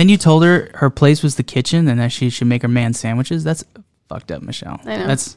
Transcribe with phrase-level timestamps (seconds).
[0.00, 2.68] then you told her her place was the kitchen and that she should make her
[2.68, 3.44] man sandwiches.
[3.44, 3.64] That's
[4.08, 4.80] fucked up, Michelle.
[4.84, 5.06] I know.
[5.06, 5.36] That's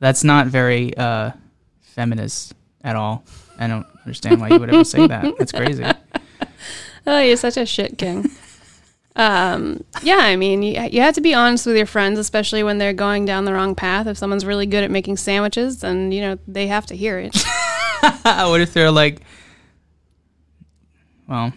[0.00, 1.32] that's not very uh,
[1.80, 3.22] feminist at all.
[3.58, 5.34] I don't understand why you would ever say that.
[5.38, 5.84] That's crazy.
[7.04, 8.30] Oh, you're such a shit king.
[9.16, 12.78] um, yeah, I mean, you, you have to be honest with your friends, especially when
[12.78, 14.06] they're going down the wrong path.
[14.06, 17.36] If someone's really good at making sandwiches, then you know they have to hear it.
[18.22, 19.22] what if they're like,
[21.26, 21.52] well,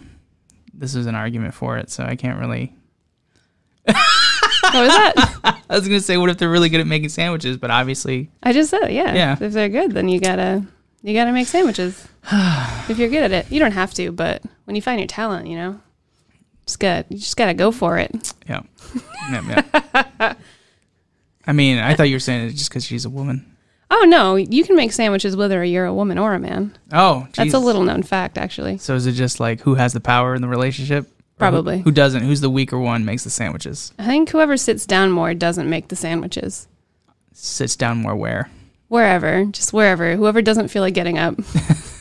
[0.77, 2.75] this is an argument for it, so I can't really.
[3.85, 3.95] what
[4.73, 5.61] was that?
[5.69, 8.53] I was gonna say, what if they're really good at making sandwiches, but obviously, I
[8.53, 9.13] just said, yeah.
[9.13, 9.37] Yeah.
[9.39, 10.65] If they're good, then you gotta
[11.01, 12.07] you gotta make sandwiches.
[12.31, 15.47] if you're good at it, you don't have to, but when you find your talent,
[15.47, 15.79] you know,
[16.63, 17.05] it's good.
[17.09, 18.33] you just gotta go for it.
[18.47, 18.61] yeah,
[19.31, 20.33] yeah, yeah.
[21.47, 23.54] I mean, I thought you were saying it just because she's a woman.
[23.91, 26.75] Oh no, you can make sandwiches whether you're a woman or a man.
[26.91, 28.77] Oh, That's a little known fact, actually.
[28.79, 31.03] So is it just like who has the power in the relationship?
[31.05, 31.79] Or who- Probably.
[31.79, 32.23] Who, doesn't?
[32.23, 33.93] Who's the weaker one makes the sandwiches?
[33.99, 36.67] I think whoever sits down more doesn't make the sandwiches.
[37.33, 38.49] Sits down more where?
[38.87, 40.15] Wherever, just wherever.
[40.15, 41.35] Whoever doesn't feel like getting up.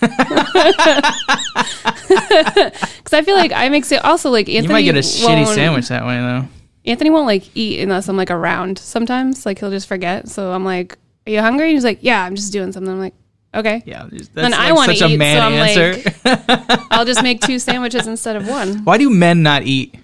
[1.84, 4.66] Because I feel like I make it also like Anthony.
[4.66, 6.46] you might get a shitty sandwich that way though.
[6.86, 8.78] Anthony won't like eat unless I'm like around.
[8.78, 10.28] Sometimes like he'll just forget.
[10.28, 13.14] So I'm like, "Are you hungry?" He's like, "Yeah, I'm just doing something." I'm like,
[13.54, 16.86] "Okay." Yeah, that's Then like I wanna such eat, a man so I'm answer.
[16.90, 18.84] I'll just make two sandwiches instead of one.
[18.84, 19.94] Why do men not eat?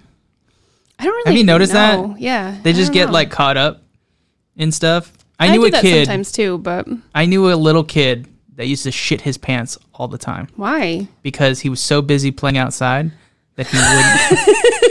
[0.99, 1.31] I don't really.
[1.31, 2.19] Have you noticed that?
[2.19, 2.57] Yeah.
[2.63, 3.13] They just get know.
[3.13, 3.81] like caught up
[4.55, 5.11] in stuff.
[5.39, 6.05] I I knew a that kid.
[6.05, 8.27] sometimes too, but I knew a little kid
[8.57, 11.07] that used to shit his pants all the time why?
[11.23, 13.11] because he was so busy playing outside
[13.55, 14.90] that he wouldn't.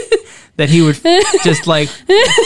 [0.61, 0.95] that he would
[1.43, 1.89] just like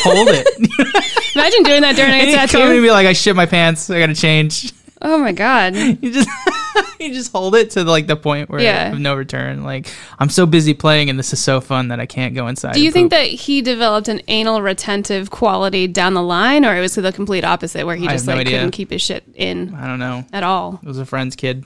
[0.03, 0.47] hold it.
[1.35, 3.89] Imagine doing that during a And he'd come and be like, "I shit my pants.
[3.89, 5.75] I gotta change." Oh my god.
[6.01, 6.29] You just
[6.99, 8.91] you just hold it to like the point where Yeah.
[8.93, 9.63] of no return.
[9.63, 12.73] Like I'm so busy playing, and this is so fun that I can't go inside.
[12.73, 13.19] Do you think poop.
[13.19, 17.43] that he developed an anal retentive quality down the line, or it was the complete
[17.43, 20.23] opposite, where he just have no like couldn't keep his shit in I don't know.
[20.33, 20.79] at all?
[20.81, 21.65] It was a friend's kid.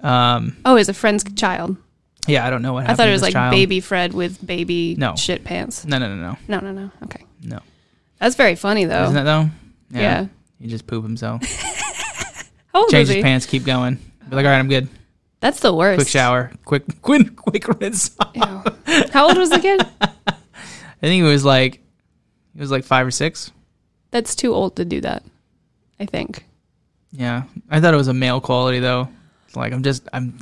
[0.00, 1.76] Um, Oh, as a friend's child.
[2.26, 2.92] Yeah, I don't know what happened.
[2.92, 3.52] I thought it was like child.
[3.52, 5.14] baby Fred with baby No.
[5.16, 5.84] shit pants.
[5.84, 6.90] No, no, no, no, No, no, no.
[7.04, 7.60] Okay, no.
[8.18, 9.04] that's very funny though.
[9.04, 9.50] Isn't that though?
[9.90, 10.26] Yeah.
[10.60, 11.42] He just poop himself.
[12.72, 13.46] How old Change his pants.
[13.46, 13.96] Keep going.
[14.28, 14.88] Be like, all right, I'm good.
[15.40, 15.98] That's the worst.
[15.98, 16.50] Quick shower.
[16.64, 18.16] Quick, quick, quick rinse.
[19.12, 19.86] How old was the kid?
[20.00, 21.74] I think it was like,
[22.54, 23.52] it was like five or six.
[24.10, 25.22] That's too old to do that.
[26.00, 26.44] I think.
[27.12, 29.08] Yeah, I thought it was a male quality though.
[29.46, 30.38] It's like I'm just I'm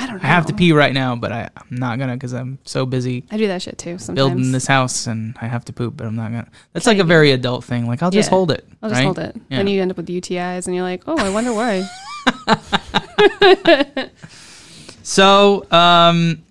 [0.00, 0.22] I don't know.
[0.22, 3.24] I have to pee right now, but I, I'm not gonna because I'm so busy
[3.30, 4.14] I do that shit too sometimes.
[4.14, 6.48] building this house and I have to poop, but I'm not gonna.
[6.72, 7.86] That's like a very adult thing.
[7.88, 8.36] Like I'll just Yeah.
[8.36, 8.64] hold it.
[8.82, 9.04] I'll just right?
[9.04, 9.34] hold it.
[9.50, 9.56] Yeah.
[9.58, 11.84] Then you end up with UTIs, and you're like, oh, I wonder why.
[15.02, 16.42] So, um,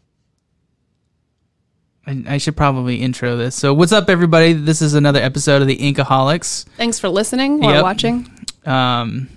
[2.08, 3.56] I, I should probably intro this.
[3.56, 4.54] So, what's up, everybody?
[4.54, 6.66] This is another episode of the Inkaholics.
[6.76, 7.84] Thanks for listening or Yep.
[7.84, 8.48] watching.
[8.66, 9.30] Um,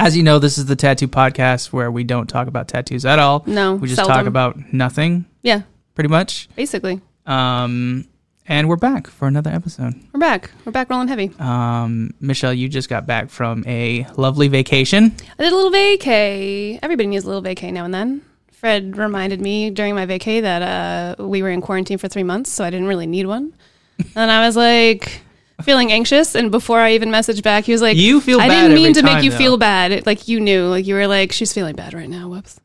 [0.00, 3.18] as you know, this is the tattoo podcast where we don't talk about tattoos at
[3.18, 3.42] all.
[3.46, 4.16] No, We just seldom.
[4.16, 5.62] talk about nothing, Yeah,
[5.94, 6.48] pretty much.
[6.56, 7.00] basically.
[7.26, 8.06] Um,
[8.48, 9.94] and we're back for another episode.
[10.12, 10.50] We're back.
[10.64, 11.30] We're back rolling heavy.
[11.38, 15.14] Um, Michelle, you just got back from a lovely vacation.
[15.38, 16.78] I did a little vacay.
[16.82, 18.22] Everybody needs a little vacay now and then.
[18.50, 22.50] Fred reminded me during my vacay that uh, we were in quarantine for three months,
[22.50, 23.52] so I didn't really need one.
[24.16, 25.20] and I was like
[25.62, 26.34] feeling anxious.
[26.34, 29.02] And before I even messaged back, he was like, You feel I didn't mean to
[29.02, 29.36] make you though.
[29.38, 29.92] feel bad.
[29.92, 32.28] It- like you knew, like you were like, she's feeling bad right now.
[32.28, 32.60] Whoops.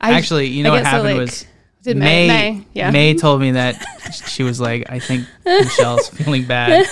[0.00, 1.46] I Actually, you know what happened like, was
[1.82, 2.90] did May, May, May, yeah.
[2.90, 3.82] May told me that
[4.28, 6.86] she was like, I think Michelle's feeling bad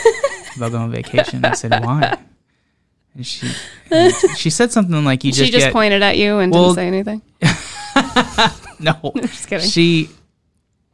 [0.57, 1.45] about going on vacation.
[1.45, 2.19] I said, why?
[3.15, 3.51] And she
[3.91, 6.53] and she said something like, you just she just, just get pointed at you and
[6.53, 7.23] Well- didn't say anything.
[8.81, 9.13] no.
[9.17, 9.69] Just kidding.
[9.69, 10.11] She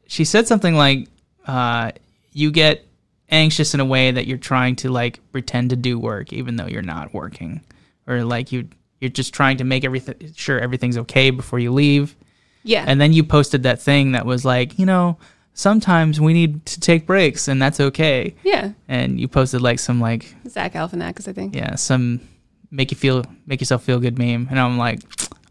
[0.06, 1.08] she said something like,
[1.46, 1.92] uh,
[2.32, 2.86] you get
[3.34, 6.66] anxious in a way that you're trying to like pretend to do work even though
[6.66, 7.60] you're not working,
[8.06, 8.68] or like you
[9.00, 12.16] you're just trying to make everything sure everything's okay before you leave.
[12.62, 12.84] yeah.
[12.86, 15.18] And then you posted that thing that was like, you know,
[15.52, 18.34] sometimes we need to take breaks and that's okay.
[18.42, 18.72] yeah.
[18.88, 21.54] And you posted like some like Zach Galifianakis, I think.
[21.54, 22.20] yeah, some
[22.70, 24.48] make you feel make yourself feel good meme.
[24.50, 25.00] And I'm like,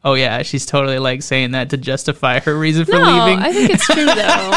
[0.03, 3.39] oh yeah, she's totally like saying that to justify her reason for No, leaving.
[3.39, 4.51] I think it's true though.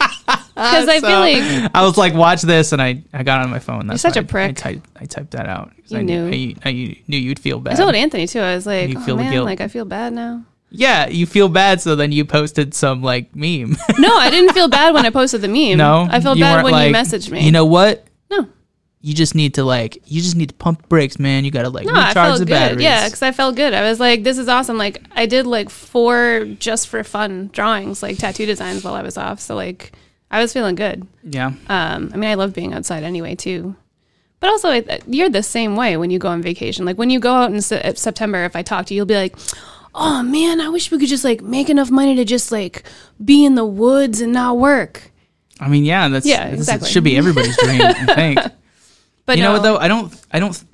[0.52, 3.48] Because I So, feel like I was like, watch this, and I, I got on
[3.50, 3.86] my phone.
[3.86, 4.44] That's such why a prick.
[4.66, 5.72] I, I, typed, I typed that out.
[5.86, 6.26] You I knew.
[6.26, 7.74] I, I knew you'd feel bad.
[7.74, 8.40] I told Anthony too.
[8.40, 9.46] I was like, You oh, feel man, guilt.
[9.46, 10.44] like I feel bad now.
[10.68, 13.74] Yeah, you feel bad, so then you posted some like meme.
[13.98, 15.78] No, I didn't feel bad when I posted the meme.
[15.78, 17.42] no, I felt bad when you messaged me.
[17.42, 18.04] You know what?
[19.02, 21.44] You just need to like, you just need to pump brakes, man.
[21.46, 22.50] You gotta like no, I recharge felt the good.
[22.52, 22.82] batteries.
[22.82, 23.72] Yeah, because I felt good.
[23.72, 24.76] I was like, this is awesome.
[24.76, 29.16] Like I did like four just for fun drawings, like tattoo designs while I was
[29.16, 29.40] off.
[29.40, 29.92] So like
[30.30, 31.06] I was feeling good.
[31.24, 31.46] Yeah.
[31.68, 33.74] Um, I mean, I love being outside anyway too.
[34.38, 36.84] But also, it- you're the same way when you go on vacation.
[36.84, 39.14] Like when you go out in Se- September, if I talk to you, you'll be
[39.14, 39.34] like,
[39.94, 42.84] "Oh man, I wish we could just like make enough money to just like
[43.24, 45.10] be in the woods and not work."
[45.58, 46.88] I mean, yeah, that's Yeah, exactly.
[46.90, 48.38] should be everybody's dream, I think.
[49.30, 49.76] But you know what though?
[49.76, 50.64] I don't I don't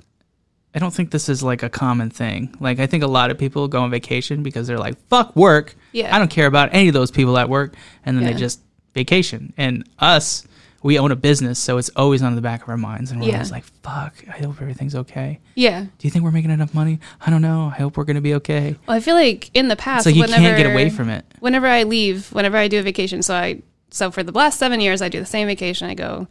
[0.75, 2.55] I don't think this is like a common thing.
[2.59, 5.75] Like I think a lot of people go on vacation because they're like, fuck work.
[5.91, 6.15] Yeah.
[6.15, 7.73] I don't care about any of those people at work
[8.05, 8.33] and then Yeah.
[8.33, 8.61] they just
[8.93, 9.53] vacation.
[9.57, 10.45] And us,
[10.83, 13.27] we own a business, so it's always on the back of our minds and we're
[13.29, 13.33] Yeah.
[13.35, 15.39] always like, fuck, I hope everything's okay.
[15.55, 15.81] Yeah.
[15.81, 16.99] Do you think we're making enough money?
[17.25, 17.71] I don't know.
[17.73, 18.75] I hope we're gonna be okay.
[18.87, 21.25] Well, I feel like in the past, like you whenever, can't get away from it.
[21.39, 24.79] whenever I leave, whenever I do a vacation, so I so for the last seven
[24.81, 25.89] years I do the same vacation.
[25.89, 26.27] I go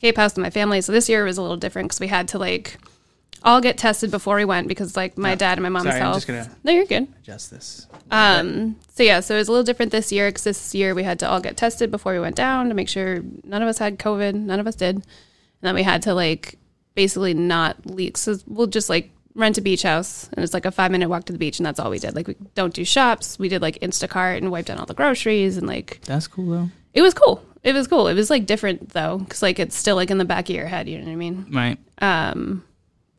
[0.00, 0.80] Cape House with my family.
[0.80, 2.78] So this year was a little different because we had to like
[3.42, 6.14] all get tested before we went because like my dad and my mom's Sorry, I'm
[6.14, 7.06] just gonna- No, you're good.
[7.20, 7.86] Adjust this.
[8.10, 8.76] Um.
[8.94, 11.18] So yeah, so it was a little different this year because this year we had
[11.20, 13.98] to all get tested before we went down to make sure none of us had
[13.98, 14.34] COVID.
[14.34, 15.04] None of us did, and
[15.60, 16.58] then we had to like
[16.94, 18.16] basically not leak.
[18.16, 21.24] So we'll just like rent a beach house, and it's like a five minute walk
[21.26, 22.14] to the beach, and that's all we did.
[22.16, 23.38] Like we don't do shops.
[23.38, 26.70] We did like Instacart and wiped down all the groceries, and like That's cool though.
[26.94, 27.44] it was cool.
[27.66, 28.06] It was cool.
[28.08, 30.66] It was like different though, because like it's still like in the back of your
[30.66, 30.88] head.
[30.88, 31.46] You know what I mean?
[31.52, 31.78] Right.
[32.00, 32.64] Um,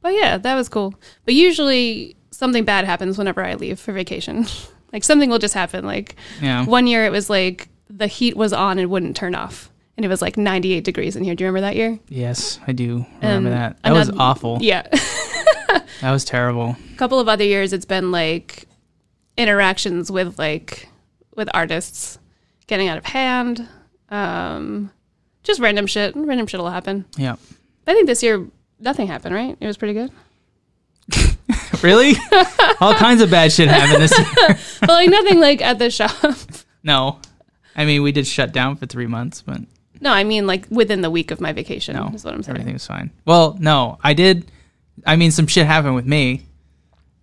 [0.02, 0.96] but yeah, that was cool.
[1.26, 4.46] But usually something bad happens whenever I leave for vacation.
[4.94, 5.86] like something will just happen.
[5.86, 6.66] Like Yeah.
[6.66, 9.70] one year it was like the heat was on and wouldn't turn off.
[9.98, 11.34] And it was like 98 degrees in here.
[11.36, 11.98] Do you remember that year?
[12.08, 13.82] Yes, I do remember Um, that.
[13.84, 14.60] That was awful.
[14.62, 14.88] Yeah.
[16.02, 16.78] That was terrible.
[16.94, 18.68] A couple of other years it's been like
[19.36, 20.90] interactions with like
[21.36, 22.20] with artists
[22.68, 23.68] getting out of hand.
[24.10, 24.92] Um
[25.44, 26.14] just random shit.
[26.16, 27.06] Random shit will happen.
[27.18, 27.36] Yeah.
[27.86, 28.46] I think this year
[28.80, 29.56] nothing happened, right?
[29.60, 30.12] It was pretty good.
[31.84, 32.14] Really?
[32.82, 34.58] All kinds of bad shit happened this year.
[34.82, 36.12] but like nothing like at the shop.
[36.84, 37.20] No.
[37.76, 39.62] I mean, we did shut down for three months, but
[40.02, 41.96] No, I mean like within the week of my vacation.
[41.96, 42.08] no.
[42.16, 42.56] is what I'm saying.
[42.58, 43.12] Everything was fine.
[43.26, 44.52] Well, no, I did.
[45.06, 46.48] I mean, some shit happened with me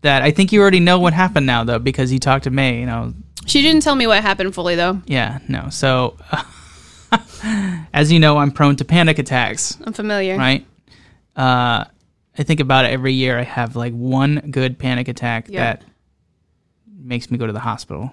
[0.02, 2.78] that I think you already know what happened now, though, because you talked to May.
[2.78, 3.12] You know,
[3.46, 5.00] She didn't tell me what happened fully though.
[5.06, 5.68] yeah, no.
[5.70, 6.16] So,
[7.92, 10.36] as you know, I'm prone to panic attacks, I'm familiar.
[10.36, 10.66] right?
[11.36, 11.84] Uh,
[12.36, 13.38] I think about it every year.
[13.38, 15.64] I have like one good panic attack Yeah.
[15.64, 15.84] that
[16.96, 18.10] makes me go to the hospital.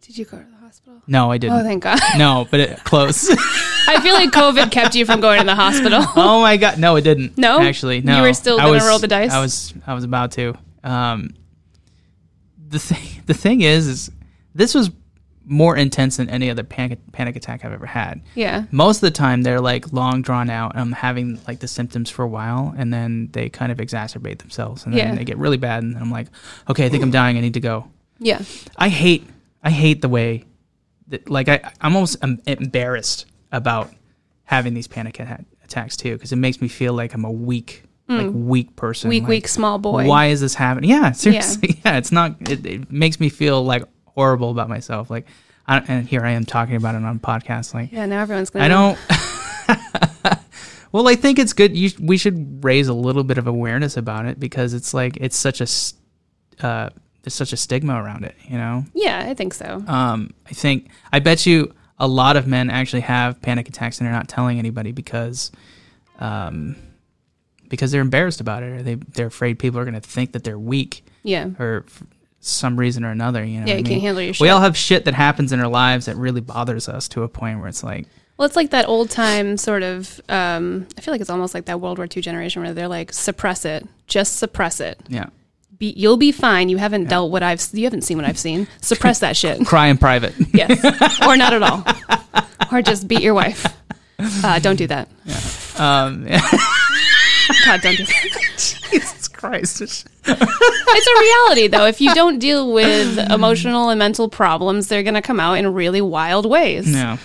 [0.00, 1.00] Did you go to the hospital?
[1.06, 1.58] No, I didn't.
[1.60, 1.98] Oh, thank God.
[2.18, 3.28] no, but it, close.
[3.88, 6.02] I feel like COVID kept you from going to the hospital.
[6.16, 7.36] oh my god, no, it didn't.
[7.38, 7.60] No?
[7.60, 8.16] actually, no.
[8.16, 9.30] You were still I gonna was- roll the dice?
[9.32, 10.54] I was, I was about to.
[10.82, 11.34] Um,
[12.68, 14.10] the thing, the thing is, is
[14.54, 14.90] this was
[15.52, 18.22] more intense than any other panic panic attack I've ever had.
[18.34, 18.64] Yeah.
[18.70, 20.72] Most of the time, they're like long drawn out.
[20.74, 24.84] I'm having like the symptoms for a while, and then they kind of exacerbate themselves,
[24.84, 25.14] and then Yeah.
[25.14, 26.28] they get really bad, and I'm like,
[26.70, 27.36] okay, I think I'm dying.
[27.36, 27.88] I need to go.
[28.18, 28.40] Yeah.
[28.76, 29.26] I hate
[29.62, 30.44] I hate the way
[31.08, 33.92] that like I I'm almost em- embarrassed about
[34.44, 37.84] having these panic a- attacks too because it makes me feel like I'm a weak
[38.08, 39.08] like weak person.
[39.08, 39.10] Mm.
[39.10, 40.06] Weak, like, weak, small boy.
[40.06, 40.90] Why is this happening?
[40.90, 41.80] Yeah, seriously.
[41.84, 42.36] Yeah, it's not.
[42.50, 43.82] It, it makes me feel like
[44.14, 45.10] horrible about myself.
[45.10, 45.26] Like,
[45.66, 47.74] I, and here I am talking about it on a podcast.
[47.74, 48.98] Like, Yeah, now everyone's gonna I don't.
[50.92, 51.76] well, I think it's good.
[51.76, 55.36] You, we should raise a little bit of awareness about it because it's like it's
[55.36, 56.90] such a uh,
[57.22, 58.34] there's such a stigma around it.
[58.48, 58.84] You know.
[58.94, 59.82] Yeah, I think so.
[59.86, 64.06] Um, I think I bet you a lot of men actually have panic attacks and
[64.06, 65.52] they're not telling anybody because,
[66.18, 66.74] um,
[67.68, 70.42] because they're embarrassed about it or they they're afraid people are going to think that
[70.44, 71.50] they're weak Yeah.
[71.60, 71.84] or
[72.44, 73.42] some reason or another.
[73.44, 73.66] You know.
[73.66, 73.92] Yeah, I you mean?
[73.92, 74.40] can't handle your shit.
[74.44, 77.28] We all have shit that happens in our lives that really bothers us to a
[77.28, 78.06] point where it's like,
[78.36, 80.20] Well, it's like that old time sort of.
[80.28, 83.12] Um, I feel like it's almost like that World War II generation where they're like,
[83.12, 84.98] suppress it, just suppress it.
[85.08, 85.26] yeah,
[85.78, 86.68] Be, you'll be fine.
[86.68, 87.64] You haven't dealt what I've.
[87.72, 88.66] You haven't seen what I've seen.
[88.80, 89.64] Suppress that shit.
[89.66, 90.34] cry in private.
[90.52, 91.84] Yes, or not at all,
[92.72, 93.64] or just beat your wife.
[94.44, 95.08] Uh, don't do that.
[95.78, 96.26] um,
[97.64, 99.21] God, don't do that.
[99.50, 100.08] Jesus Christ.
[100.94, 101.86] It's a reality, though.
[101.86, 105.72] If you don't deal with emotional and mental problems, they're going to come out in
[105.72, 106.86] really wild ways.
[106.86, 107.18] No.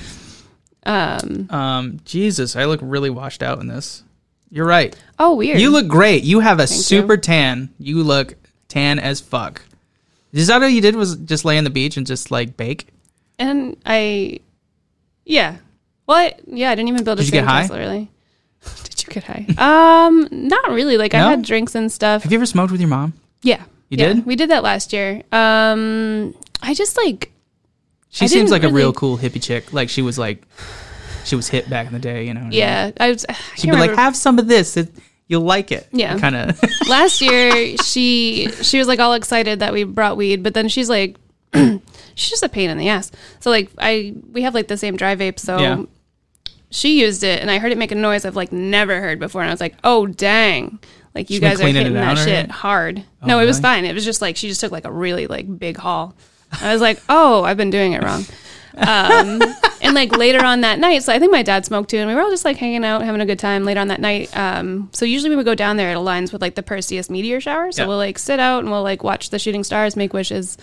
[0.85, 4.03] Um, Um, Jesus, I look really washed out in this.
[4.49, 4.95] You're right.
[5.19, 5.59] oh, weird.
[5.59, 6.23] You look great.
[6.23, 7.69] You have a Thank super tan.
[7.77, 8.35] You look
[8.69, 9.61] tan as fuck.
[10.31, 12.87] Is that all you did was just lay on the beach and just like bake?
[13.39, 14.39] and I,
[15.25, 15.57] yeah.
[16.05, 16.39] What?
[16.47, 17.65] Yeah, I didn't even build a Did you get high?
[17.67, 18.11] sandcastle, really.
[18.83, 19.45] Did you get high?
[19.57, 20.97] Um, not really.
[20.97, 22.23] Like I had drinks and stuff.
[22.23, 23.13] Have you ever smoked with your mom?
[23.43, 24.25] yeah, You yeah, did?
[24.25, 25.21] We did that last year.
[25.31, 27.31] Um, I just like
[28.09, 29.71] She I seems didn't like a real really- cool hippie chick.
[29.73, 30.43] Like she was like,
[31.25, 32.25] she was hit back in the day.
[32.25, 32.47] You know?
[32.51, 32.91] yeah.
[32.99, 33.25] I was.
[33.29, 34.01] I She'd can't be like, remember.
[34.01, 34.75] have some of this.
[34.77, 34.89] It,
[35.27, 35.87] you'll like it.
[35.91, 36.17] Yeah.
[36.17, 36.59] Kind of.
[36.89, 40.89] last year she she was like all excited that we brought weed but then she's
[40.89, 41.17] like
[41.53, 44.95] she's just a pain in the ass so like i we have like the same
[44.95, 45.83] dry vape so Yeah.
[46.77, 49.41] She used it, and I heard it make a noise I've like never heard before,
[49.41, 50.79] and I was like, oh dang.
[51.15, 53.03] Like you She guys are hitting that shit hard.
[53.23, 53.61] Oh, no, it was really?
[53.63, 53.85] fine.
[53.85, 56.13] It was just like she just took like a really like big haul.
[56.61, 58.23] I was like, oh, I've been doing it wrong.
[58.77, 59.41] Um,
[59.81, 62.13] and like later on that night, so I think my dad smoked too, and we
[62.15, 64.35] were all just like hanging out, having a good time later on that night.
[64.37, 65.91] Um, so usually we would go down there.
[65.91, 67.87] It aligns with like the Perseus meteor shower, so Yeah.
[67.87, 70.57] we'll like sit out and we'll like watch the shooting stars, make wishes.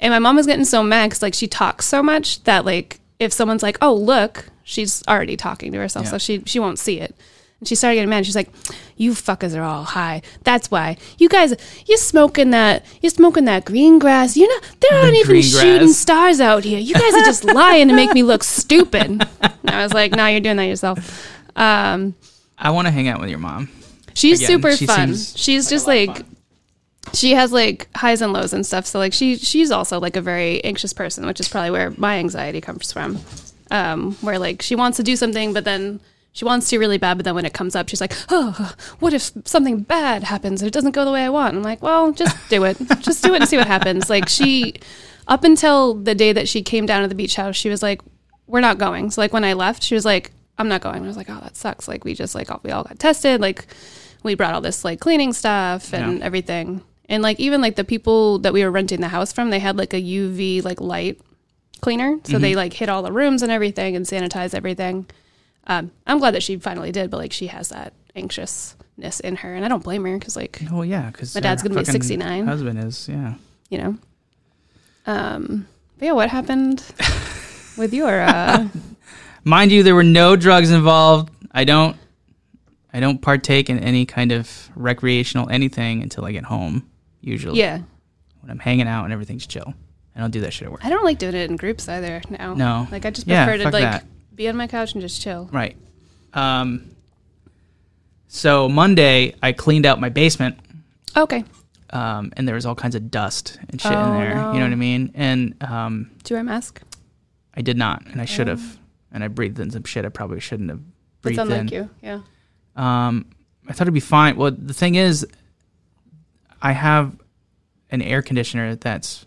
[0.00, 2.99] And my mom was getting so mad because like she talks so much that like
[3.20, 6.10] if someone's like, oh look, she's already talking to herself, Yeah.
[6.10, 7.14] so she she won't see it.
[7.60, 8.24] And she started getting mad.
[8.24, 8.48] She's like,
[8.96, 10.22] "You fuckers are all high.
[10.44, 11.54] That's why you guys
[11.86, 14.34] you're smoking that you're smoking that green grass.
[14.34, 14.62] You're not.
[14.80, 15.96] There aren't even green shooting grass.
[15.96, 16.78] stars out here.
[16.78, 19.04] You guys are just lying to make me look stupid."
[19.42, 20.98] And I was like, "No, you're doing that yourself."
[21.54, 22.14] Um,
[22.58, 23.68] I want to hang out with your mom.
[24.14, 25.14] she's Again, super she fun.
[25.14, 26.22] She's just like
[27.14, 28.86] she has like highs and lows and stuff.
[28.86, 32.18] So like she she's also like a very anxious person, which is probably where my
[32.18, 33.18] anxiety comes from.
[33.70, 36.00] Um, where like she wants to do something, but then
[36.32, 39.12] she wants to really bad, but then when it comes up, she's like, "Oh, what
[39.12, 42.12] if something bad happens and it doesn't go the way I want?" I'm like, "Well,
[42.12, 42.76] just do it.
[43.00, 44.74] just do it and see what happens." Like she,
[45.28, 48.00] up until the day that she came down to the beach house, she was like,
[48.46, 51.06] "We're not going." So like when I left, she was like, "I'm not going." I
[51.06, 53.40] was like, "Oh, that sucks." Like we just like all, we all got tested.
[53.40, 53.66] Like
[54.24, 56.24] we brought all this like cleaning stuff and Yeah.
[56.24, 56.82] everything.
[57.10, 59.76] And like even like the people that we were renting the house from, they had
[59.76, 61.20] like a UV like light
[61.82, 62.40] cleaner, so Mm-hmm.
[62.42, 65.06] they like hit all the rooms and everything and sanitize everything.
[65.66, 69.54] Um, I'm glad that she finally did, but like she has that anxiousness in her,
[69.54, 72.46] and I don't blame her because like Oh yeah, because My dad's gonna be 69.
[72.46, 73.34] Husband is yeah.
[73.70, 73.96] you know.
[75.06, 75.66] Um,
[75.98, 76.84] but yeah, what happened
[77.76, 78.20] with your?
[78.20, 78.68] Uh,
[79.44, 81.30] Mind you, there were no drugs involved.
[81.52, 81.96] I don't.
[82.92, 86.86] I don't partake in any kind of recreational anything until I get home.
[87.20, 87.80] Usually, yeah,
[88.40, 89.74] when I'm hanging out and everything's chill.
[90.16, 90.84] I don't do that shit at work.
[90.84, 92.20] I don't like doing it in groups either.
[92.30, 92.88] Now, No.
[92.90, 94.04] like I just Yeah, prefer to like that.
[94.34, 95.48] be on my couch and just chill.
[95.52, 95.76] Right.
[96.34, 96.90] Um.
[98.28, 100.58] So Monday, I cleaned out my basement,
[101.16, 101.44] Okay,
[101.90, 104.28] um, and there was all kinds of dust and shit Oh, in there.
[104.30, 105.10] You know what I mean?
[105.14, 106.80] And um, do you wear a mask?
[107.54, 108.78] I did not, and I should have.
[109.12, 111.50] And I breathed in some shit I probably shouldn't have That's breathed in.
[111.52, 111.90] unlike you.
[112.00, 112.20] Yeah.
[112.76, 113.26] Um,
[113.68, 114.36] I thought it'd be fine.
[114.36, 115.26] Well, the thing is,
[116.62, 117.16] I have
[117.90, 119.26] an air conditioner that's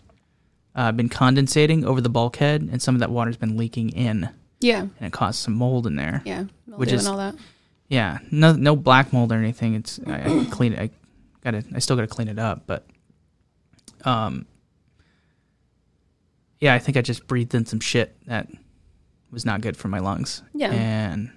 [0.74, 4.28] uh, been condensating over the bulkhead, and some of that water's been leaking in,
[4.60, 4.80] Yeah.
[4.80, 6.22] and it caused some mold in there.
[6.24, 6.44] Yeah.
[6.66, 7.34] Which Which is- is all that.
[7.88, 9.74] Yeah, no, no black mold or anything.
[9.74, 10.78] It's I, I clean it.
[10.80, 10.90] I
[11.44, 11.62] gotta.
[11.74, 12.86] I still gotta clean it up, but
[14.06, 14.46] um,
[16.60, 18.48] yeah, I think I just breathed in some shit that
[19.30, 20.42] was not good for my lungs.
[20.54, 20.70] Yeah.
[20.72, 21.30] and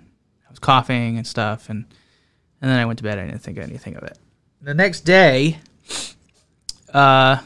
[0.46, 1.86] I was coughing and stuff, and
[2.62, 3.20] and then I went to bed.
[3.20, 4.18] I didn't think anything of it.
[4.62, 5.60] The next day,
[6.94, 7.38] uh,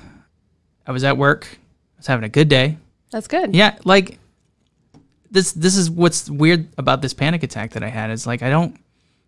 [0.87, 1.47] I was at work.
[1.51, 2.77] I was having a good day.
[3.11, 3.55] That's good.
[3.55, 4.17] Yeah, like
[5.29, 8.49] this this is what's weird about this panic attack that I had is like I
[8.49, 8.77] don't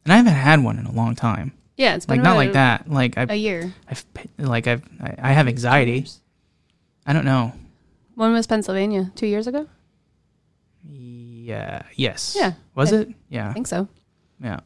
[0.06, 1.54] and I haven't had one in a long time.
[1.78, 1.96] Yeah.
[1.96, 2.90] It's been Like not like that.
[2.90, 3.74] Like A year.
[3.90, 4.06] I've
[4.38, 6.06] like I've I, I have anxiety.
[7.06, 7.54] I don't know.
[8.16, 9.12] When was Pennsylvania?
[9.16, 9.68] Two years ago?
[10.88, 11.84] Yeah.
[11.96, 12.36] Yes.
[12.38, 13.10] Yeah, Was I- it?
[13.30, 13.50] Yeah.
[13.50, 13.88] I think so.
[14.42, 14.60] Yeah.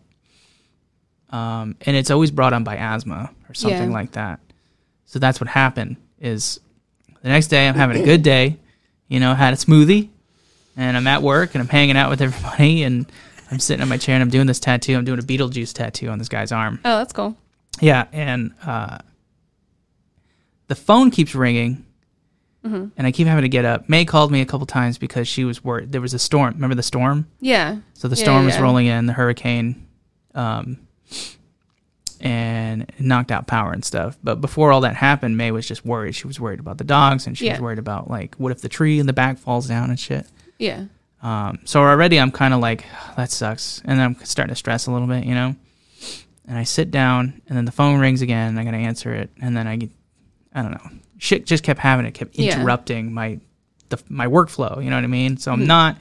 [1.29, 3.95] Um, and it's always brought on by asthma or something Yeah.
[3.95, 4.39] like that.
[5.05, 5.97] So that's what happened.
[6.19, 6.59] Is
[7.21, 8.57] the next day I'm having a good day,
[9.07, 10.09] you know, had a smoothie,
[10.77, 13.11] and I'm at work and I'm hanging out with everybody, and
[13.51, 14.95] I'm sitting in my chair and I'm doing this tattoo.
[14.97, 16.79] I'm doing a Beetlejuice tattoo on this guy's arm.
[16.85, 17.35] Oh, that's cool.
[17.81, 18.97] Yeah, and uh,
[20.67, 21.83] the phone keeps ringing,
[22.65, 22.87] Mm-hmm.
[22.97, 23.87] and I keep having to get up.
[23.87, 25.91] May called me a couple times because she was worried.
[25.93, 26.55] There was a storm.
[26.55, 27.27] Remember the storm?
[27.39, 27.77] Yeah.
[27.93, 28.61] So the Yeah, storm was yeah.
[28.61, 29.87] rolling in, the hurricane,
[30.35, 30.77] um,
[32.19, 34.17] and knocked out power and stuff.
[34.23, 36.15] But before all that happened, May was just worried.
[36.15, 38.69] She was worried about the dogs, and she was worried about like, what if the
[38.69, 40.25] tree in the back falls down and shit.
[40.57, 40.85] Yeah.
[41.21, 42.85] Um, so already I'm kind of like,
[43.15, 45.55] that sucks, and then I'm starting to stress a little bit, you know.
[46.47, 48.49] And I sit down, and then the phone rings again.
[48.49, 49.89] And I gotta answer it, and then I get,
[50.53, 52.09] I don't know, shit just kept happening.
[52.09, 52.55] It kept Yeah.
[52.59, 53.39] interrupting my,
[53.89, 54.83] the my workflow.
[54.83, 55.37] You know what I mean?
[55.37, 55.67] So I'm Mhm.
[55.67, 55.97] not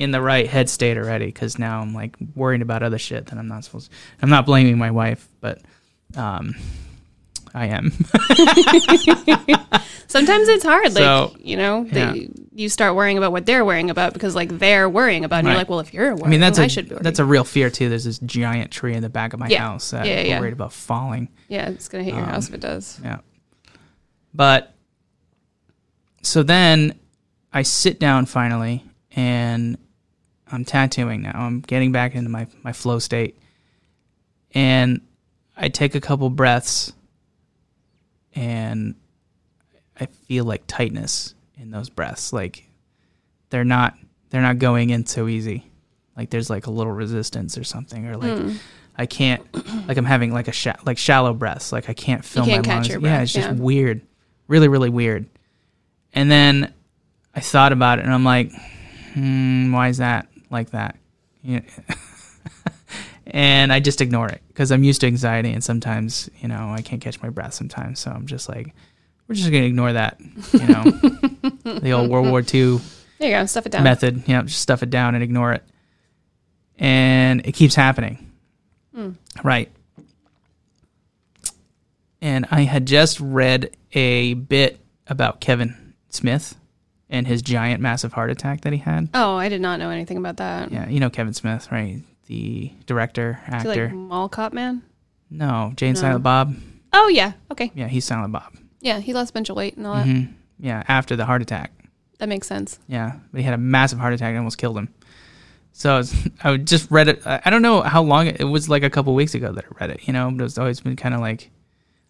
[0.00, 3.38] in the right head state already because now I'm like worrying about other shit that
[3.38, 3.92] I'm not supposed.
[4.22, 5.60] I'm not blaming my wife, but
[6.16, 6.54] um,
[7.54, 7.92] I am.
[10.06, 10.86] Sometimes it's hard.
[10.86, 12.12] Like, So, you know, yeah.
[12.12, 15.38] they, you start worrying about what they're worrying about because, like, they're worrying about.
[15.40, 15.52] And Right.
[15.52, 17.04] you're like, well, if you're worrying, I mean, that's I a should be worried.
[17.04, 17.88] that's a real fear too.
[17.88, 19.60] There's this giant tree in the back of my Yeah.
[19.60, 20.40] house that Yeah, I'm yeah.
[20.40, 21.28] worried about falling.
[21.48, 22.98] yeah, it's going to hit your Um, house if it does.
[23.04, 23.18] Yeah.
[24.34, 24.74] But
[26.22, 26.98] so then
[27.52, 29.76] I sit down finally and
[30.52, 31.32] I'm tattooing now.
[31.34, 33.38] I'm getting back into my, my flow state.
[34.52, 35.00] And
[35.56, 36.92] I take a couple breaths
[38.34, 38.94] and
[39.98, 42.32] I feel like tightness in those breaths.
[42.32, 42.68] Like
[43.50, 43.94] they're not
[44.30, 45.66] they're not going in so easy.
[46.16, 48.56] like there's like a little resistance or something, or like Mm.
[48.98, 49.42] I can't,
[49.88, 52.74] like I'm having like a sha- like shallow breaths, like I can't fill can't my
[52.74, 52.88] lungs.
[52.88, 53.54] your yeah, breath, it's just yeah.
[53.54, 54.02] weird,
[54.46, 55.26] really, really weird.
[56.12, 56.74] And then
[57.34, 58.52] I thought about it, and I'm like,
[59.14, 60.96] hmm, why is that like that?
[61.42, 61.60] Yeah.
[63.26, 66.82] and I just ignore it because I'm used to anxiety, and sometimes you know I
[66.82, 68.74] can't catch my breath sometimes, so I'm just like,
[69.28, 70.20] we're just gonna ignore that,
[70.52, 70.82] you know,
[71.78, 72.80] the old World War II
[73.18, 73.46] There you go.
[73.46, 73.84] Stuff it down.
[73.84, 74.26] method.
[74.26, 75.62] You know, just stuff it down and ignore it.
[76.78, 78.30] And it keeps happening.
[78.94, 79.10] Hmm.
[79.44, 79.70] Right.
[82.20, 86.56] And I had just read a bit about Kevin Smith
[87.10, 89.08] and his giant massive heart attack that he had.
[89.12, 90.70] Oh, I did not know anything about that.
[90.72, 92.00] Yeah, you know Kevin Smith, right?
[92.26, 93.84] The director, Is he actor.
[93.86, 94.82] like Mall Cop Man?
[95.30, 96.00] no, Jay and No.
[96.00, 96.54] Silent Bob.
[96.92, 97.32] Oh yeah.
[97.50, 97.70] Okay.
[97.74, 98.54] Yeah, he's Silent Bob.
[98.80, 100.06] Yeah, he lost a bunch of weight and all that.
[100.06, 100.22] hmm
[100.58, 101.70] Yeah, after the heart attack.
[102.18, 102.78] That makes sense.
[102.88, 104.88] Yeah, but he had a massive heart attack and almost killed him.
[105.72, 107.22] So I, was, I just read it.
[107.26, 108.68] I I don't know how long it, it was.
[108.68, 110.06] Like a couple weeks ago that I read it.
[110.06, 111.50] You know, but it's always been kind of like,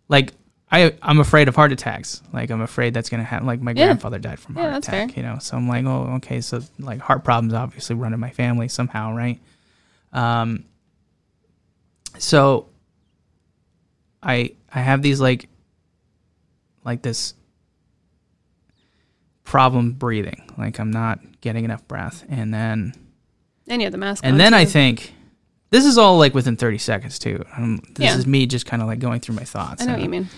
[0.09, 0.33] like
[0.73, 2.23] I I'm afraid of heart attacks.
[2.33, 3.47] Like I'm afraid that's gonna happen.
[3.47, 3.87] Like my Yeah.
[3.87, 5.17] grandfather died from Yeah, heart attack.
[5.17, 6.41] You know, so I'm like, oh, okay.
[6.41, 9.41] So like heart problems obviously run in my family somehow, right?
[10.13, 10.65] Um.
[12.19, 12.67] So.
[14.23, 15.49] I I have these like.
[16.85, 17.35] Like this
[19.45, 20.51] problem breathing.
[20.57, 22.25] Like I'm not getting enough breath.
[22.29, 22.95] And then
[23.69, 24.25] And have the mask.
[24.25, 25.13] and then I think
[25.71, 27.45] this is all like within 30 seconds too.
[27.57, 28.17] Um, this Yeah.
[28.19, 29.83] is me just kind of like going through my thoughts.
[29.83, 30.29] I know what you mean.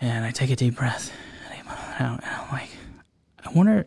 [0.00, 1.12] And I take a deep breath.
[1.50, 2.68] And I'm and I'm like,
[3.44, 3.86] I wonder,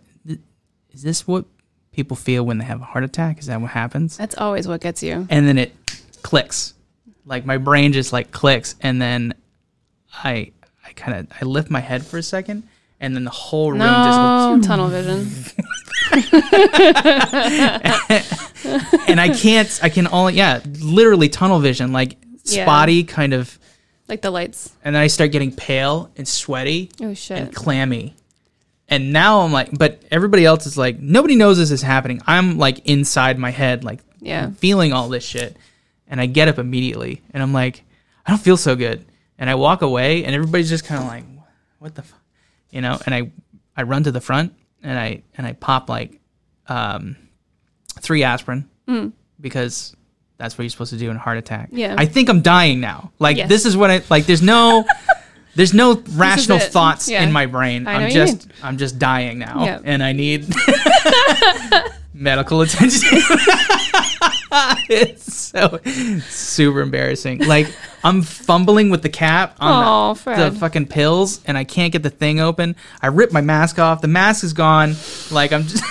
[0.91, 1.45] is this what
[1.91, 3.39] people feel when they have a heart attack?
[3.39, 4.17] Is that what happens?
[4.17, 5.27] That's always what gets you.
[5.29, 5.73] And then it
[6.23, 6.73] clicks.
[7.25, 8.75] Like my brain just like clicks.
[8.81, 9.33] And then
[10.23, 10.51] I,
[10.85, 12.63] I kind of, I lift my head for a second.
[12.99, 15.27] And then the whole room just goes, No tunnel vision.
[19.07, 19.79] and I can't.
[19.83, 22.65] I can only yeah, literally tunnel vision, like Yeah.
[22.65, 23.57] spotty kind of,
[24.07, 24.71] Like the lights.
[24.83, 27.53] and then I start getting pale and sweaty Oh and shit.
[27.53, 28.15] clammy.
[28.87, 32.21] And now I'm like, but everybody else is like, nobody knows this is happening.
[32.25, 34.51] I'm like inside my head, like Yeah.
[34.51, 35.57] feeling all this shit.
[36.07, 37.83] And I get up immediately, and I'm like,
[38.25, 39.03] I don't feel so good.
[39.37, 41.25] And I walk away, and everybody's just kind of like,
[41.79, 42.13] what the, f-?
[42.71, 42.97] you know?
[43.05, 43.29] And I,
[43.75, 46.21] I run to the front, and I and I pop like,
[46.69, 47.17] um,
[47.99, 48.69] three aspirin
[49.41, 49.96] because
[50.37, 51.69] that's what you're supposed to do in a heart attack.
[51.71, 51.95] Yeah.
[51.97, 53.11] I think I'm dying now.
[53.19, 53.49] Like Yes.
[53.49, 54.25] this is what I like.
[54.25, 54.85] There's no.
[55.55, 57.23] There's no rational thoughts Yeah.
[57.23, 57.87] in my brain.
[57.87, 59.81] I'm just I'm just dying now Yep.
[59.85, 60.45] and I need
[62.13, 63.09] medical attention.
[64.89, 65.79] it's so
[66.29, 67.39] super embarrassing.
[67.39, 67.73] Like
[68.03, 72.09] I'm fumbling with the cap on the- the, fucking pills and I can't get the
[72.11, 72.75] thing open.
[73.01, 74.01] I rip my mask off.
[74.01, 74.95] The mask is gone.
[75.31, 75.83] Like I'm just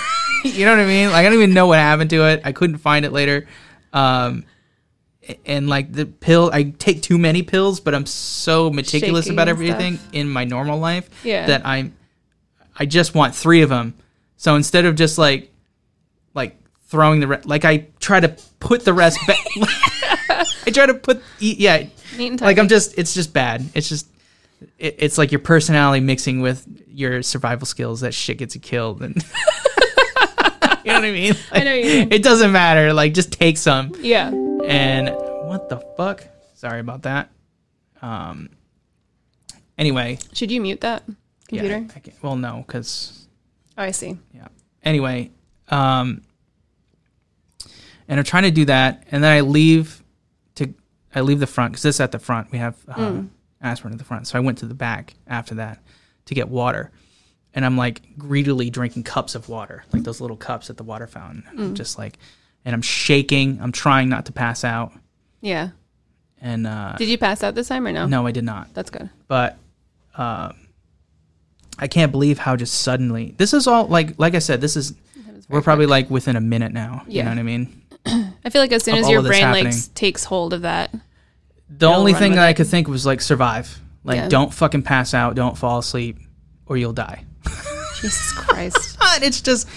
[0.45, 1.09] you know what I mean?
[1.11, 2.41] Like I don't even know what happened to it.
[2.45, 3.47] I couldn't find it later.
[3.97, 4.45] Um
[5.45, 9.47] and like the pill I take too many pills, but I'm so meticulous Shaking about
[9.49, 11.47] everything in my normal life Yeah.
[11.47, 11.95] that I'm
[12.79, 13.93] I just want 3 of them.
[14.37, 15.51] So instead of just like
[16.33, 16.57] like
[16.87, 18.29] throwing the re- like I try to
[18.59, 19.37] put the rest back
[20.67, 21.87] I try to put yeah
[22.41, 23.65] like I'm just it's just bad.
[23.73, 24.07] It's just
[24.79, 28.01] it, it's like your personality mixing with your survival skills.
[28.01, 29.15] That shit gets you killed, and
[30.87, 31.33] know what I mean.
[31.51, 32.11] I know you mean.
[32.11, 32.93] It doesn't matter.
[32.93, 33.93] Like just take some.
[33.99, 34.29] Yeah.
[34.65, 35.09] And
[35.47, 36.23] what the fuck?
[36.55, 37.29] Sorry about that.
[38.01, 38.49] Um.
[39.77, 41.03] Anyway, Should you mute that
[41.47, 41.77] computer?
[41.79, 41.87] yeah.
[41.95, 43.27] I can, well, no, because
[43.77, 44.17] Oh, I see.
[44.33, 44.47] yeah.
[44.83, 45.29] Anyway,
[45.69, 46.23] um,
[48.07, 50.03] and I'm trying to do that, and then I leave
[50.55, 50.73] to
[51.13, 52.51] I leave the front because this is at the front.
[52.51, 53.21] We have uh,
[53.61, 55.83] aspirin at the front, so I went to the back after that
[56.25, 56.91] to get water,
[57.57, 61.07] and I'm like greedily drinking cups of water, like those little cups at the water
[61.07, 62.19] fountain, I'm just like,
[62.63, 63.57] and I'm shaking.
[63.59, 64.91] I'm trying not to pass out,
[65.41, 65.69] Yeah.
[66.39, 68.05] and uh, Did you pass out this time or no?
[68.05, 69.09] no, I did not That's good.
[69.27, 69.57] but
[70.15, 70.53] um,
[71.79, 74.93] I can't believe how just suddenly this is all like like I said this is
[75.49, 77.03] we're probably like within a minute now.
[77.07, 77.17] Yeah.
[77.17, 77.81] You know what I mean?
[78.45, 79.79] I feel like as soon as your brain like happening.
[79.95, 80.93] takes hold of that,
[81.69, 83.79] The only thing that I could think was like survive.
[84.03, 84.27] Like Yeah.
[84.29, 86.17] don't fucking pass out, don't fall asleep,
[86.65, 87.23] or you'll die.
[88.01, 88.97] Jesus Christ.
[89.21, 89.67] It's just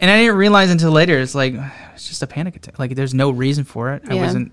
[0.00, 1.54] and I didn't realize until later it's like
[1.94, 2.78] it's just a panic attack.
[2.78, 4.02] Like there's no reason for it.
[4.08, 4.22] I Yeah.
[4.22, 4.52] wasn't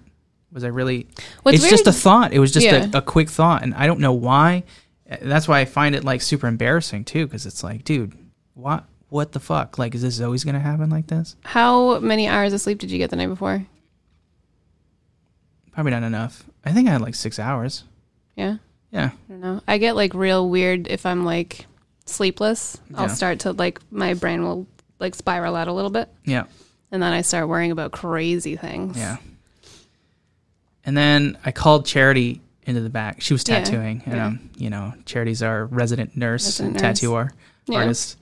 [0.52, 1.08] was I really
[1.43, 2.34] What's it's just a weird- thought.
[2.34, 2.88] It was just Yeah.
[2.93, 4.63] a, a quick thought, and I don't know why.
[5.10, 8.17] Uh, That's why I find it like super embarrassing too, because it's like, dude,
[8.54, 9.78] what, what the fuck?
[9.78, 11.36] Like, is this always gonna happen like this?
[11.43, 13.65] How many hours of sleep did you get the night before?
[15.71, 16.43] Probably not enough.
[16.65, 17.84] I think I had like six hours.
[18.36, 18.58] Yeah.
[18.91, 19.62] Yeah, I don't know.
[19.67, 21.65] I get like real weird if I'm like
[22.05, 22.77] sleepless.
[22.95, 23.13] I'll Yeah.
[23.13, 24.67] start to like my brain will
[24.99, 26.09] like spiral out a little bit.
[26.25, 26.43] yeah,
[26.91, 28.97] And then I start worrying about crazy things.
[28.97, 29.17] Yeah.
[30.83, 33.21] And then I called Charity into the back.
[33.21, 34.25] She was Yeah, tattooing, and yeah.
[34.27, 36.99] um, you know, Charity's our resident nurse Resident and nurse.
[36.99, 37.33] tattooer
[37.67, 37.79] Yeah.
[37.79, 38.17] artist.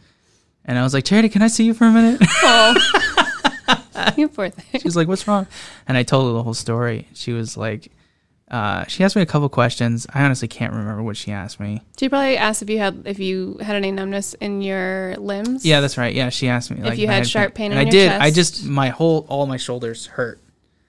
[0.65, 2.21] And I was like, Charity, can I see you for a minute?
[2.43, 4.79] Oh, you poor thing.
[4.81, 5.45] she was like, "What's wrong?"
[5.87, 7.07] And I told her the whole story.
[7.13, 7.91] She was like,
[8.51, 10.07] uh, she asked me a couple questions.
[10.13, 11.81] I honestly can't remember what she asked me.
[11.99, 15.65] She probably asked if you had if you had any numbness in your limbs.
[15.65, 16.13] Yeah, that's right.
[16.13, 18.11] Yeah, she asked me like you if I had sharp pain and in I did.
[18.11, 20.39] I just my whole all my shoulders hurt.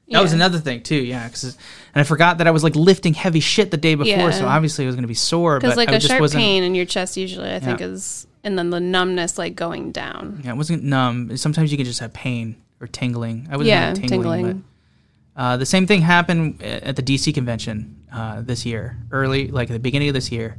[0.08, 0.96] That was another thing too.
[0.96, 4.32] Yeah, cause, and I forgot that I was like lifting heavy shit the day before,
[4.32, 5.60] so obviously it was going to be sore.
[5.60, 6.40] Because like I a just sharp wasn't.
[6.42, 7.86] pain in your chest usually I think Yeah.
[7.86, 10.40] is and then the numbness like going down.
[10.44, 11.36] Yeah, it wasn't numb.
[11.36, 13.46] Sometimes you can just have pain or tingling.
[13.50, 14.64] I wasn't Yeah, tingling, tingling.
[15.40, 17.74] Uh, the same thing happened at the DC convention
[18.12, 20.56] uh, this year, early, like at the beginning of this year.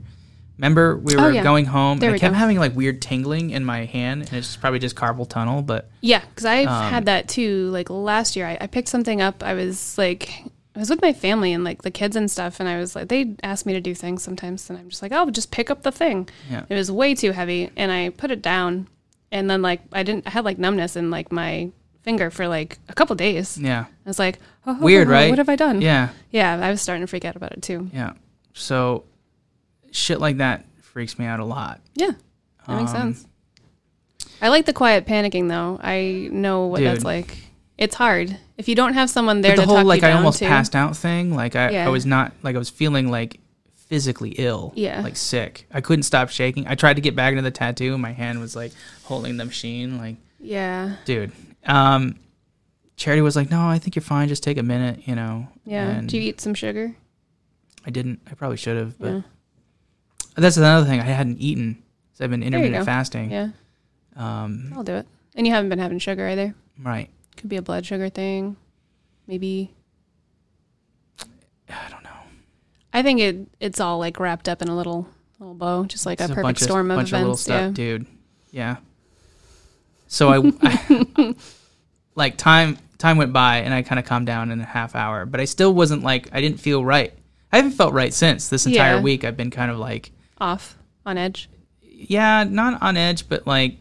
[0.57, 1.43] Remember, we were Oh, yeah.
[1.43, 1.97] going home.
[1.99, 2.39] There and I kept go.
[2.39, 5.61] having like weird tingling in my hand, and it's probably just carpal tunnel.
[5.61, 7.69] But Yeah, because I've Um, had that too.
[7.71, 9.43] Like last year, I, I picked something up.
[9.43, 10.43] I was like,
[10.75, 13.07] I was with my family and like the kids and stuff, and I was like,
[13.07, 15.81] they ask me to do things sometimes, and I'm just like, oh, just pick up
[15.83, 16.29] the thing.
[16.49, 16.63] Yeah.
[16.69, 18.87] It was way too heavy, and I put it down,
[19.31, 21.71] and then like I didn't, I had like numbness in like my
[22.03, 23.57] finger for like a couple days.
[23.57, 25.29] yeah, I was like, oh, Weird, right?
[25.29, 25.81] What have I done?
[25.81, 26.59] yeah, yeah.
[26.61, 27.89] I was starting to freak out about it too.
[27.93, 28.13] yeah.
[28.53, 29.03] So
[29.91, 31.79] shit like that freaks me out a lot.
[31.95, 32.11] Yeah,
[32.67, 33.27] that makes Um, sense.
[34.41, 35.79] I like the quiet panicking though.
[35.81, 37.37] I know what that's like.
[37.77, 40.45] It's hard if you don't have someone there the to whole like I almost to.
[40.47, 43.39] passed out thing, like I, I was not like I was feeling like
[43.75, 45.01] physically ill, Yeah.
[45.01, 45.65] like sick.
[45.71, 46.67] I couldn't stop shaking.
[46.67, 48.71] I tried to get back into the tattoo, and my hand was like
[49.03, 51.31] holding the machine, like Yeah, dude.
[51.65, 52.15] Um,
[52.97, 54.27] Charity was like, "No, I think you're fine.
[54.27, 55.87] Just take a minute, you know." yeah.
[55.89, 56.95] And Do you eat some sugar?
[57.85, 58.19] I didn't.
[58.29, 59.21] I probably should have, but Yeah.
[60.35, 60.99] that's another thing.
[60.99, 61.81] I hadn't eaten.
[62.13, 63.31] So I've been intermittent fasting.
[63.31, 63.49] Yeah,
[64.15, 65.07] Um, I'll do it.
[65.35, 66.53] And you haven't been having sugar either.
[66.79, 67.09] right.
[67.37, 68.55] Could be a blood sugar thing.
[69.25, 69.71] Maybe.
[71.69, 72.09] I don't know.
[72.93, 75.07] I think it it's all like wrapped up in a little
[75.39, 77.13] little bow, just like It's a perfect bunch storm of, of bunch events.
[77.13, 77.69] of little stuff, yeah.
[77.97, 78.05] dude.
[78.51, 78.75] Yeah.
[80.13, 81.35] So I, I-
[82.15, 85.25] like time time went by and I kind of calmed down in a half hour,
[85.25, 87.13] but I still wasn't like I didn't feel right.
[87.51, 89.01] I haven't felt right since this entire Yeah.
[89.01, 89.23] week.
[89.23, 91.49] I've been kind of like Off on edge.
[91.81, 93.77] yeah, not on edge, but like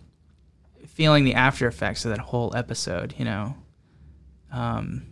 [0.87, 3.15] feeling the after effects of that whole episode.
[3.19, 3.57] You know,
[4.53, 5.03] um,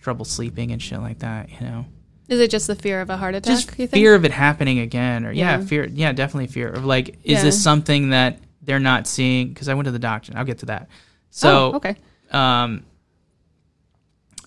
[0.00, 1.50] trouble sleeping and shit like that.
[1.50, 1.86] You know.
[2.28, 3.52] Is it just the fear of a heart attack?
[3.56, 3.90] just you think?
[3.90, 5.64] fear of it happening again or yeah, Yeah.
[5.66, 7.42] fear yeah definitely fear of like is Yeah.
[7.42, 10.66] this something that they're not seeing because i went to the doctor i'll get to
[10.66, 10.88] that
[11.30, 11.96] so oh, okay.
[12.30, 12.84] um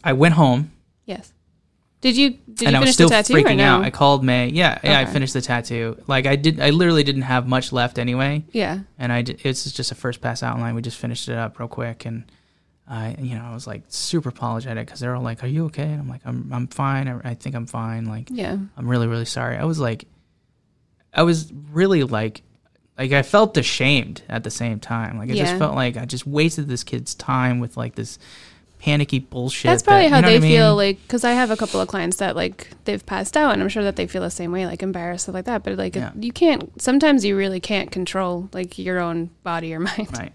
[0.03, 0.71] i went home
[1.07, 1.31] Yes.
[2.01, 3.63] Did you did and you i was finish still the tattoo freaking no?
[3.63, 7.03] out i called may yeah yeah i finished the tattoo like i did i literally
[7.03, 8.79] didn't have much left anyway yeah.
[8.99, 11.57] and i did, it's just a first pass out line we just finished it up
[11.57, 12.31] real quick and
[12.87, 15.83] I, you know, I was like super apologetic because they're all like, "Are you okay?"
[15.83, 17.07] And I'm like, "I'm, I'm fine.
[17.07, 18.57] I, I think I'm fine." Like, Yeah.
[18.77, 19.57] I'm really, really sorry.
[19.57, 20.05] I was like,
[21.11, 22.43] I was really like,
[22.97, 25.17] like I felt ashamed at the same time.
[25.17, 28.17] Like I just felt like I just wasted this kid's time with like this
[28.79, 29.69] panicky bullshit.
[29.69, 30.51] That's probably that- how they I mean?
[30.51, 33.61] feel like because I have a couple of clients that like they've passed out and
[33.61, 35.95] I'm sure that they feel the same way like embarrassed stuff like that but like
[35.95, 36.11] Yeah.
[36.19, 40.31] you can't sometimes you really can't control like your own body or mind Right.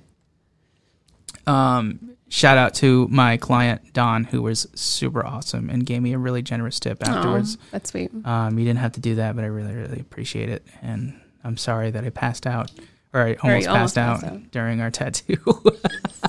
[1.47, 6.19] Um, shout out to my client Don, who was super awesome and gave me a
[6.19, 7.57] really generous tip afterwards.
[7.71, 10.67] that's sweet Um, you didn't have to do that, but I really, really appreciate it.
[10.83, 12.71] And I'm sorry that I passed out,
[13.13, 14.51] or I almost, passed, almost out, passed out.
[14.51, 15.39] during our tattoo.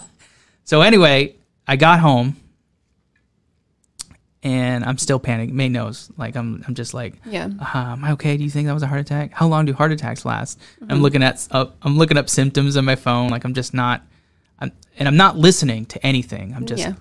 [0.64, 1.36] so anyway,
[1.68, 2.38] I got home,
[4.44, 5.52] and I'm still panicking.
[5.52, 8.38] May knows, like I'm, I'm just like, yeah uh, am I okay?
[8.38, 9.34] Do you think that was a heart attack?
[9.34, 10.60] How long do heart attacks last?
[10.60, 10.92] Mm-hmm.
[10.92, 13.30] I'm looking at, up, I'm looking up symptoms on my phone.
[13.30, 14.02] Like I'm just not,
[14.60, 16.54] I'm, and I'm not listening to anything.
[16.56, 16.94] I'm just yeah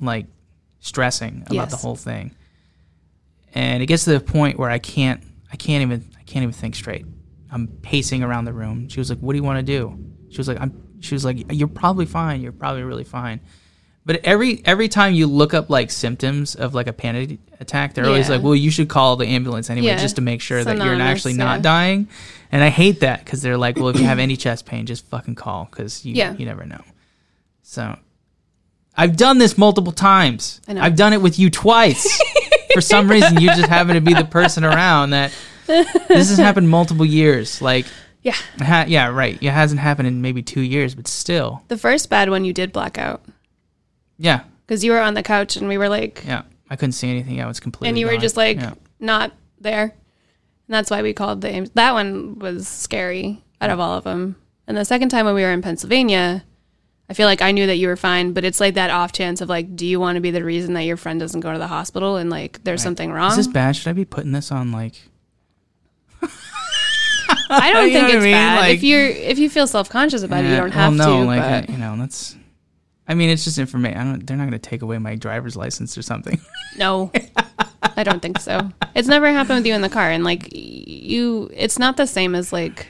[0.00, 0.26] like
[0.80, 2.34] stressing about the whole thing.
[3.54, 6.52] And it gets to the point where I can't I can't even I can't even
[6.52, 7.06] think straight.
[7.56, 8.88] I'm pacing around the room.
[8.88, 9.98] She was like, "What do you want to do?"
[10.30, 12.40] She was like, "I'm." She was like, "You're probably fine.
[12.42, 13.40] You're probably really fine."
[14.04, 18.04] But every every time you look up like symptoms of like a panic attack, they're
[18.06, 19.96] always like, "Well, you should call the ambulance anyway, Yeah.
[20.02, 22.08] just to make sure that you're Synonymous, actually not dying."
[22.52, 25.06] And I hate that because they're like, "Well, if you have any chest pain, just
[25.06, 26.34] fucking call because you Yeah.
[26.38, 26.82] you never know."
[27.62, 27.98] So
[28.96, 30.60] I've done this multiple times.
[30.68, 32.06] I've done it with you twice.
[32.74, 35.32] For some reason, you just happen to be the person around that.
[35.66, 37.60] This has happened multiple years.
[37.60, 37.86] Like,
[38.22, 39.40] yeah ha- yeah, right.
[39.42, 42.72] It hasn't happened in maybe two years, but still, the first bad one you did
[42.72, 43.22] black out
[44.18, 46.42] yeah, because you were on the couch and we were like yeah.
[46.68, 47.40] I couldn't see anything.
[47.40, 47.88] I was completely.
[47.90, 48.74] and you were just like Yeah.
[48.98, 49.92] not there and
[50.74, 54.76] that's why we called the that one was scary out of all of them and
[54.76, 56.44] the second time when we were in pennsylvania
[57.08, 59.40] I feel like I knew that you were fine, but it's like that off chance
[59.40, 61.58] of like, do you want to be the reason that your friend doesn't go to
[61.58, 63.30] the hospital and like there's something wrong?
[63.30, 63.76] Is this bad?
[63.76, 65.00] Should I be putting this on like?
[67.48, 68.32] I don't You think what I it's mean?
[68.32, 68.60] bad.
[68.60, 71.20] Like- if you're if you feel self conscious about it, you don't have well, no,
[71.20, 71.26] to.
[71.26, 72.36] like but you know, that's.
[73.08, 73.98] I mean, it's just information.
[73.98, 74.26] I don't.
[74.26, 76.40] They're not going to take away my driver's license or something.
[76.76, 77.12] no,
[77.96, 78.68] I don't think so.
[78.96, 82.34] It's never happened with you in the car, and like you, it's not the same
[82.34, 82.88] as like.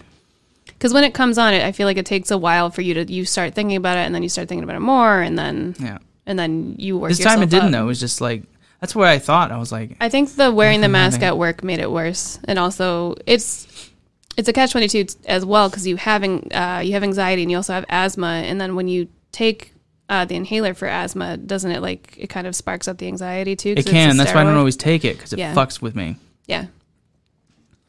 [0.66, 2.94] Because when it comes on, it I feel like it takes a while for you
[2.94, 5.38] to you start thinking about it, and then you start thinking about it more, and
[5.38, 5.98] then yeah.
[6.24, 7.10] and then you work.
[7.10, 7.72] This time it didn't up.
[7.72, 7.82] though.
[7.82, 8.44] It was just like
[8.86, 9.50] that's what I thought.
[9.50, 12.56] I was like, I think the wearing the mask at work made it worse, and
[12.56, 13.90] also it's
[14.36, 17.50] it's a catch twenty two as well because you having uh, you have anxiety and
[17.50, 19.72] you also have asthma, and then when you take
[20.08, 23.56] uh, the inhaler for asthma, doesn't it like it kind of sparks up the anxiety
[23.56, 23.74] too?
[23.76, 24.16] it can.
[24.16, 25.52] That's why I don't always take it because it Yeah.
[25.52, 26.14] fucks with me.
[26.46, 26.66] Yeah,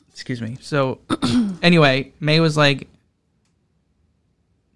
[0.09, 0.57] Excuse me.
[0.61, 0.97] So
[1.61, 2.87] anyway, May was like,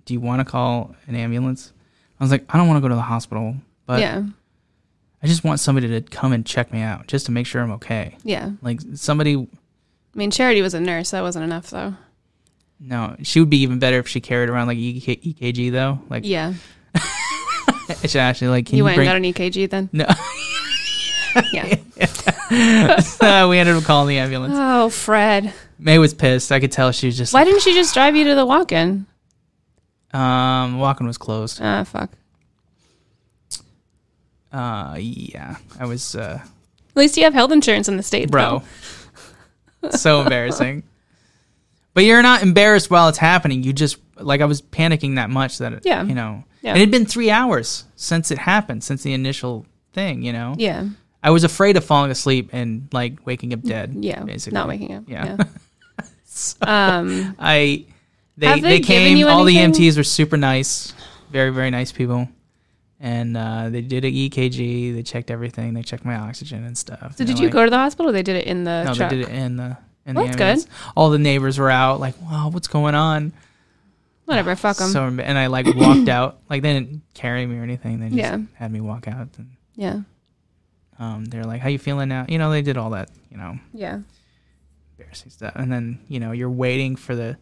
[0.06, 1.74] "Do you want to call an ambulance?"
[2.20, 3.56] I was like, "I don't want to go to the hospital,
[3.88, 4.22] but yeah,
[5.24, 7.72] I just want somebody to come and check me out just to make sure I'm
[7.74, 8.52] okay." yeah.
[8.62, 9.36] Like somebody.
[9.36, 11.12] I mean, Charity was a nurse.
[11.12, 11.96] That wasn't enough though.
[12.80, 16.00] No, she would be even better if she carried around like EK, EKG though.
[16.10, 16.54] Like, Yeah,
[18.06, 19.08] she actually like, can you you, went bring?
[19.08, 19.90] and got an EKG then.
[19.94, 20.06] no,
[21.54, 21.76] Yeah.
[23.22, 24.54] Uh, we ended up calling the ambulance.
[24.58, 26.52] Oh, Fred, May was pissed.
[26.52, 27.34] I could tell she was just.
[27.34, 29.06] why didn't she just drive you to the walk-in?
[30.14, 31.60] Um, walking was closed.
[31.62, 32.10] Ah, fuck.
[34.52, 36.16] Uh, yeah, I was.
[36.16, 38.64] uh At least you have health insurance in the state, bro.
[39.92, 40.84] so embarrassing.
[41.94, 43.64] But you're not embarrassed while it's happening.
[43.64, 46.04] You just like I was panicking that much that it, Yeah.
[46.04, 46.44] you know.
[46.62, 46.72] Yeah.
[46.72, 50.22] And it had been three hours since it happened, since the initial thing.
[50.22, 50.86] You know, Yeah,
[51.24, 53.96] I was afraid of falling asleep and like waking up dead.
[54.00, 54.24] yeah.
[54.24, 55.04] basically Not waking up.
[55.08, 55.38] Yeah.
[55.40, 55.46] Yeah.
[57.00, 57.36] um.
[57.40, 57.86] I
[58.38, 59.28] they they, they came.
[59.28, 59.56] All the?
[59.56, 60.94] EMTs were super nice,
[61.32, 62.30] very very nice people,
[63.04, 64.94] and uh, they did an EKG.
[64.94, 65.74] They checked everything.
[65.74, 67.00] They checked my oxygen and stuff.
[67.02, 68.10] So They're did you like- go to the hospital?
[68.10, 69.10] or They did it in the No, truck.
[69.10, 70.74] they did it in the in Well, the that's good.
[70.96, 73.34] All the neighbors were out, like, "Wow, what's going on?"
[74.26, 74.56] Whatever.
[74.56, 74.90] Fuck them.
[74.92, 76.40] So and I like walked out.
[76.50, 78.00] Like they didn't carry me or anything.
[78.00, 78.38] They just Yeah.
[78.56, 79.28] had me walk out.
[79.38, 80.02] And yeah.
[81.00, 83.10] um, they're like, "How you feeling now?" You know, they did all that.
[83.30, 84.00] You know, Yeah.
[84.98, 85.54] embarrassing stuff.
[85.56, 87.38] And then you know you're waiting for the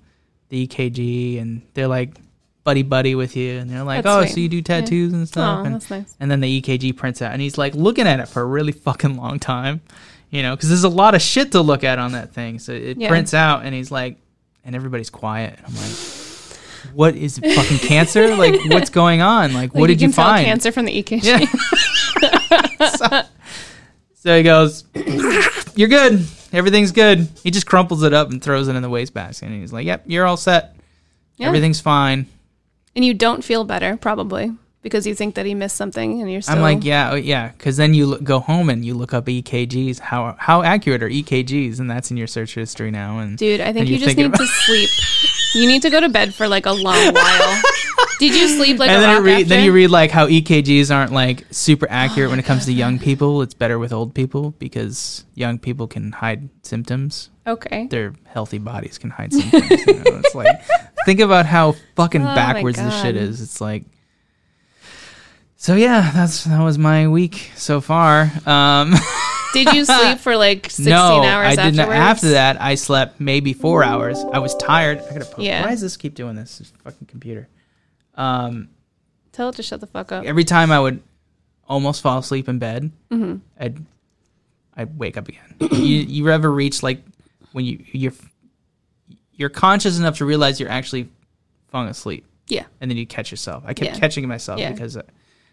[0.50, 2.18] the EKG, and they're like
[2.64, 4.34] buddy buddy with you, and they're like, That's "Oh, sweet.
[4.34, 6.16] so you do tattoos and stuff?" Oh, and, that's nice.
[6.20, 8.72] and then the EKG prints out, and he's like looking at it for a really
[8.72, 9.82] fucking long time,
[10.30, 12.60] you know, because there's a lot of shit to look at on that thing.
[12.60, 13.08] So it Yeah.
[13.10, 14.18] prints out, and he's like,
[14.66, 15.58] and everybody's quiet.
[15.58, 15.92] And I'm like,
[16.94, 18.36] what is it, fucking cancer?
[18.36, 19.54] like, what's going on?
[19.54, 20.46] Like, what Like, did you, find?
[20.46, 21.24] Cancer from the EKG.
[21.24, 21.46] Yeah.
[22.96, 23.22] so,
[24.16, 24.84] so he goes,
[25.76, 26.26] "You're good.
[26.52, 29.72] Everything's good." He just crumples it up and throws it in the wastebasket, and he's
[29.74, 30.76] like, "Yep, you're all set.
[31.38, 31.48] Yeah.
[31.48, 32.28] Everything's fine."
[32.96, 36.42] And you don't feel better, probably, because you think that he missed something, and you're
[36.42, 36.56] still.
[36.56, 39.26] I'm like, yeah, oh, yeah, because then you look, go home and you look up
[39.26, 40.00] EKGs.
[40.00, 41.80] How how accurate are EKGs?
[41.80, 43.20] And that's in your search history now.
[43.20, 44.90] And dude, I think you you're just need to sleep.
[45.56, 47.62] You need to go to bed for like a long while.
[48.20, 51.14] Did you sleep like and a then, read, then you read like how EKGs aren't
[51.14, 53.42] like super accurate when it comes to young people.
[53.42, 57.30] It's better with old people because young people can hide symptoms.
[57.48, 57.88] Okay.
[57.88, 59.86] Their healthy bodies can hide symptoms.
[59.88, 60.22] you know?
[60.24, 60.62] It's like
[61.06, 63.42] think about how fucking Oh backwards this shit is.
[63.42, 63.86] It's like.
[65.56, 68.32] So yeah, that's that was my week so far.
[68.46, 68.96] Um,
[69.54, 71.80] Did you sleep for like 16 no, hours I didn't.
[71.80, 74.20] After that, I slept maybe four hours.
[74.34, 75.00] I was tired.
[75.00, 75.42] I gotta.
[75.42, 75.64] Yeah.
[75.64, 76.60] Why does this keep doing this?
[76.60, 77.48] This fucking computer.
[78.20, 78.70] Um,
[79.32, 80.26] Tell it to shut the fuck up.
[80.26, 81.02] every time I would
[81.68, 83.38] almost fall asleep in bed, Mm-hmm.
[83.60, 83.78] I'd
[84.76, 85.56] I'd wake up again.
[85.72, 87.02] you you ever reach like
[87.54, 88.14] when you you're
[89.34, 91.08] you're conscious enough to realize you're actually
[91.70, 92.66] falling asleep, Yeah.
[92.82, 93.64] and then you catch yourself.
[93.66, 94.00] I kept Yeah.
[94.00, 94.72] catching myself Yeah.
[94.72, 95.04] because uh,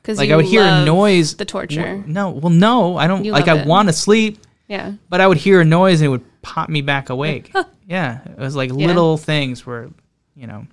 [0.02, 1.36] Because like I would hear a noise.
[1.36, 2.02] The torture.
[2.06, 3.24] No, well, no, I don't.
[3.24, 3.66] You like love I it.
[3.68, 4.92] want to sleep, Yeah.
[5.08, 7.52] but I would hear a noise and it would pop me back awake.
[7.86, 9.88] yeah, it was like little things where,
[10.34, 10.66] you know,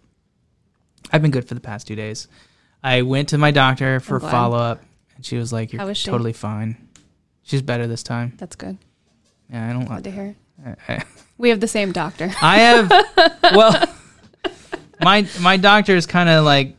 [1.14, 2.28] I've been good for the past two days.
[2.84, 4.32] I went to my doctor for glad.
[4.32, 4.84] follow up,
[5.16, 6.10] and she was like, "You're How is she?
[6.10, 6.76] totally fine."
[7.44, 8.34] She's better this time.
[8.38, 8.78] That's good.
[9.50, 9.86] Yeah, I don't.
[9.86, 10.36] Glad to hear.
[10.66, 11.04] I, I,
[11.38, 12.32] We have the same doctor.
[12.42, 12.90] I have
[13.54, 13.88] well,
[15.02, 16.76] my my doctor is kind of like,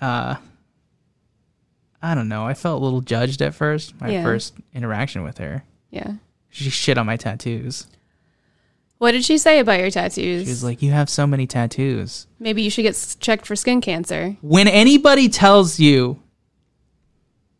[0.00, 0.36] uh,
[2.02, 2.44] I don't know.
[2.46, 3.98] I felt a little judged at first.
[4.00, 4.22] My Yeah.
[4.22, 6.14] first interaction with her, Yeah.
[6.50, 7.86] she shit on my tattoos.
[9.02, 10.44] What did she say about your tattoos?
[10.44, 13.56] She was like, "You have so many tattoos." Maybe you should get s- checked for
[13.56, 14.36] skin cancer.
[14.42, 16.20] When anybody tells you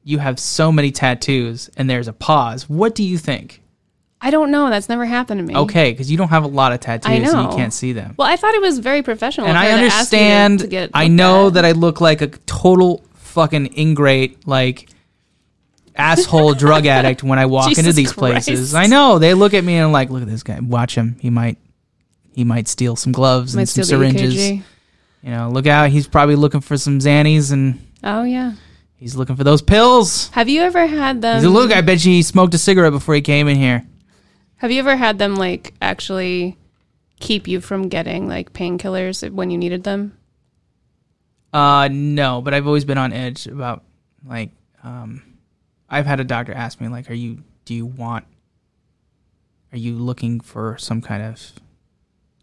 [0.05, 3.61] you have so many tattoos and there's a pause, what do you think?
[4.21, 4.71] I don't know.
[4.71, 5.57] That's never happened to me.
[5.57, 7.51] Okay, because you don't have a lot of tattoos, so know.
[7.51, 8.15] you can't see them.
[8.17, 9.49] Well, I thought it was very professional.
[9.49, 10.59] and of I her to ask you understand.
[10.61, 11.55] to get I looked know at.
[11.55, 14.91] that I look like a total fucking ingrate, like
[15.97, 18.47] asshole drug addict when I walk into these Christ.
[18.47, 18.75] places.
[18.75, 20.59] I know they look at me and like, look at this guy.
[20.61, 21.17] Watch him.
[21.21, 21.59] He might,
[22.35, 24.35] he might steal some gloves Might and some syringes.
[24.37, 24.63] EKG.
[25.23, 25.91] You know, look out.
[25.91, 28.55] He's probably looking for some Xannies and Oh yeah.
[28.97, 30.29] he's looking for those pills.
[30.31, 31.37] Have you ever had them?
[31.37, 31.71] He's a look.
[31.73, 33.87] I bet you he smoked a cigarette before he came in here.
[34.57, 36.57] Have you ever had them like actually
[37.21, 40.17] keep you from getting like painkillers when you needed them?
[41.53, 43.85] Uh, no, but I've always been on edge about
[44.27, 44.51] like,
[44.83, 45.23] um,
[45.93, 47.43] I've had a doctor ask me like, "Are you?
[47.65, 48.25] Do you want?
[49.73, 51.53] Are you looking for some kind of,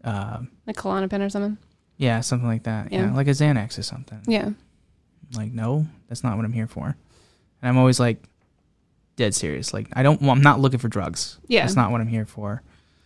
[0.04, 1.58] uh, Like Klonopin or something?
[1.96, 2.90] yeah, something like that?
[2.92, 3.14] Yeah, Yeah.
[3.14, 4.50] like a Xanax or something." Yeah.
[5.36, 6.86] Like, no, that's not what I'm here for.
[6.86, 8.22] And I'm always like,
[9.16, 9.72] dead serious.
[9.74, 10.20] Like, I don't.
[10.22, 11.38] Well, I'm not looking for drugs.
[11.46, 11.60] Yeah.
[11.62, 12.62] that's not what I'm here for.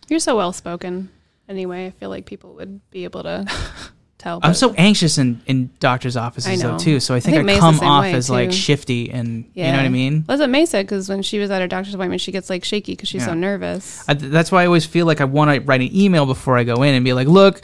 [0.07, 1.09] You're so well spoken.
[1.49, 3.45] Anyway, I feel like people would be able to
[4.25, 4.39] tell.
[4.43, 6.99] I'm so anxious in in doctors' offices though too.
[6.99, 9.85] So I think I, think the come off as like shifty and you know what
[9.85, 10.23] I mean.
[10.27, 12.63] That's what May said because when she was at her doctor's appointment, she gets like
[12.65, 13.27] shaky because she's Yeah.
[13.27, 14.03] so nervous.
[14.07, 16.63] I, that's why I always feel like I want to write an email before I
[16.63, 17.61] go in and be like, "Look,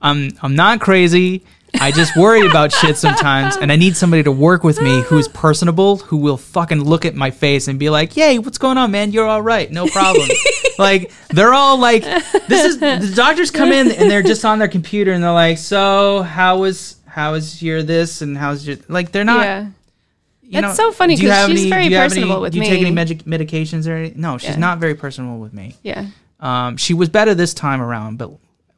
[0.00, 1.42] I'm I'm not crazy.
[1.78, 5.28] I just worry about shit sometimes, and I need somebody to work with me who's
[5.28, 8.90] personable, who will fucking look at my face and be like, "Yay, what's going on,
[8.92, 9.12] man?
[9.12, 10.28] You're all right, no problem."
[10.78, 12.02] like they're all like,
[12.48, 15.58] "This is the doctors come in and they're just on their computer and they're like,
[15.58, 19.44] "So how was how was your this and how's your like?" They're not.
[19.44, 19.66] yeah.
[20.48, 22.34] You It's so funny do you 'cause have she's any- very do you have personable
[22.34, 22.94] any- with Do you take any me.
[22.94, 24.20] medic- medications or anything?
[24.20, 24.56] No, she's Yeah.
[24.58, 25.74] not very personable with me.
[25.82, 26.04] Yeah.
[26.38, 28.30] Um, she was better this time around, but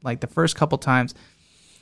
[0.03, 1.13] like the first couple times,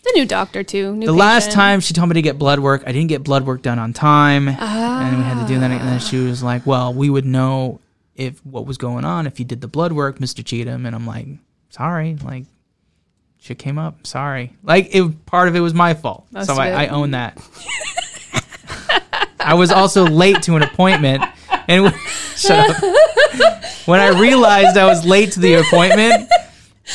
[0.04, 0.96] The new doctor too.
[0.96, 3.44] New the last time she told me to get blood work, I didn't get blood
[3.46, 5.70] work done on time, and we had to do that.
[5.70, 7.78] And then she was like, "Well, we would know
[8.16, 11.06] if what was going on if you did the blood work, Mister Cheatham." And I'm
[11.06, 11.26] like,
[11.70, 12.44] "Sorry, like."
[13.38, 14.06] Shit came up.
[14.06, 14.56] Sorry.
[14.64, 16.70] Like it, part of it was my fault, Most so I.
[16.70, 17.38] I own that.
[19.38, 21.22] I was also late to an appointment,
[21.68, 21.94] and
[22.34, 23.64] shut up.
[23.86, 26.28] When I realized I was late to the appointment,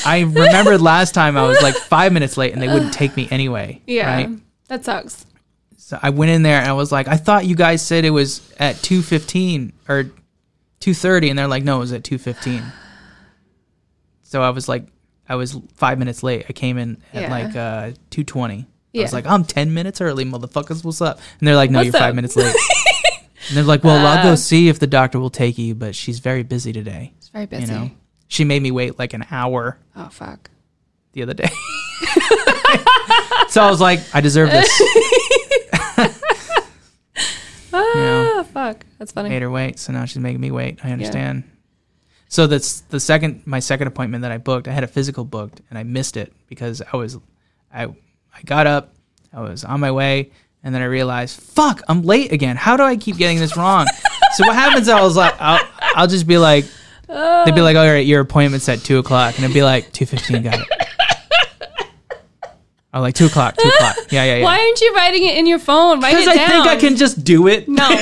[0.05, 3.29] I remembered last time I was like five minutes late, and they wouldn't take me
[3.31, 3.81] anyway.
[3.87, 4.13] Yeah.
[4.13, 4.29] Right?
[4.67, 5.25] That sucks.
[5.77, 8.09] So I went in there and I was like, I thought you guys said it
[8.09, 10.11] was at two fifteen or
[10.81, 12.63] two thirty, and they're like, no, it was at two fifteen.
[14.23, 14.85] So I was like,
[15.29, 16.45] I was five minutes late.
[16.49, 17.29] I came in at Yeah.
[17.31, 18.67] like uh, two twenty.
[18.93, 20.83] I was like, I'm ten minutes early, motherfuckers.
[20.83, 21.19] What's up?
[21.39, 22.53] And they're like, No, What's you're five minutes late.
[23.47, 24.35] and they're like, Well, I'll go Uh.
[24.35, 27.13] see if the doctor will take you, but she's very busy today.
[27.17, 27.71] It's very busy.
[27.73, 27.91] You know,
[28.27, 30.49] she made me wait like an hour Oh fuck.
[31.13, 31.49] the other day.
[33.49, 34.69] so I was like, I deserve this.
[37.73, 38.40] Ah, know.
[38.51, 38.85] Fuck.
[38.99, 39.29] That's funny.
[39.29, 40.83] made her wait, so now she's making me wait.
[40.83, 41.43] I understand.
[42.27, 44.67] So that's the second my second appointment that I booked.
[44.67, 47.17] I had a physical booked and I missed it because I was
[47.73, 48.93] I I got up,
[49.33, 50.31] I was on my way,
[50.63, 52.55] and then I realized, fuck, I'm late again.
[52.55, 53.85] How do I keep getting this wrong?
[54.33, 54.87] so what happens?
[54.87, 55.59] I was like, I'll,
[55.95, 56.65] I'll just be like,
[57.07, 57.79] they'd be like, oh.
[57.79, 60.59] oh, all right, your appointment's at two o'clock, and I'd be like, two fifteen, got
[60.59, 60.67] it.
[62.93, 63.95] I'm like two o'clock, two o'clock.
[64.11, 64.43] Yeah, yeah, yeah.
[64.43, 66.01] Why aren't you writing it in your phone?
[66.01, 66.45] Write it Because down.
[66.45, 67.69] I think I can just do it.
[67.69, 67.87] No.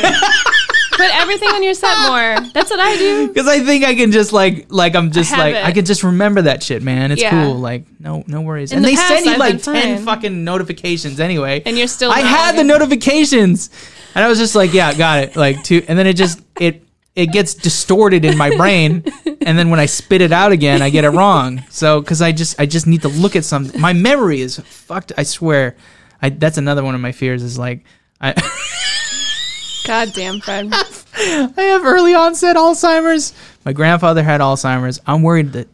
[0.91, 2.49] Put everything on your set more.
[2.53, 3.27] That's what I do.
[3.29, 5.63] Because I think I can just like like I'm just have like it.
[5.63, 7.11] I can just remember that shit, man.
[7.13, 7.29] It's Yeah.
[7.45, 7.55] cool.
[7.55, 8.71] Like no no worries.
[8.73, 10.05] In and the they past, send you I've like been ten fine.
[10.05, 11.61] fucking notifications anyway.
[11.65, 12.11] And you're still.
[12.11, 12.67] I not had the logging.
[12.67, 13.69] notifications,
[14.13, 15.35] and I was just like, yeah, got it.
[15.37, 16.83] Like two, and then it just it
[17.15, 19.03] it gets distorted in my brain,
[19.41, 21.63] and then when I spit it out again, I get it wrong.
[21.69, 23.79] So because I just I just need to look at something.
[23.79, 25.11] My memory is fucked.
[25.17, 25.75] I swear.
[26.21, 27.83] I that's another one of my fears is like
[28.21, 28.33] I.
[29.87, 30.69] God damn, Fred.
[30.71, 33.33] I have early onset Alzheimer's.
[33.65, 34.99] My grandfather had Alzheimer's.
[35.07, 35.67] I'm worried that,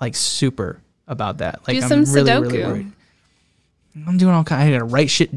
[0.00, 1.60] like, super about that.
[1.66, 2.42] Like, Do I'm some really, Sudoku.
[2.42, 2.92] really worried.
[4.06, 4.62] I'm doing all kind.
[4.62, 5.30] I gotta write shit,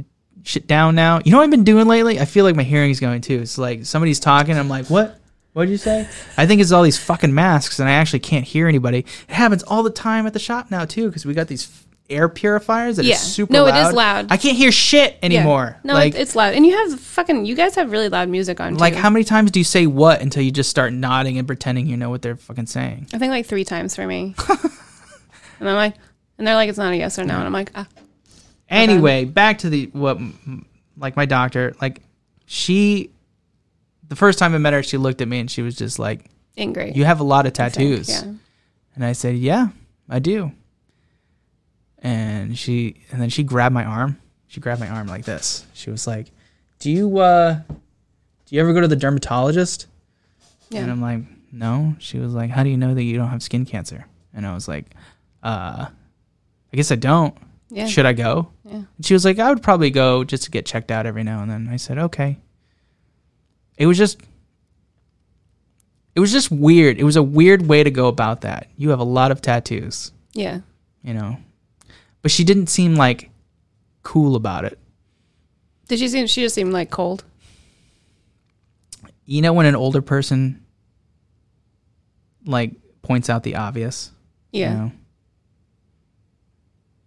[0.43, 1.19] shit down now.
[1.23, 2.19] You know what I've been doing lately?
[2.19, 3.41] I feel like my hearing's going too.
[3.41, 4.57] It's like somebody's talking.
[4.57, 5.18] I'm like, what?
[5.59, 6.07] What'd you say?
[6.37, 8.99] I think it's all these fucking masks, and I actually can't hear anybody.
[9.27, 11.85] It happens all the time at the shop now too, because we got these f-
[12.09, 13.15] air purifiers that Yeah.
[13.15, 13.59] are super loud.
[13.59, 13.87] No, it loud.
[13.89, 14.27] is loud.
[14.31, 15.75] I can't hear shit anymore.
[15.75, 15.79] Yeah.
[15.83, 17.45] No, like, it's loud, and you have fucking.
[17.45, 18.75] You guys have really loud music on.
[18.77, 21.87] like how many times do you say what until you just start nodding and pretending
[21.87, 23.07] you know what they're fucking saying?
[23.13, 24.33] I think like three times for me.
[25.59, 25.95] and I'm like,
[26.37, 27.87] and they're like, it's not a yes or no, and I'm like, ah,
[28.69, 30.19] Anyway, back to the what
[30.97, 32.01] like my doctor, like
[32.45, 33.09] she
[34.09, 36.29] the first time I met her, she looked at me and she was just like,
[36.57, 36.91] angry.
[36.93, 38.33] "You have a lot of I think, tattoos." Yeah.
[38.95, 39.69] And I said, "Yeah,
[40.09, 40.51] I do."
[41.99, 44.19] And she and then she grabbed my arm.
[44.47, 45.65] She grabbed my arm like this.
[45.73, 46.31] She was like,
[46.79, 49.87] "Do you uh do you ever go to the dermatologist?"
[50.69, 50.81] Yeah.
[50.81, 51.95] And I'm like, no.
[51.99, 54.05] She was like, how do you know that you don't have skin cancer?
[54.33, 54.85] And I was like,
[55.43, 55.87] uh,
[56.71, 57.35] I guess I don't.
[57.69, 57.87] Yeah.
[57.87, 58.51] Should I go?
[58.65, 58.83] Yeah.
[58.95, 61.41] And she was like, I would probably go just to get checked out every now
[61.41, 61.67] and then.
[61.71, 62.37] I said, okay.
[63.79, 64.19] It was just,
[66.15, 66.99] it was just weird.
[66.99, 68.67] It was a weird way to go about that.
[68.77, 70.59] You have a lot of tattoos, Yeah.
[71.01, 71.37] you know,
[72.21, 73.31] but she didn't seem like
[74.03, 74.77] cool about it.
[75.87, 76.27] Did she seem?
[76.27, 77.23] She just seemed like cold.
[79.25, 80.63] You know, when an older person
[82.45, 84.11] like points out the obvious.
[84.51, 84.73] you Yeah.
[84.73, 84.91] know?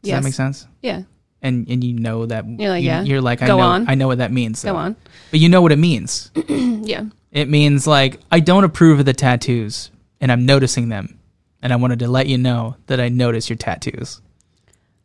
[0.03, 0.17] Does Yes.
[0.19, 0.67] that make sense?
[0.81, 1.03] Yeah.
[1.43, 3.03] And and you know that You're like, you, yeah.
[3.03, 3.89] You're like, I Go know, on.
[3.89, 4.63] I know what that means.
[4.63, 4.97] Go on.
[5.31, 6.31] But you know what it means.
[6.49, 7.05] Yeah.
[7.31, 9.91] It means like I don't approve of the tattoos,
[10.21, 11.19] and I'm noticing them,
[11.63, 14.21] and I wanted to let you know that I notice your tattoos.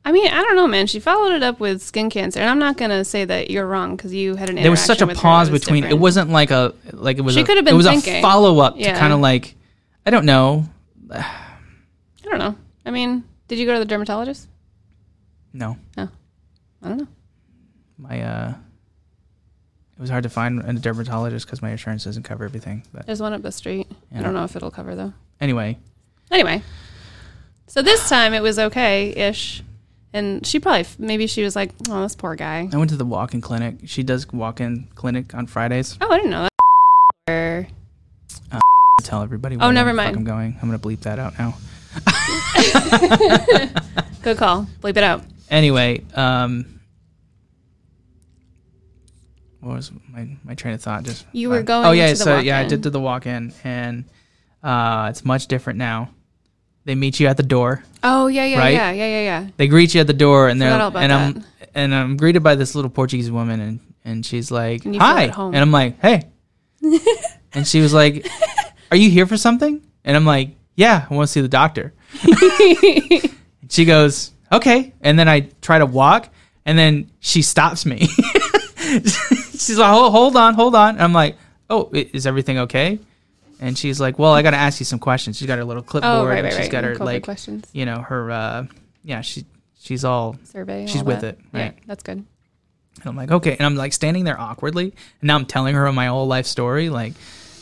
[0.04, 0.88] I mean, I don't know, man.
[0.88, 3.96] She followed it up with skin cancer, and I'm not gonna say that you're wrong
[3.96, 4.56] because you had an.
[4.56, 5.86] There was such a pause between.
[5.86, 7.36] It wasn't like a like it was.
[7.36, 7.74] She could have been.
[7.74, 8.16] It was thinking.
[8.16, 9.56] a follow up to kind of like
[10.06, 10.66] I don't know.
[11.12, 11.26] I
[12.24, 12.56] don't know.
[12.86, 14.48] I mean, did you go to the dermatologist?
[15.54, 15.78] No.
[15.98, 16.10] No,
[16.84, 17.08] I don't know.
[17.98, 18.54] my uh,
[19.98, 22.84] it was hard to find a dermatologist because my insurance doesn't cover everything.
[22.94, 23.88] But There's one up the street.
[24.12, 24.20] Yeah.
[24.20, 25.14] I don't know if it'll cover though.
[25.42, 25.78] anyway,
[26.30, 26.62] Anyway,
[27.68, 29.64] so this time it was okay ish,
[30.14, 33.06] and she probably maybe she was like, "Oh, this poor guy." I went to the
[33.06, 33.78] walk-in clinic.
[33.86, 35.98] She does walk-in clinic on Fridays.
[36.02, 36.48] Oh, I didn't know
[37.28, 37.34] that.
[37.34, 37.68] Or-
[39.04, 39.56] Tell everybody.
[39.60, 40.18] Oh, never mind.
[40.18, 40.58] I'm going.
[40.62, 41.56] I'm gonna bleep that out now.
[44.22, 44.68] Good call.
[44.82, 45.24] Bleep it out.
[45.50, 46.80] Anyway, um,
[49.62, 51.04] what was my my train of thought?
[51.04, 54.06] Just You were uh, going Oh yeah, so yeah, I did do the walk-in, and
[54.64, 56.10] uh, it's much different now.
[56.86, 57.84] They meet you at the door.
[58.04, 58.74] Oh yeah, yeah, Right?
[58.74, 59.48] yeah, yeah, yeah, yeah.
[59.58, 61.44] They greet you at the door, and they're and I'm
[61.76, 65.58] and I'm greeted by this little Portuguese woman, and and she's like, And "Hi," and
[65.58, 66.24] I'm like, "Hey,"
[67.54, 68.28] and she was like,
[68.92, 71.94] "Are you here for something?" And I'm like, "Yeah, I want to see the doctor."
[73.70, 76.30] She goes, "Okay," and then I try to walk,
[76.66, 78.00] and then she stops me.
[78.78, 81.38] she's like, "Hold, hold on, hold on." And I'm like,
[81.70, 83.00] "Oh, is everything okay?"
[83.60, 85.84] And she's like, "Well, I got to ask you some questions." She's got her little
[85.84, 86.14] clipboard.
[86.14, 86.72] Oh, right, and right, she's right.
[86.72, 87.68] got her COVID like, questions.
[87.74, 88.66] you know, her uh,
[89.04, 89.46] yeah, she
[89.80, 90.86] she's all Survey.
[90.86, 91.36] she's all with that.
[91.36, 91.78] it, Yeah, right.
[91.88, 92.18] that's good.
[92.18, 93.54] and I'm like, okay.
[93.58, 94.94] And I'm like standing there awkwardly.
[95.22, 96.90] And now I'm telling her my whole life story.
[96.90, 97.14] Like,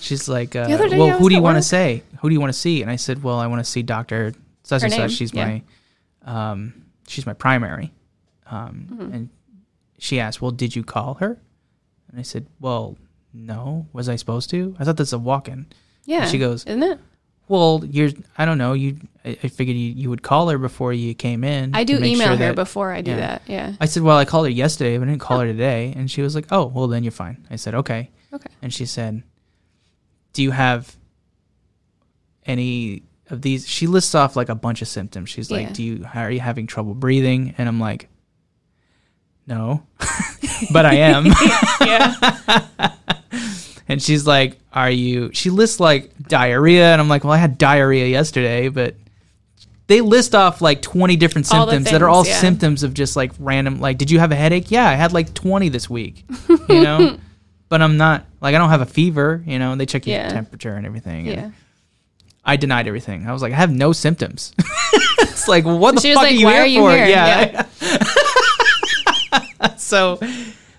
[0.01, 2.03] she's like, uh, The other day well, who do you want to say?
[2.21, 2.81] Who do you want to see?
[2.81, 4.33] And I said, well, I want to see Dr.
[4.63, 5.17] Such Her and name, such.
[5.17, 5.45] She's yeah.
[5.45, 5.61] my,
[6.25, 7.93] um, she's my primary.
[8.47, 9.13] Um, Mm-hmm.
[9.13, 9.29] and
[9.97, 11.39] she asked, well, did you call her?
[12.11, 12.97] And I said, well,
[13.33, 13.87] no.
[13.93, 14.75] Was I supposed to?
[14.79, 15.67] I thought this was a walk-in.
[16.05, 16.27] Yeah.
[16.27, 16.99] she goes- isn't it?
[17.47, 18.09] Well, you're,
[18.39, 18.73] I don't know.
[18.73, 21.75] You, I, I figured you, you would call her before you came in.
[21.75, 23.17] I do email sure her before I do yeah.
[23.17, 23.41] that.
[23.45, 23.73] Yeah.
[23.79, 25.93] I said, well, I called her yesterday, but I didn't call her today.
[25.95, 27.45] And she was like, oh, well, then you're fine.
[27.51, 28.09] I said, okay.
[28.33, 28.49] Okay.
[28.63, 29.21] And she said,
[30.33, 30.95] do you have
[32.45, 33.67] any of these?
[33.67, 35.29] She lists off like a bunch of symptoms.
[35.29, 35.73] She's like, Yeah.
[35.73, 37.53] do you, are you having trouble breathing?
[37.57, 38.09] And I'm like,
[39.47, 39.83] no,
[40.71, 41.25] but I am.
[41.81, 42.91] yeah.
[43.87, 46.91] and she's like, are you, she lists like diarrhea.
[46.91, 48.95] And I'm like, well, I had diarrhea yesterday, but
[49.87, 52.37] they list off like 20 different symptoms that are all yeah.
[52.39, 55.31] symptoms of just like random like did you have a headache yeah i had like
[55.35, 56.25] 20 this week
[56.67, 57.19] you know
[57.69, 60.17] but i'm not like i don't have a fever you know and they check your
[60.17, 60.29] Yeah.
[60.29, 61.51] temperature and everything and Yeah.
[62.45, 64.53] I denied everything i was like i have no symptoms
[65.19, 67.07] it's like what the She fuck like, are you "Why here are you for here?"
[67.07, 67.65] yeah,
[69.77, 70.19] so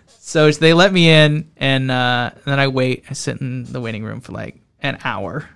[0.07, 3.81] so they let me in and uh and then i wait i sit in the
[3.81, 5.49] waiting room for like an hour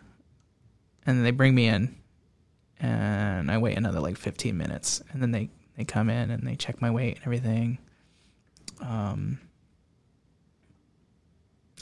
[1.06, 1.94] and then they bring me in
[2.80, 6.56] and I wait another like 15 minutes, and then they they come in and they
[6.56, 7.78] check my weight and everything.
[8.80, 9.38] Um,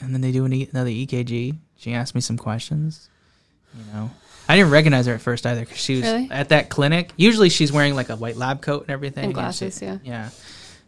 [0.01, 1.57] and then they do an e- another EKG.
[1.77, 3.09] She asked me some questions.
[3.77, 4.11] You know,
[4.47, 6.29] I didn't recognize her at first either because she was Really?
[6.31, 7.11] at that clinic.
[7.17, 9.97] Usually, she's wearing like a white lab coat and everything, And she- glasses, yeah.
[10.03, 10.29] yeah,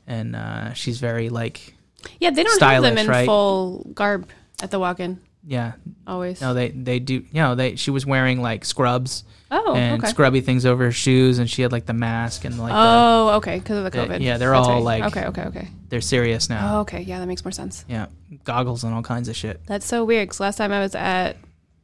[0.07, 1.75] and uh, she's very like
[2.19, 3.25] Yeah, they don't have them in right?
[3.25, 4.29] full garb
[4.63, 5.19] at the walk-in.
[5.45, 5.73] yeah.
[6.07, 6.41] Always.
[6.41, 7.13] No, they they do.
[7.13, 10.09] You know, they she was wearing like scrubs oh, and okay.
[10.11, 13.29] scrubby things over her shoes, and she had like the mask and like the, oh,
[13.37, 14.19] okay, because of the COVID.
[14.21, 15.01] yeah, they're That's all, right.
[15.01, 15.67] like- Okay, okay, okay.
[15.89, 16.77] they're serious now.
[16.77, 17.01] Oh, okay.
[17.01, 17.85] Yeah, that makes more sense.
[17.87, 18.07] Yeah,
[18.43, 19.61] goggles and all kinds of shit.
[19.67, 20.27] That's so weird.
[20.29, 21.37] Because last time I was at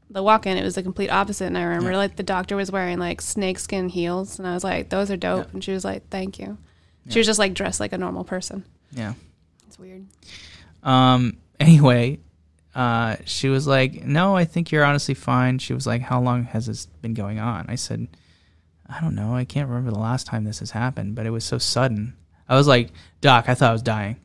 [0.09, 1.97] the walk-in, it was the complete opposite, and I remember Yeah.
[1.97, 5.45] like the doctor was wearing like snakeskin heels, and I was like, "Those are dope,"
[5.47, 5.51] Yeah.
[5.53, 6.57] and she was like, "Thank you."
[7.09, 8.63] She was just like dressed like a normal person.
[8.91, 9.13] Yeah.
[9.67, 10.05] It's weird.
[10.83, 11.37] Um.
[11.59, 12.19] Anyway,
[12.75, 16.43] uh, she was like, "No, I think you're honestly fine." She was like, "How long
[16.43, 18.07] has this been going on?" I said,
[18.87, 19.33] "I don't know.
[19.33, 22.13] I can't remember the last time this has happened, but it was so sudden."
[22.47, 22.91] I was like,
[23.21, 24.17] "Doc, I thought I was dying."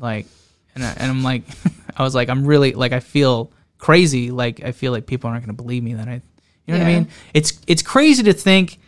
[0.00, 0.26] Like,
[0.74, 1.44] and I, and I'm like,
[1.96, 5.44] I was like, I'm really like, I feel crazy, like I feel like people aren't
[5.44, 6.22] going to believe me that I,
[6.66, 7.08] you know what I mean?
[7.34, 8.78] It's it's crazy to think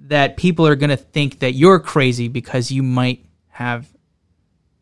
[0.00, 3.86] that people are going to think that you're crazy because you might have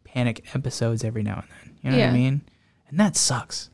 [0.05, 1.77] panic episodes every now and then.
[1.83, 2.41] You know what I mean?
[2.89, 3.71] And that sucks.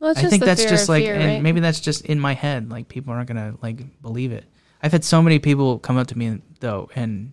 [0.00, 1.42] Well, I think that's just like, fear, and right?
[1.42, 2.70] maybe that's just in my head.
[2.70, 4.44] Like people aren't gonna like believe it.
[4.82, 7.32] I've had so many people come up to me though, and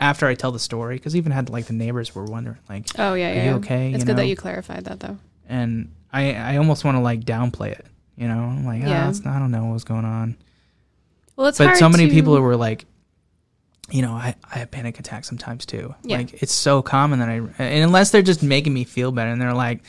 [0.00, 3.14] after I tell the story, because even had like the neighbors were wondering, like, Oh
[3.14, 3.44] yeah, Are yeah.
[3.50, 3.88] you okay?
[3.90, 4.22] It's You good know?
[4.22, 5.18] that you clarified that though.
[5.48, 7.86] and I I almost want to like downplay it.
[8.16, 9.06] You know, I'm like, Yeah.
[9.06, 10.36] oh, it's, I don't know what's going on.
[11.36, 12.86] Well, it's but so many to- people were like,
[13.90, 15.94] you know, I, I have panic attacks sometimes too.
[16.02, 16.16] Yeah.
[16.18, 19.40] Like it's so common that I, and unless they're just making me feel better, and
[19.40, 19.82] they're like,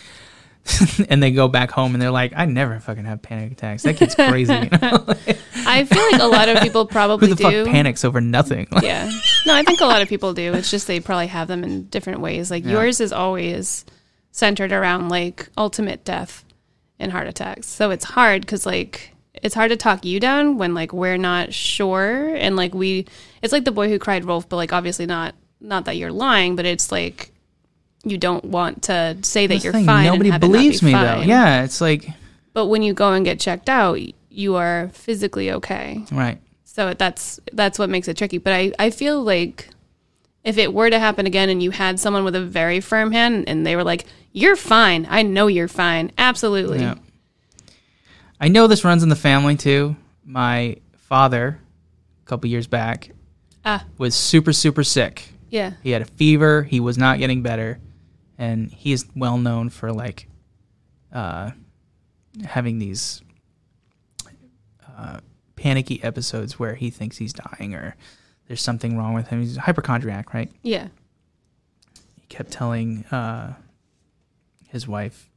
[1.09, 3.83] and they go back home and they're like, I never fucking have panic attacks.
[3.83, 4.53] That kid's crazy.
[4.53, 5.05] You know?
[5.65, 7.43] I feel like a lot of people Who probably the do.
[7.65, 8.67] fuck panics over nothing?
[8.83, 9.09] Yeah.
[9.45, 10.53] No, I think a lot of people do.
[10.53, 12.51] It's just they probably have them in different ways.
[12.51, 12.71] Like Yeah.
[12.73, 13.85] yours is always
[14.37, 16.45] centered around like ultimate death
[16.99, 17.67] and heart attacks.
[17.67, 21.53] So it's hard because like it's hard to talk you down when like we're not
[21.53, 23.07] sure and like we
[23.41, 26.55] it's like the boy who cried wolf, but like obviously not not that you're lying,
[26.55, 27.31] but it's like
[28.03, 30.05] you don't want to say that That's you're thing, fine.
[30.05, 31.21] Nobody have it not believes be me though.
[31.21, 32.07] Yeah, it's like
[32.53, 36.03] But when you go and get checked out, you are physically okay.
[36.11, 36.37] right.
[36.63, 38.37] So that's that's what makes it tricky.
[38.37, 39.69] But I, I feel like
[40.47, 43.43] if it were to happen again and you had someone with a very firm hand
[43.49, 45.05] and they were like, You're fine.
[45.09, 46.11] I know you're fine.
[46.17, 46.79] Absolutely.
[46.79, 46.95] Yeah.
[48.39, 49.95] I know this runs in the family too.
[50.23, 51.59] My father,
[52.23, 53.11] a couple years back,
[53.65, 53.83] Ah.
[53.97, 55.29] was super super sick.
[55.49, 55.73] Yeah.
[55.83, 56.63] He had a fever.
[56.63, 57.79] He was not getting better,
[58.37, 60.27] and he is well known for like
[61.11, 61.51] uh,
[62.45, 63.21] having these
[64.97, 65.19] uh,
[65.55, 67.95] panicky episodes where he thinks he's dying or
[68.47, 69.41] there's something wrong with him.
[69.41, 70.51] He's a hypochondriac, right?
[70.63, 70.87] Yeah.
[72.19, 73.53] He kept telling uh,
[74.69, 75.29] his wife,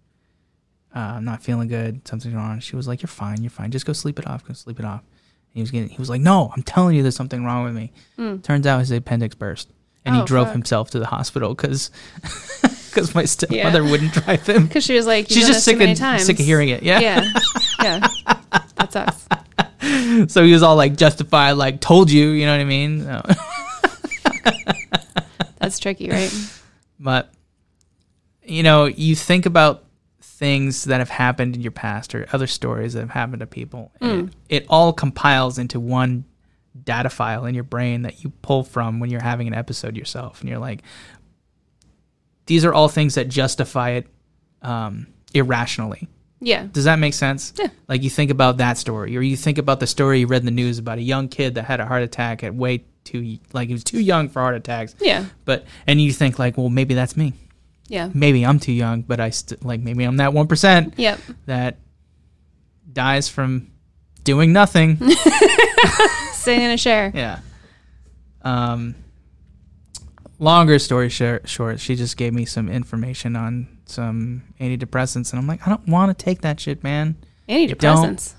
[0.94, 2.06] uh, "I'm not feeling good.
[2.06, 3.42] Something's wrong." She was like, "You're fine.
[3.42, 3.70] You're fine.
[3.70, 4.46] Just go sleep it off.
[4.46, 5.88] Go sleep it off." And he was getting.
[5.88, 7.92] He was like, "No, I'm telling you, there's something wrong with me."
[8.42, 9.68] Turns out his appendix burst,
[10.04, 10.22] and he.
[10.22, 10.52] Oh, drove fuck.
[10.54, 11.90] himself to the hospital because
[12.90, 14.66] because my stepmother wouldn't drive him.
[14.68, 16.26] Because she was like, She's just sick of times.
[16.26, 16.82] sick of hearing it.
[16.82, 17.00] Yeah.
[17.00, 17.30] Yeah.
[17.82, 18.08] Yeah.
[18.76, 19.28] that sucks.
[20.28, 22.28] So he was all like justified, like told you.
[22.30, 23.04] You know what I mean?
[23.04, 23.22] So-
[25.58, 26.32] That's tricky, right?
[26.98, 27.32] But
[28.44, 29.84] you know, you think about
[30.22, 33.92] things that have happened in your past or other stories that have happened to people.
[34.00, 36.24] And it, it all compiles into one
[36.82, 40.40] data file in your brain that you pull from when you're having an episode yourself,
[40.40, 40.82] and you're like,
[42.46, 44.06] these are all things that justify it
[44.62, 46.08] um, irrationally.
[46.40, 46.66] Yeah.
[46.72, 47.52] Does that make sense?
[47.58, 47.68] Yeah.
[47.88, 50.46] Like you think about that story, or you think about the story you read in
[50.46, 53.68] the news about a young kid that had a heart attack at way too, like
[53.68, 54.94] he was too young for heart attacks.
[55.00, 55.26] Yeah.
[55.44, 57.34] But and you think like, well, maybe that's me.
[57.88, 58.08] Yeah.
[58.14, 61.18] Maybe I'm too young, but I st- like maybe I'm that one percent Yep.
[61.46, 61.76] that
[62.92, 63.70] dies from
[64.24, 64.96] doing nothing.
[66.32, 67.10] Sitting in a chair.
[67.14, 67.40] yeah.
[68.42, 68.94] Um.
[70.38, 75.46] Longer story short, short, she just gave me some information on some antidepressants, and I'm
[75.46, 77.16] like, I don't want to take that shit, man.
[77.48, 78.34] Antidepressants.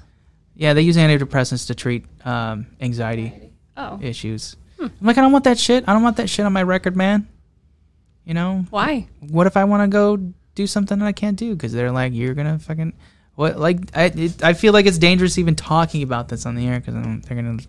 [0.56, 3.34] Yeah, they use antidepressants to treat um, anxiety
[3.78, 4.00] Oh.
[4.02, 4.56] issues.
[4.80, 5.84] I'm like, I don't want that shit.
[5.88, 7.28] I don't want that shit on my record, man.
[8.26, 9.08] You know, Why?
[9.20, 10.18] what if I want to go
[10.56, 12.94] do something that I can't do because they're like, you're gonna fucking
[13.36, 13.58] what?
[13.60, 16.80] Like, I it, I feel like it's dangerous even talking about this on the air
[16.80, 17.60] because they're gonna.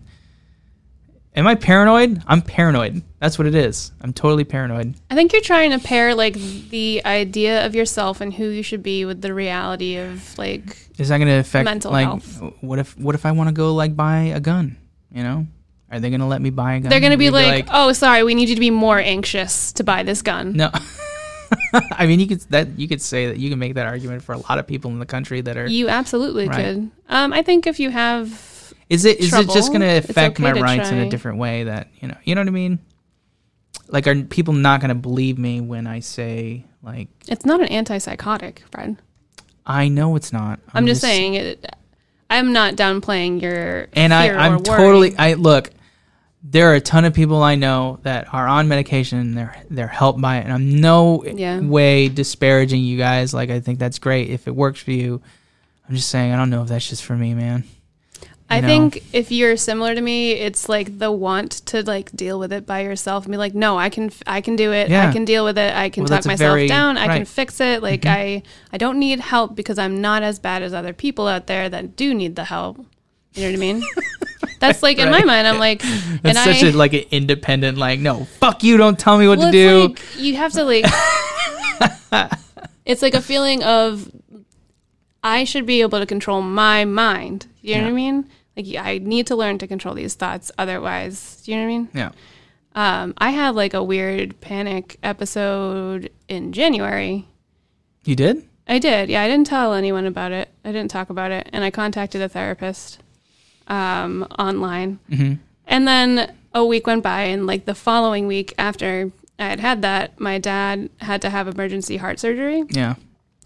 [1.35, 2.21] Am I paranoid?
[2.27, 3.01] I'm paranoid.
[3.19, 3.91] That's what it is.
[4.01, 4.93] I'm totally paranoid.
[5.09, 8.83] I think you're trying to pair like the idea of yourself and who you should
[8.83, 12.39] be with the reality of like Is that gonna affect Mental like health.
[12.61, 14.77] what if what if I want to go like buy a gun?
[15.11, 15.47] You know,
[15.91, 16.89] are they gonna let me buy a gun?
[16.89, 19.71] they're going to be They'd like, "Oh, sorry, we need you to be more anxious
[19.73, 20.69] to buy this gun." No.
[21.91, 24.33] I mean, you could that you could say that you can make that argument for
[24.33, 25.67] a lot of people in the country that are.
[25.67, 26.63] You absolutely Right.
[26.75, 26.91] could.
[27.09, 28.29] Um, I think if you have,
[28.93, 31.39] Is it is it just going to affect okay my to rights in a different
[31.39, 32.77] way that you know you know what I mean?
[33.87, 37.69] Like, are people not going to believe me when I say like it's not an
[37.69, 39.01] antipsychotic, Fred.
[39.65, 40.59] I know it's not?
[40.73, 41.65] I'm, just, saying it.
[42.29, 45.17] I'm not downplaying your and I, I'm totally.
[45.17, 45.71] I look.
[46.43, 49.17] There are a ton of people I know that are on medication.
[49.17, 51.61] And they're they're helped by it, and I'm no Yeah.
[51.61, 53.33] way disparaging you guys.
[53.33, 55.19] Like I think that's great if it works for you.
[55.89, 57.63] I'm just saying I don't know if that's just for me, man.
[58.53, 58.67] I know?
[58.67, 62.65] think if you're similar to me, it's like the want to like deal with it
[62.65, 64.89] by yourself and be like, no, I can, I can do it.
[64.89, 65.07] Yeah.
[65.09, 65.73] I can deal with it.
[65.75, 66.97] I can Well, talk myself very- down.
[66.97, 67.21] I can right.
[67.21, 67.25] Mm-hmm.
[67.25, 67.83] fix it.
[67.83, 71.47] Like I, I don't need help because I'm not as bad as other people out
[71.47, 72.77] there that do need the help.
[73.33, 73.83] You know what I mean?
[74.59, 77.77] That's like in my mind, I'm like, and That's I, such a like an independent.
[77.77, 78.77] Like no, fuck you.
[78.77, 79.87] Don't tell me what well, to do.
[79.87, 80.85] like you have to like,
[82.85, 84.09] it's like a feeling of
[85.23, 87.47] I should be able to control my mind.
[87.61, 87.83] You know Yeah.
[87.85, 88.29] what I mean?
[88.55, 90.51] Like I need to learn to control these thoughts.
[90.57, 91.89] Otherwise, do you know what I mean?
[91.93, 92.11] Yeah.
[92.75, 97.27] Um, I had like a weird panic episode in January.
[98.03, 98.47] You did?
[98.67, 99.09] I did.
[99.09, 100.49] Yeah, I didn't tell anyone about it.
[100.63, 103.01] I didn't talk about it, and I contacted a therapist
[103.67, 104.99] um, online.
[105.09, 105.33] Mm-hmm.
[105.67, 109.81] And then a week went by, and like the following week after I had had
[109.81, 112.63] that, my dad had to have emergency heart surgery.
[112.69, 112.95] Yeah.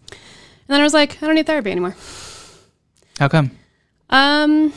[0.09, 1.95] And then I was like, I don't need therapy anymore.
[3.19, 3.51] How come?
[4.09, 4.73] Um,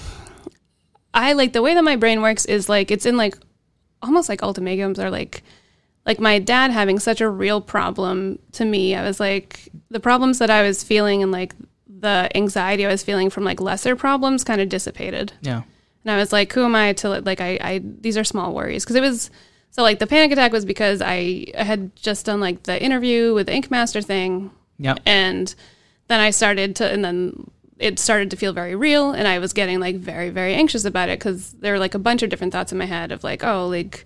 [1.15, 3.35] I like the way that my brain works is like it's in like
[4.03, 5.43] almost like ultimatums or like
[6.07, 8.95] like my dad having such a real problem to me.
[8.95, 11.55] I was like the problems that I was feeling and like
[11.87, 15.33] the anxiety I was feeling from like lesser problems kind of dissipated.
[15.43, 15.63] Yeah.
[16.05, 18.85] And I was like, who am I to like I, I these are small worries
[18.85, 19.31] because it was
[19.71, 23.35] so like the panic attack was because I, I had just done like the interview
[23.35, 25.01] with the Ink Master thing Yep.
[25.05, 25.55] and
[26.09, 27.51] then I started to and then
[27.81, 31.09] it started to feel very real and I was getting like very very anxious about
[31.09, 33.43] it because there were like a bunch of different thoughts in my head of like
[33.43, 34.05] oh like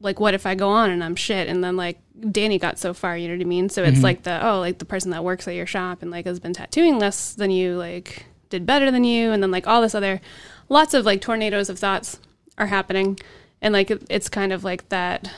[0.00, 1.48] like what if I go on and I'm shit?
[1.48, 1.98] And then like
[2.30, 3.68] Danny got so far you know what I mean?
[3.68, 6.26] So it's like the oh like the person that works at your shop and like
[6.26, 9.82] has been tattooing less than you like did better than you and then like all
[9.82, 10.20] this other
[10.68, 12.18] lots of like tornadoes of thoughts
[12.58, 13.18] are happening
[13.60, 15.30] and like it- it's kind of like that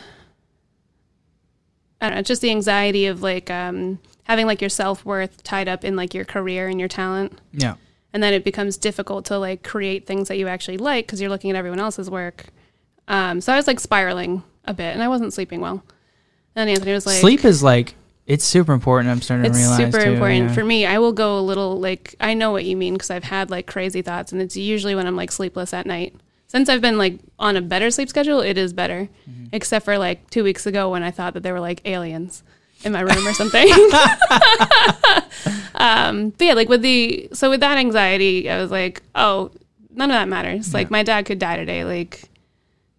[2.00, 3.98] I don't know, it's just the anxiety of like um,
[4.28, 7.74] having like your self worth tied up in like your career and your talent, Yeah.
[8.12, 11.30] and then it becomes difficult to like create things that you actually like because you're
[11.30, 12.46] looking at everyone else's work.
[13.08, 15.82] Um, so I was like spiraling a bit, and I wasn't sleeping well.
[16.54, 17.94] And Anthony was like, Sleep is like
[18.26, 19.10] it's super important.
[19.10, 20.54] I'm starting to realize it's super too, important yeah.
[20.54, 20.84] for me.
[20.84, 23.66] I will go a little like I know what you mean because I've had like
[23.66, 26.14] crazy thoughts, and it's usually when I'm like sleepless at night.
[26.48, 29.08] Since I've been like on a better sleep schedule, it is better.
[29.28, 29.46] Mm-hmm.
[29.52, 32.42] Except for like two weeks ago when I thought that there were like aliens
[32.84, 33.66] in my room or something.
[35.74, 39.50] um, but yeah, like with the so with that anxiety, I was like, oh,
[39.90, 40.74] none of that matters.
[40.74, 41.84] Like my dad could die today.
[41.84, 42.22] Like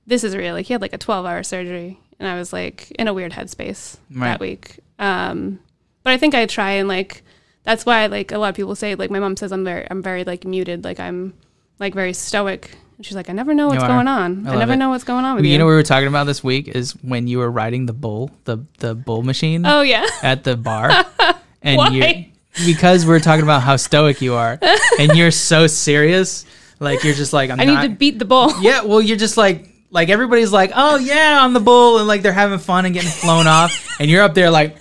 [0.07, 0.53] this is real.
[0.53, 3.31] Like he had like a 12 hour surgery, and I was like in a weird
[3.33, 4.27] headspace Right.
[4.29, 4.79] that week.
[4.97, 5.59] Um,
[6.03, 7.23] but I think I try and like
[7.63, 10.01] that's why like a lot of people say like my mom says I'm very I'm
[10.01, 11.33] very like muted like I'm
[11.79, 14.73] like very stoic and she's like I never know what's going on I I, never
[14.73, 14.75] it.
[14.75, 15.57] know what's going on with you you.
[15.57, 18.29] know what we were talking about this week is when you were riding the bull,
[18.43, 20.91] the the bull machine oh yeah at the bar,
[21.61, 21.87] and Why?
[21.89, 22.25] you
[22.65, 24.59] because we're talking about how stoic you are,
[24.99, 26.45] and you're so serious,
[26.79, 27.81] like you're just like I'm I not.
[27.81, 28.51] need to beat the bull.
[28.61, 32.21] yeah, well, you're just like like everybody's like, oh yeah, on the bull, and like
[32.21, 34.75] they're having fun and getting flown off, and you're up there like.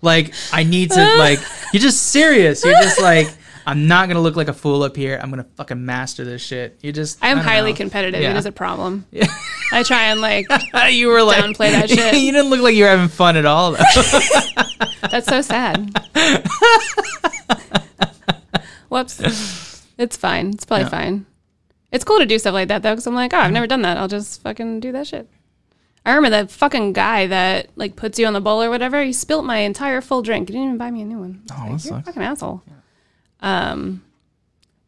[0.00, 1.40] Like I need to like
[1.72, 2.64] you're just serious.
[2.64, 3.28] You're just like
[3.68, 5.20] I'm not gonna look like a fool up here.
[5.22, 6.78] I'm gonna fucking master this shit.
[6.80, 7.76] You just I am don't highly know.
[7.76, 8.22] competitive.
[8.22, 8.30] Yeah.
[8.30, 9.04] It is a problem.
[9.10, 9.26] Yeah.
[9.72, 10.46] I try and like
[10.90, 12.14] you were like downplay that shit.
[12.22, 13.78] you didn't look like you were having fun at all though.
[15.10, 15.94] that's so sad.
[18.88, 19.84] Whoops.
[19.98, 20.48] It's fine.
[20.54, 20.88] It's probably Yeah.
[20.88, 21.26] fine.
[21.92, 23.54] It's cool to do stuff like that though, because I'm like, oh, I've mm-hmm.
[23.54, 23.98] never done that.
[23.98, 25.28] I'll just fucking do that shit.
[26.06, 29.04] I remember that fucking guy that like puts you on the bowl or whatever.
[29.04, 30.48] He spilt my entire full drink.
[30.48, 31.42] He didn't even buy me a new one.
[31.52, 32.62] Oh, like, You're a fucking asshole.
[33.40, 34.02] Um,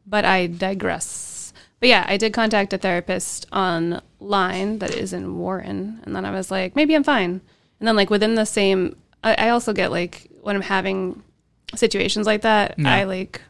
[0.07, 1.53] but I digress.
[1.79, 6.31] But yeah, I did contact a therapist online that is in Warren, and then I
[6.31, 7.41] was like, maybe I'm fine.
[7.79, 11.23] And then like within the same, I, I also get like when I'm having
[11.75, 12.93] situations like that, Yeah.
[12.95, 13.41] I like.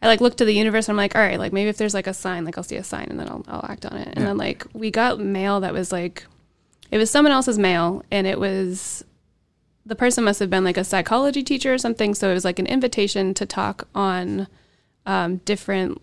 [0.00, 1.92] I like look to the universe and I'm like, all right, like maybe if there's
[1.92, 4.06] like a sign, like I'll see a sign and then I'll, I'll act on it.
[4.06, 4.26] And Yeah.
[4.26, 6.24] then like we got mail that was like,
[6.92, 9.04] it was someone else's mail and it was,
[9.88, 12.14] the person must have been like a psychology teacher or something.
[12.14, 14.46] So it was like an invitation to talk on
[15.06, 16.00] um, different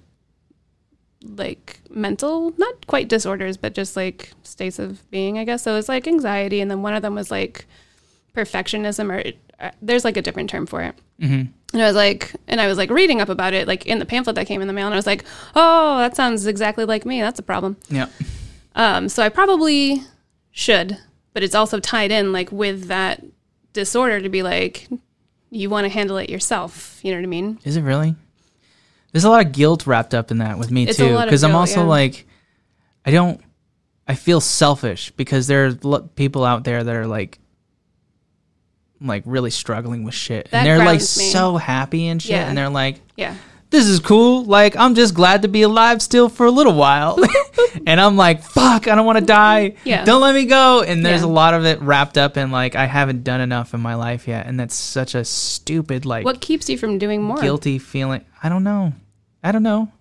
[1.24, 5.62] like mental, not quite disorders, but just like states of being, I guess.
[5.64, 6.62] So it was like anxiety.
[6.62, 7.68] And then one of them was like
[8.36, 10.96] perfectionism or uh, there's like a different term for it.
[11.22, 11.50] Mhm.
[11.74, 14.06] And I was like, and I was like reading up about it, like in the
[14.06, 15.26] pamphlet that came in the mail, and I was like,
[15.56, 17.22] oh, that sounds exactly like me.
[17.22, 17.78] That's a problem.
[17.90, 18.08] Yeah.
[18.76, 20.02] Um, so I probably
[20.52, 20.98] should,
[21.34, 23.24] but it's also tied in like with that
[23.76, 24.88] disorder to be like,
[25.52, 27.00] you want to handle it yourself.
[27.04, 27.60] You know what I mean?
[27.64, 28.16] Is it really?
[29.12, 31.56] There's a lot of guilt wrapped up in that with me It's too, because I'm
[31.56, 31.88] also yeah.
[31.88, 32.28] like,
[33.06, 33.40] I don't,
[34.08, 37.40] I feel selfish because there are people out there that are like,
[39.00, 41.06] like really struggling with shit, That and they're like me.
[41.06, 42.48] so happy and shit, Yeah.
[42.50, 43.36] and they're like, Yeah.
[43.72, 44.44] This is cool.
[44.46, 47.18] Like, I'm just glad to be alive still for a little while.
[47.88, 49.76] and I'm like, fuck, I don't want to die.
[49.84, 50.06] Yeah.
[50.06, 50.82] Don't let me go.
[50.84, 51.28] And there's Yeah.
[51.28, 54.28] a lot of it wrapped up in like, I haven't done enough in my life
[54.28, 54.46] yet.
[54.48, 57.38] And that's such a stupid, like, What keeps you from doing more?
[57.38, 58.24] guilty feeling.
[58.42, 58.94] I don't know.
[59.44, 59.92] I don't know.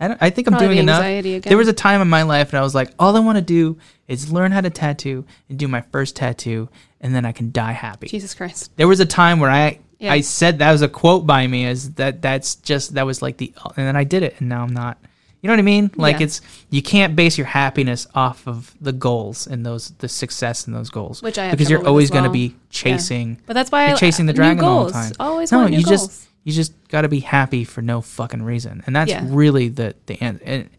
[0.00, 1.02] I, don't, I think I'm doing enough.
[1.04, 1.40] again.
[1.42, 3.42] There was a time in my life and I was like, all I want to
[3.42, 6.68] do is learn how to tattoo and do my first tattoo,
[7.00, 8.08] and then I can die happy.
[8.08, 8.72] Jesus Christ.
[8.76, 10.12] There was a time where I Yeah.
[10.12, 13.36] I said that was a quote by me Is that that's just that was like
[13.36, 14.98] the and then I did it and now I'm not.
[15.40, 15.90] You know what I mean?
[15.96, 16.24] Like Yeah.
[16.24, 16.40] it's
[16.70, 20.88] you can't base your happiness off of the goals and those the success in those
[20.90, 21.22] goals.
[21.22, 23.96] Which I have because you're always as going to be chasing But that's why you're
[23.96, 25.12] I chasing the dragon all the time.
[25.18, 25.88] Always no, you goals.
[25.88, 29.24] just you just got to be happy for no fucking reason, and that's Yeah.
[29.28, 30.40] really the the end.
[30.44, 30.70] And,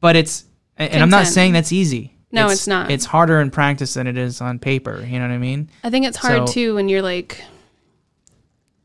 [0.00, 0.44] but it's
[0.76, 2.10] and and I'm not saying that's easy.
[2.32, 2.90] No, it's not.
[2.90, 5.00] It's harder in practice than it is on paper.
[5.06, 5.70] You know what I mean?
[5.84, 7.40] I think it's hard So- too when you're like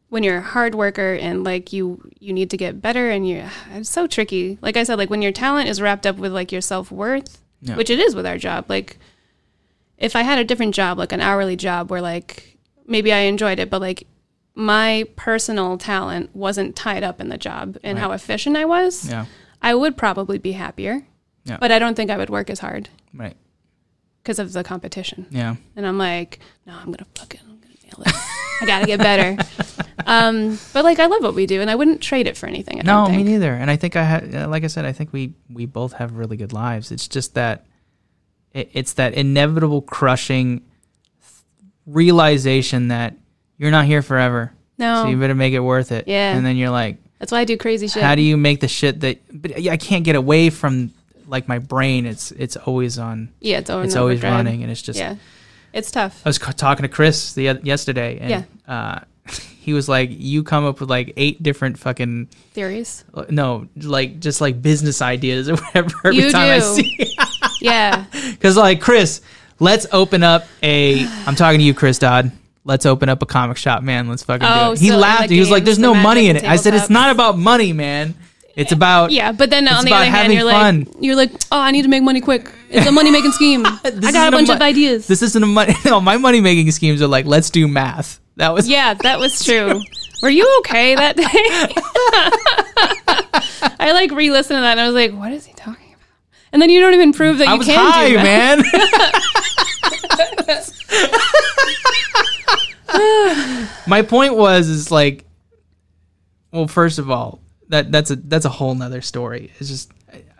[0.09, 3.45] when you're a hard worker and like you you need to get better and you
[3.73, 4.57] it's so tricky.
[4.61, 7.41] Like I said, like when your talent is wrapped up with like your self worth,
[7.61, 7.75] Yeah.
[7.75, 8.65] which it is with our job.
[8.69, 8.97] Like
[9.97, 12.57] if I had a different job, like an hourly job where like
[12.87, 14.07] maybe I enjoyed it, but like
[14.55, 18.03] my personal talent wasn't tied up in the job and Right.
[18.03, 19.25] how efficient I was, Yeah.
[19.61, 21.05] I would probably be happier.
[21.45, 21.57] Yeah.
[21.59, 23.35] But I don't think I would work as hard Right.
[24.23, 25.27] because of the competition.
[25.29, 25.55] Yeah.
[25.75, 27.39] And I'm like, no, I'm gonna fucking,
[28.05, 28.61] I'm gonna nail it.
[28.61, 29.37] I gotta get better.
[30.05, 32.79] um, but like, I love what we do, and I wouldn't trade it for anything.
[32.79, 33.53] I No, me neither.
[33.53, 36.13] And I think I had, uh, like I said, I think we we both have
[36.17, 36.91] really good lives.
[36.91, 37.65] It's just that
[38.53, 40.61] it, it's that inevitable crushing
[41.85, 43.15] realization that
[43.57, 44.53] you're not here forever.
[44.77, 46.07] No, So you better make it worth it.
[46.07, 46.35] Yeah.
[46.35, 48.01] And then you're like, that's why I do crazy shit.
[48.01, 49.19] how do you make the shit that?
[49.31, 50.93] But I can't get away from
[51.27, 52.05] like my brain.
[52.05, 53.29] It's it's always on.
[53.41, 54.99] yeah, it's, It's always running, and it's just.
[54.99, 55.15] Yeah,
[55.73, 56.21] it's tough.
[56.25, 58.99] I was talking to Chris the yesterday, and uh,
[59.61, 63.03] he was like, "You come up with like eight different fucking Theories.
[63.29, 67.15] no, like just like business ideas or whatever every You time I see."
[67.61, 69.21] Yeah, Because like Chris,
[69.59, 71.05] let's open up a.
[71.25, 72.31] I'm talking to you, Chris Dodd.
[72.63, 74.07] Let's open up a comic shop, man.
[74.07, 74.79] Let's fucking Oh, do it.
[74.79, 75.29] He so laughed.
[75.29, 78.15] He was like, "There's no money in it." I said, "It's not about money, man.
[78.55, 79.31] It's about yeah.
[79.31, 80.79] But then on the other hand, you're fun.
[80.85, 82.51] like, you're like, oh, I need to make money quick.
[82.69, 83.65] It's a money making scheme.
[83.83, 85.07] I got a bunch mo- of ideas.
[85.07, 85.73] This isn't a money.
[85.85, 88.19] No, my money making schemes are like, let's do math.
[88.35, 89.81] That was yeah, that was true.
[90.21, 91.23] Were you okay that day?
[93.79, 96.05] I like re-listened to that and I was like, what is he talking about?
[96.51, 98.23] And then you don't even prove that I you can high, do that.
[102.91, 103.77] man.
[103.87, 105.25] My point was is like,
[106.51, 107.39] well, first of all,
[107.69, 109.51] that that's a that's a whole nother story.
[109.59, 109.91] It's just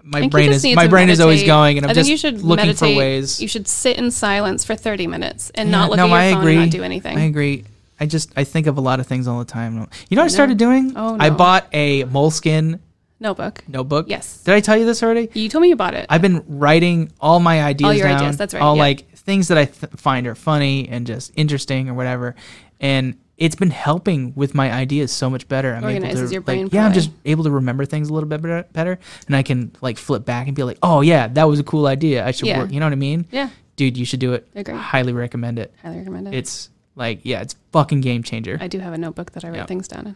[0.04, 2.18] my I think you brain is my brain is always going, and I'm just you
[2.18, 2.96] should looking meditate.
[2.96, 3.42] for ways.
[3.42, 6.18] You should sit in silence for 30 minutes and Yeah, not look no, at your
[6.18, 6.56] I phone agree.
[6.56, 7.18] and not do anything.
[7.18, 7.66] I agree.
[8.00, 9.88] I just I think of a lot of things all the time.
[10.10, 10.94] You know what I started doing?
[10.96, 11.24] Oh, no.
[11.24, 12.80] I bought a moleskin
[13.20, 13.64] Notebook.
[13.68, 14.06] notebook.
[14.10, 14.42] Yes.
[14.44, 15.30] Did I tell you this already?
[15.34, 16.06] You told me you bought it.
[16.10, 18.22] I've been writing all my ideas All your down.
[18.22, 18.82] ideas, that's right, All yeah.
[18.84, 22.36] like things that I th- find are funny and just interesting or whatever.
[22.80, 25.74] And it's been helping with my ideas so much better.
[25.74, 28.14] I'm able Organizes to, your brain like, yeah, I'm just able to remember things a
[28.14, 31.28] little bit better, better, and I can like flip back and be like, oh yeah,
[31.30, 32.26] that was a cool idea.
[32.26, 32.60] I should Yeah.
[32.60, 32.72] work.
[32.72, 33.26] You know what I mean?
[33.32, 34.46] yeah, Dude, you should do it.
[34.56, 34.76] Agree.
[34.76, 35.74] Highly recommend it.
[35.82, 36.34] highly recommend it.
[36.36, 38.58] It's like yeah, it's fucking game changer.
[38.62, 39.66] I do have a notebook that I write Yeah.
[39.66, 40.16] things down in.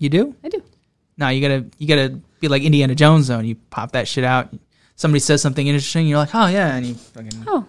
[0.00, 0.34] you do?
[0.44, 0.60] I do.
[1.16, 3.30] No, you gotta you gotta be like Indiana Jones.
[3.30, 4.52] And you pop that shit out.
[4.96, 7.64] Somebody says something interesting, you're like, oh yeah, and you fucking Oh,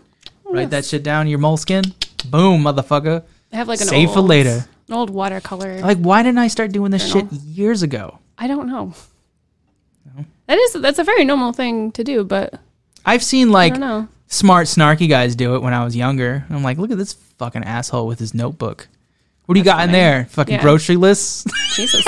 [0.48, 0.70] oh write yes.
[0.72, 1.84] that shit down in your moleskin.
[2.32, 3.22] Boom, motherfucker.
[3.54, 4.66] I have like an Save old, for later.
[4.88, 5.80] An old watercolor.
[5.82, 7.30] Like, why didn't I start doing this Journal.
[7.32, 8.20] shit years ago?
[8.38, 8.94] I don't know.
[10.48, 12.60] That is that's a very normal thing to do, but
[13.06, 13.74] I've seen like
[14.28, 16.46] smart, snarky guys do it when I was younger.
[16.52, 18.88] I'm like, look at this fucking asshole with his notebook.
[19.46, 20.26] What do you got in there?
[20.32, 20.62] Fucking Yeah.
[20.62, 21.46] grocery lists?
[21.76, 22.06] Jesus.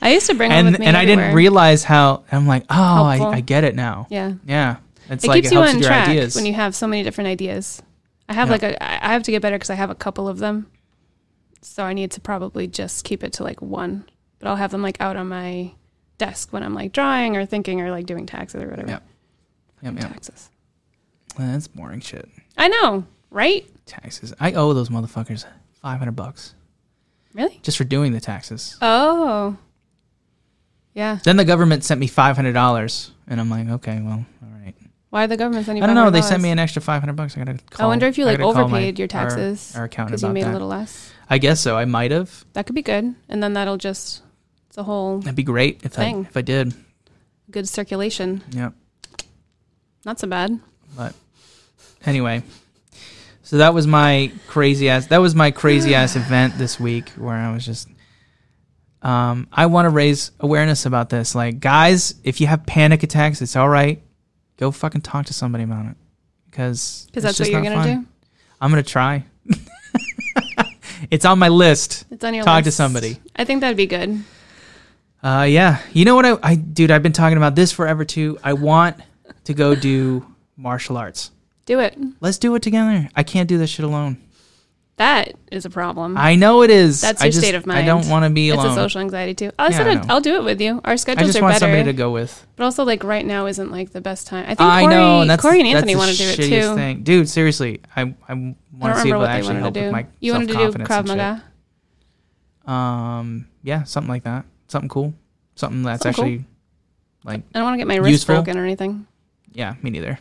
[0.00, 2.24] I used to bring and with me and I didn't realize how.
[2.32, 4.06] I'm like, oh, I, I get it now.
[4.10, 4.32] Yeah.
[4.46, 4.76] Yeah,
[5.10, 6.34] it's it like keeps it you on track ideas.
[6.34, 7.82] when you have so many different ideas.
[8.30, 8.52] I have Yeah.
[8.52, 10.68] like a I I have to get better because I have a couple of them.
[11.62, 14.04] So I need to probably just keep it to like one.
[14.38, 15.72] But I'll have them like out on my
[16.18, 18.88] desk when I'm like drawing or thinking or like doing taxes or whatever.
[18.90, 19.02] Yep.
[19.82, 20.08] Yep, yep.
[20.12, 20.50] Taxes.
[21.38, 22.28] That's boring shit.
[22.58, 23.66] I know, right?
[23.86, 24.34] Taxes.
[24.38, 25.44] I owe those motherfuckers
[25.80, 26.54] five hundred bucks
[27.34, 27.58] Really?
[27.62, 28.76] just for doing the taxes.
[28.82, 29.56] Oh.
[30.94, 31.18] Yeah.
[31.24, 34.74] Then the government sent me five hundred dollars, and I'm like, okay, well, all right.
[35.10, 36.10] Why the government send you I don't know.
[36.10, 37.36] They sent me an extra five hundred bucks.
[37.36, 37.58] I gotta.
[37.70, 40.22] Call, I wonder if you like gotta my- overpaid your our- taxes Our, accountant because
[40.22, 40.50] you made that.
[40.50, 41.12] a little less.
[41.32, 41.78] I guess so.
[41.78, 42.44] I might have.
[42.52, 44.20] That could be good, and then that'll just
[44.68, 46.74] it's a whole That'd be great if I if I did.
[47.50, 48.42] good circulation.
[48.50, 48.74] Yep.
[50.04, 50.60] Not so bad.
[50.94, 51.14] But
[52.04, 52.42] anyway,
[53.40, 55.06] so that was my crazy ass.
[55.06, 57.88] That was my crazy ass event this week where I was just.
[59.00, 61.34] Um, I want to raise awareness about this.
[61.34, 64.02] Like, guys, if you have panic attacks, it's all right.
[64.58, 65.96] Go fucking talk to somebody about it,
[66.50, 68.06] because Because that's what you're gonna do.
[68.60, 69.24] I'm gonna try.
[71.12, 72.06] it's on my list.
[72.10, 72.46] It's on your list.
[72.46, 73.20] Talk to somebody.
[73.36, 74.24] I think that'd be good.
[75.22, 75.82] Uh, yeah.
[75.92, 78.38] You know what I, I, dude, I've been talking about this forever too.
[78.42, 78.96] I want
[79.44, 81.30] to go do martial arts.
[81.66, 81.98] Do it.
[82.20, 83.10] Let's do it together.
[83.14, 84.16] I can't do this shit alone.
[84.96, 86.16] That is a problem.
[86.18, 87.00] I know it is.
[87.00, 87.80] That's I your just, state of mind.
[87.80, 88.66] I don't want to be alone.
[88.66, 89.50] it's a social anxiety too.
[89.58, 90.14] I Yeah, said I I'd- know.
[90.14, 90.80] I'll do it with you.
[90.84, 92.46] Our schedules I just are want better, somebody to go with.
[92.56, 94.44] but also like right now isn't like the best time.
[94.44, 96.24] I think I Corey, know, and that's Corey and that's Anthony the want to do
[96.24, 96.74] it shittiest too.
[96.76, 97.02] Thing.
[97.04, 99.60] Dude, seriously, I I I want don't to see remember if what they actually wanted
[99.62, 99.92] help to with do.
[99.92, 101.16] my You wanted to do self-confidence Krav and shit.
[102.66, 102.72] Maga.
[102.72, 104.44] Um, yeah, something like that.
[104.68, 105.14] Something cool.
[105.54, 106.32] Something that's Something cool.
[106.34, 106.46] actually
[107.24, 108.36] like I don't want to get my wrist Useful.
[108.36, 109.06] broken or anything.
[109.52, 110.18] yeah, me neither.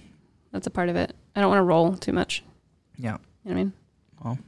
[0.51, 1.13] That's a part of it.
[1.35, 2.43] I don't want to roll too much.
[2.97, 3.73] Yeah, You know what I mean?
[4.23, 4.39] Well.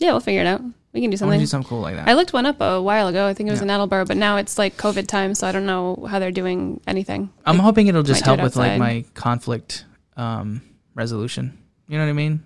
[0.00, 0.60] Yeah, we'll figure it out.
[0.92, 1.40] We can do I want to something.
[1.40, 2.08] do something cool like that.
[2.08, 3.26] I looked one up a while ago.
[3.26, 3.64] I think it was Yeah.
[3.64, 6.80] in Attleboro, but now it's like COVID time, so I don't know how they're doing
[6.86, 7.30] anything.
[7.46, 8.78] I'm Like, hoping it'll just might do it help with like outside.
[8.80, 9.84] my conflict
[10.16, 10.62] um
[10.94, 11.56] resolution.
[11.86, 12.42] You know what I mean?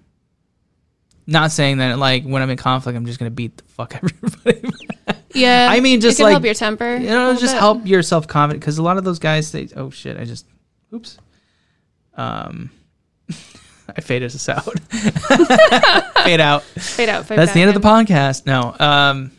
[1.27, 4.69] Not saying that like when I'm in conflict, I'm just gonna beat the fuck everybody.
[5.33, 6.97] yeah, I mean, just it can like help your temper.
[6.97, 7.61] you a know, little just bit.
[7.61, 10.45] help your self confidence because a lot of those guys they oh shit I just
[10.93, 11.17] oops
[12.15, 12.71] um
[13.97, 14.65] I faded us out
[16.25, 17.27] fade out Fade out.
[17.27, 19.31] Fade that's the end of the podcast no um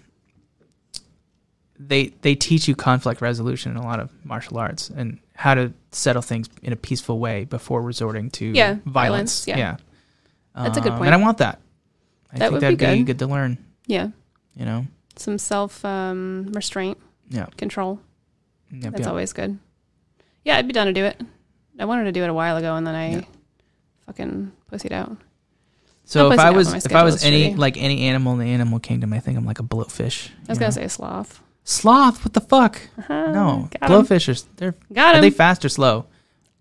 [1.80, 5.74] they they teach you conflict resolution in a lot of martial arts and how to
[5.92, 9.78] settle things in a peaceful way before resorting to Yeah, violence, violence, yeah.
[10.64, 11.08] That's a good Um, point.
[11.08, 11.60] and I want that
[12.32, 13.06] I That think would that'd be be good.
[13.08, 14.10] good to learn Yeah,
[14.56, 14.86] you know
[15.18, 16.98] some self um, restraint,
[17.30, 18.00] yeah control.
[18.72, 19.10] Yep, That's yep.
[19.10, 19.58] always good.
[20.44, 21.20] Yeah, I'd be down to do it.
[21.80, 23.22] I wanted to do it a while ago, and then I Yeah.
[24.06, 25.18] Fucking pussied out.
[26.06, 27.58] So if I was if I was any shitty.
[27.58, 30.30] like any animal in the animal kingdom, I think I'm like a blowfish.
[30.48, 30.82] I was gonna know?
[30.82, 31.42] say sloth.
[31.64, 32.24] sloth.
[32.24, 32.80] What the fuck?
[33.10, 34.06] No, Got 'em.
[34.06, 36.06] blowfish are they're Got are they fast or slow?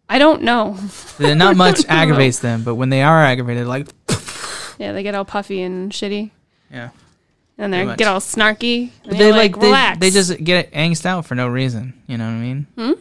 [0.09, 0.77] I don't know.
[1.19, 3.89] They're not much aggravates them, but when they are aggravated, like
[4.79, 6.31] Yeah, they get all puffy and shitty,
[6.71, 6.91] yeah,
[7.57, 8.91] and they get all snarky.
[9.07, 9.99] They like, like, they, relax.
[10.01, 11.95] they just get angst out for no reason.
[12.07, 12.67] You know what I mean?
[12.77, 12.93] Hmm?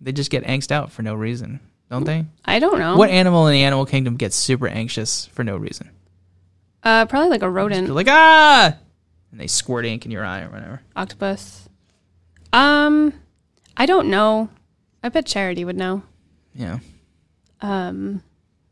[0.00, 1.60] They just get angst out for no reason,
[1.90, 2.26] don't they?
[2.44, 2.96] I don't know.
[2.96, 5.90] What animal in the animal kingdom gets super anxious for no reason?
[6.82, 8.76] Uh, probably like a They're rodent, like ah,
[9.32, 10.80] and they squirt ink in your eye or whatever.
[10.94, 11.68] octopus.
[12.52, 13.12] Um,
[13.76, 14.48] I don't know.
[15.02, 16.02] I bet Charity would know.
[16.54, 16.78] Yeah,
[17.60, 18.22] Um,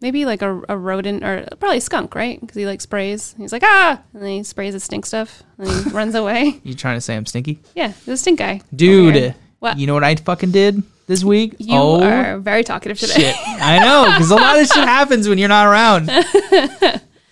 [0.01, 2.41] maybe like a, a rodent or probably a skunk, right?
[2.41, 3.35] Because he like sprays.
[3.37, 6.61] He's like ah, and then he sprays the stink stuff, and he runs away.
[6.63, 9.35] you trying to say I'm stinky, Yeah, the stink guy, dude?
[9.59, 9.79] What?
[9.79, 11.55] You know what I fucking did this week?
[11.59, 13.15] You oh are very talkative today.
[13.33, 13.37] shit!
[13.47, 16.11] I know because a lot of shit happens when you're not around.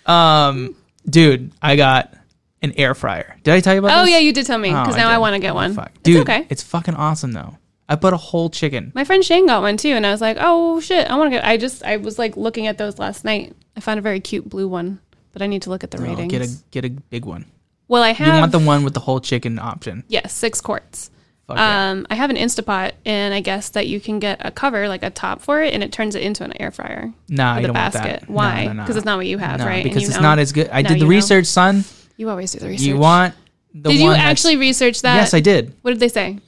[0.05, 0.75] um,
[1.07, 2.13] dude, I got
[2.61, 3.37] an air fryer.
[3.43, 4.11] Did I tell you about Oh this?
[4.11, 5.19] yeah, you did tell me because Oh, now I did.
[5.21, 5.73] want to get one.
[5.73, 5.91] fuck.
[5.95, 6.47] It's Dude, okay.
[6.49, 7.57] it's fucking awesome though.
[7.89, 8.91] I put a whole chicken.
[8.95, 11.37] My friend Shane got one too, and I was like, "Oh shit, I want to
[11.37, 13.55] get." I just, I was like looking at those last night.
[13.75, 14.99] I found a very cute blue one,
[15.33, 16.31] but I need to look at the Oh, ratings.
[16.31, 17.45] get a get a big one.
[17.89, 18.27] well, I have.
[18.33, 20.03] You want the one with the whole chicken option?
[20.07, 21.11] yes, six quarts.
[21.47, 21.89] Fuck yeah.
[21.91, 25.03] Um, I have an Instapot, and I guess that you can get a cover, like
[25.03, 27.65] a top for it, and it turns it into an air fryer Nah, with you
[27.65, 28.19] a don't want basket.
[28.21, 28.29] that.
[28.29, 28.65] No, Why?
[28.65, 28.83] no, no.
[28.83, 29.75] Because it's not what you have, No, right?
[29.75, 30.23] And because you it's know.
[30.23, 30.69] not as good.
[30.71, 31.09] I Now did the you know.
[31.09, 31.83] research, son.
[32.15, 32.87] You always do the research.
[32.87, 33.33] You want
[33.73, 35.15] the Did one you that's- actually research that?
[35.15, 35.73] Yes, I did.
[35.81, 36.39] What did they say?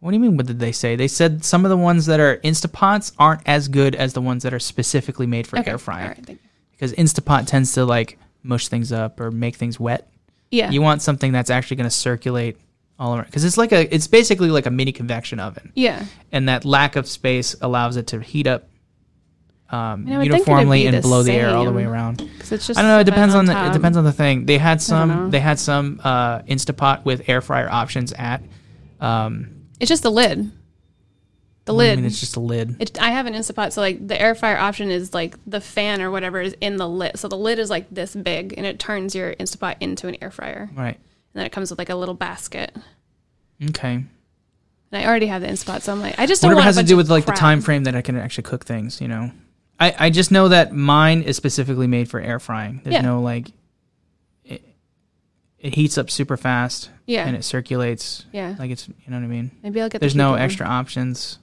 [0.00, 0.36] What do you mean?
[0.36, 0.96] What did they say?
[0.96, 4.42] They said some of the ones that are Instapots aren't as good as the ones
[4.44, 6.02] that are specifically made for air frying.
[6.04, 6.48] all right, thank you.
[6.72, 10.10] Because Instapot tends to like mush things up or make things wet.
[10.50, 12.56] Yeah, You want something that's actually going to circulate
[13.00, 13.24] all around.
[13.24, 16.04] Because it's like a, it's basically like a mini convection oven, yeah.
[16.30, 18.68] and that lack of space allows it to heat up
[19.72, 22.28] um, I think it'd uniformly and the blow the air all the way around.
[22.40, 22.70] It's just.
[22.70, 22.98] I don't know.
[22.98, 23.66] It depends on the.
[23.66, 24.46] It depends on the thing.
[24.46, 25.30] They had some.
[25.30, 28.42] They had some uh, Instapot with air fryer options at.
[29.00, 30.50] Um, It's just the lid.
[31.66, 31.92] The lid.
[31.92, 32.76] I mean, it's just a lid.
[32.80, 36.02] It, I have an Instapot, so like the air fryer option is like the fan
[36.02, 37.16] or whatever is in the lid.
[37.18, 40.32] So the lid is like this big, and it turns your Instapot into an air
[40.32, 40.68] fryer.
[40.74, 40.98] Right.
[41.34, 42.76] Then it comes with like a little basket.
[43.70, 43.92] Okay.
[43.94, 44.06] And
[44.92, 46.82] I already have the Instapot, so I'm like, I just don't Whatever want has to
[46.82, 49.00] do with like the time frame that I can actually cook things.
[49.00, 49.30] You know,
[49.78, 52.80] I I just know that mine is specifically made for air frying.
[52.82, 53.02] There's Yeah.
[53.02, 53.52] no like.
[54.44, 54.62] It,
[55.60, 56.90] it heats up super fast.
[57.06, 57.26] Yeah.
[57.26, 58.24] And it circulates.
[58.32, 59.50] Yeah, Like it's you know what I mean.
[59.62, 60.00] maybe I'll get.
[60.00, 61.38] There's the no extra options.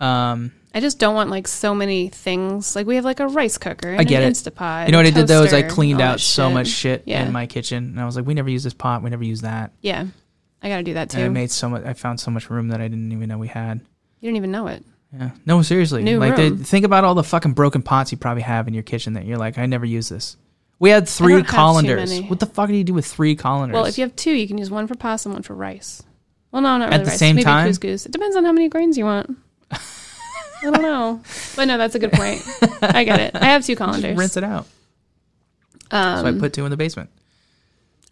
[0.00, 0.52] Um.
[0.74, 2.74] I just don't want like so many things.
[2.74, 3.90] Like we have like a rice cooker.
[3.90, 4.34] And I get an it.
[4.34, 4.86] Instapot.
[4.86, 7.24] You know what I did though is I cleaned out so much shit Yeah.
[7.24, 9.42] in my kitchen, and I was like, we never use this pot, we never use
[9.42, 10.06] that, Yeah,
[10.62, 11.32] I got to do that and I too.
[11.32, 11.84] made so much.
[11.84, 13.80] I found so much room that I didn't even know we had.
[14.20, 14.84] you didn't even know it.
[15.14, 15.30] Yeah.
[15.44, 16.02] No, seriously.
[16.02, 16.64] New like, they- room.
[16.64, 19.36] think about all the fucking broken pots you probably have in your kitchen that you're
[19.36, 20.38] like, I never use this.
[20.78, 22.18] We had three too colanders.
[22.22, 23.74] What the fuck do you do with three colanders?
[23.74, 26.02] Well, if you have two, you can use one for pasta and one for rice.
[26.50, 27.18] Well, no, not really At the rice.
[27.18, 27.68] same Maybe time?
[27.68, 28.06] couscous.
[28.06, 29.36] It depends on how many grains you want.
[30.62, 31.20] I don't know,
[31.56, 32.42] but no, that's a good point.
[32.82, 33.34] I get it.
[33.34, 34.16] I have two colanders.
[34.16, 34.66] rinse it out.
[35.90, 37.10] Um, So I put two in the basement.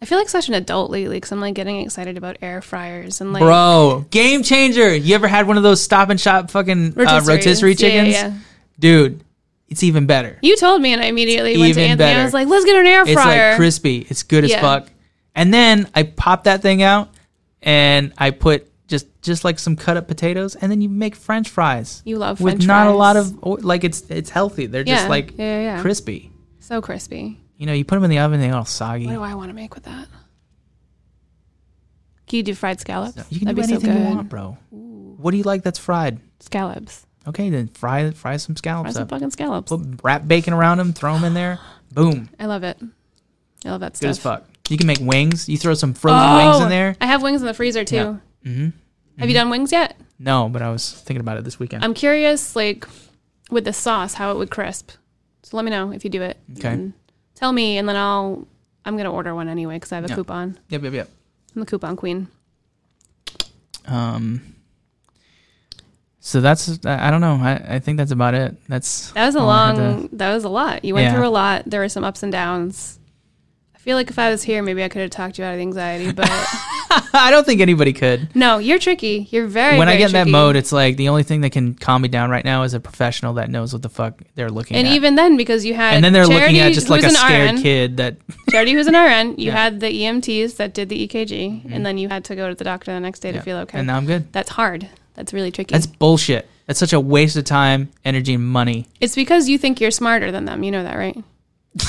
[0.01, 3.21] I feel like such an adult lately because I'm like getting excited about air fryers
[3.21, 4.93] and like Bro, game changer.
[4.95, 8.13] You ever had one of those stop and shop fucking uh, rotisserie Yeah, yeah, chickens?
[8.15, 8.33] yeah.
[8.79, 9.23] Dude,
[9.69, 10.39] it's even better.
[10.41, 11.97] You told me, and I immediately went to Anthony.
[11.97, 12.19] better.
[12.21, 14.07] I was like, "Let's get an air fryer." It's like crispy.
[14.09, 14.89] It's good as fuck.
[15.35, 17.09] And then I pop that thing out
[17.61, 21.49] and I put just just like some cut up potatoes and then you make French
[21.49, 22.53] fries you love French fries.
[22.59, 24.67] with French not a lot of like it's it's healthy.
[24.67, 25.81] They're yeah, just like yeah, yeah, yeah.
[25.81, 26.31] crispy.
[26.59, 27.39] so crispy.
[27.57, 29.05] You know, you put them in the oven, they're all soggy.
[29.05, 30.07] What do I want to make with that?
[32.27, 33.17] Can you do fried scallops?
[33.29, 34.57] You can do anything you want, bro.
[34.71, 36.19] What do you like that's fried?
[36.39, 37.05] Scallops.
[37.27, 39.09] Okay, then fry fry some Fry scallops some up.
[39.09, 39.69] fucking scallops.
[39.69, 41.59] Put wrap bacon around them, throw them in there.
[41.93, 42.77] Boom, I love it.
[43.63, 44.45] I love that good as fuck.
[44.69, 45.47] You can make wings.
[45.47, 46.95] You throw some frozen wings in there.
[46.99, 47.95] I have wings in the freezer too.
[47.95, 48.15] Yeah.
[48.45, 48.69] Mm-hmm.
[49.21, 49.95] Have you done wings yet?
[50.19, 51.83] No, but I was thinking about it this weekend.
[51.83, 52.85] I'm curious, like
[53.49, 54.91] with the sauce, how it would crisp.
[55.43, 56.37] So let me know if you do it.
[56.57, 56.67] Okay.
[56.69, 56.93] And
[57.35, 58.47] tell me, and then I'll.
[58.83, 60.15] I'm gonna order one anyway because I have a Yeah.
[60.15, 60.59] coupon.
[60.69, 61.09] yep, yep, yep.
[61.55, 62.27] I'm the coupon queen.
[63.85, 64.55] Um.
[66.19, 67.35] So that's I I don't know.
[67.41, 68.55] I, I think that's about it.
[68.67, 70.09] That's That was a all I had long.
[70.13, 70.85] That was a lot.
[70.85, 71.13] You went Yeah.
[71.15, 71.63] through a lot.
[71.65, 72.99] There were some ups and downs.
[73.81, 75.57] I feel like if I was here, maybe I could have talked you out of
[75.57, 76.11] the anxiety.
[76.11, 78.35] But I don't think anybody could.
[78.35, 79.27] no, you're tricky.
[79.31, 79.75] You're very.
[79.79, 80.31] when I very get in that tricky.
[80.33, 82.79] mode, it's like the only thing that can calm me down right now is a
[82.79, 84.93] professional that knows what the fuck they're looking and at.
[84.93, 87.15] even then, because you had and then they're Charity, looking at just like a who's
[87.15, 88.17] an scared RN, kid that
[88.51, 89.53] Charity, who's an RN, you Yeah.
[89.53, 91.73] had the EMTs that did the EKG, mm-hmm.
[91.73, 93.79] and then you had to go to the doctor the next day to feel okay.
[93.79, 94.31] and now I'm good.
[94.31, 94.87] That's hard.
[95.15, 95.73] That's really tricky.
[95.73, 96.47] That's bullshit.
[96.67, 98.85] That's such a waste of time, energy, and money.
[98.99, 100.61] it's because you think you're smarter than them.
[100.61, 101.17] You know that, right?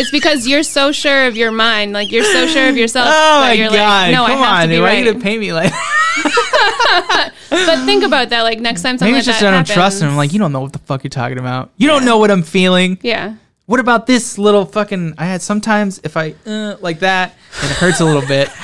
[0.00, 3.08] it's because you're so sure of your mind, like you're so sure of yourself.
[3.12, 4.08] Oh that my you're god!
[4.08, 4.82] Like, no, Come I have on, to be dude.
[4.82, 5.04] Why are right.
[5.04, 5.72] you gonna paint me like?
[7.50, 8.42] But think about that.
[8.42, 10.08] Like next time something Maybe like it's just that I don't trust him.
[10.08, 11.70] I'm like, you don't know what the fuck you're talking about.
[11.76, 12.98] You don't know what I'm feeling.
[13.02, 13.34] yeah.
[13.66, 15.14] What about this little fucking?
[15.18, 18.48] I had sometimes if I uh, like that, and it hurts a little bit.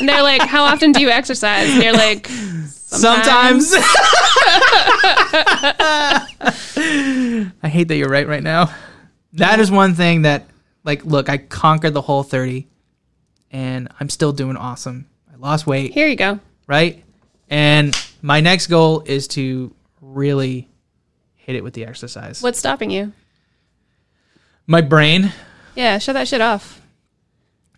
[0.00, 3.74] And they're like, "How often do you exercise?" And you're like, Sometimes.
[6.86, 8.72] I hate that you're right right now.
[9.34, 10.46] That is one thing that,
[10.84, 12.66] like, look, I conquered the whole 30
[13.50, 15.06] and I'm still doing awesome.
[15.32, 17.02] I lost weight, "Here you go." right?
[17.48, 20.68] And my next goal is to really
[21.34, 22.42] hit it with the exercise.
[22.42, 23.12] What's stopping you?
[24.66, 25.32] My brain,
[25.74, 26.82] Yeah, shut that shit off.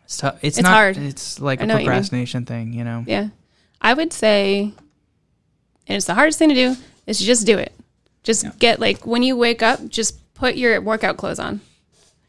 [0.04, 0.96] it's, tou- it's, It's not, hard.
[0.96, 3.04] it's like I a what you procrastination thing, you know?
[3.06, 3.28] Yeah.
[3.80, 4.72] I would say,
[5.86, 6.76] and it's the hardest thing to do,
[7.06, 7.72] is just do it.
[8.24, 8.50] Just Yeah.
[8.58, 11.60] get, like, when you wake up, just put your workout clothes on.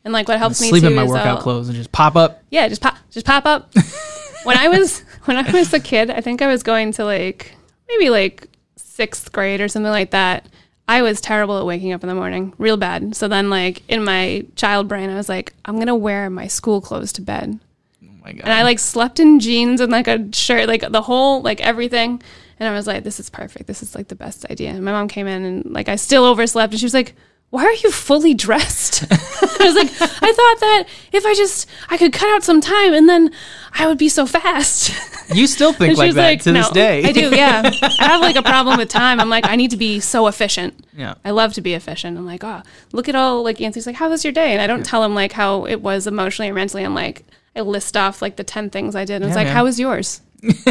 [0.04, 1.92] And, like, what helps me Sleep too in my is workout I'll- clothes and just
[1.92, 2.44] pop up.
[2.50, 3.72] Yeah, just pop, just pop up.
[4.44, 7.56] when I was, when I was a kid, I think I was going to, like,
[7.88, 8.48] maybe, like,
[8.78, 10.48] sixth grade or something like that.
[10.88, 13.16] I was terrible at waking up in the morning, real bad.
[13.16, 16.48] So then, like, in my child brain, I was like, I'm going to wear my
[16.48, 17.60] school clothes to bed.
[18.04, 18.42] Oh my God.
[18.44, 22.22] And I like slept in jeans and like a shirt, like the whole, like everything.
[22.60, 23.68] And I was like, this is perfect.
[23.68, 24.72] This is like the best idea.
[24.72, 27.16] And my mom came in and like I still overslept and she was like,
[27.52, 29.04] why are you fully dressed?
[29.12, 32.94] I was like, I thought that if I just, I could cut out some time
[32.94, 33.30] and then
[33.78, 34.92] I would be so fast.
[35.34, 37.04] you still think like that like, to this day.
[37.04, 37.70] I do, yeah.
[38.00, 39.20] I have like a problem with time.
[39.20, 40.86] I'm like, I need to be so efficient.
[40.96, 41.16] Yeah.
[41.26, 42.18] I love to be efficient.
[42.18, 44.54] I'm like, oh, look at all like Anthony's like, how was your day?
[44.54, 46.84] And I don't tell him like how it was emotionally or mentally.
[46.84, 49.48] I'm like, I list off like the ten things I did, and it's Yeah, like,
[49.48, 49.56] man.
[49.58, 50.22] how was yours?
[50.42, 50.66] He's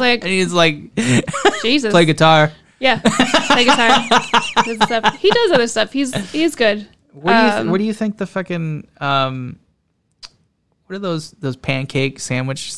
[0.00, 0.94] like, And he's like,
[1.62, 2.50] Jesus, play guitar.
[2.78, 3.90] Yeah, play guitar,
[4.86, 5.16] stuff.
[5.18, 5.92] He does other stuff.
[5.92, 6.88] He's he's good.
[7.12, 9.58] What do you th- Um, what do you think the fucking um
[10.86, 12.72] what are those those pancake sandwich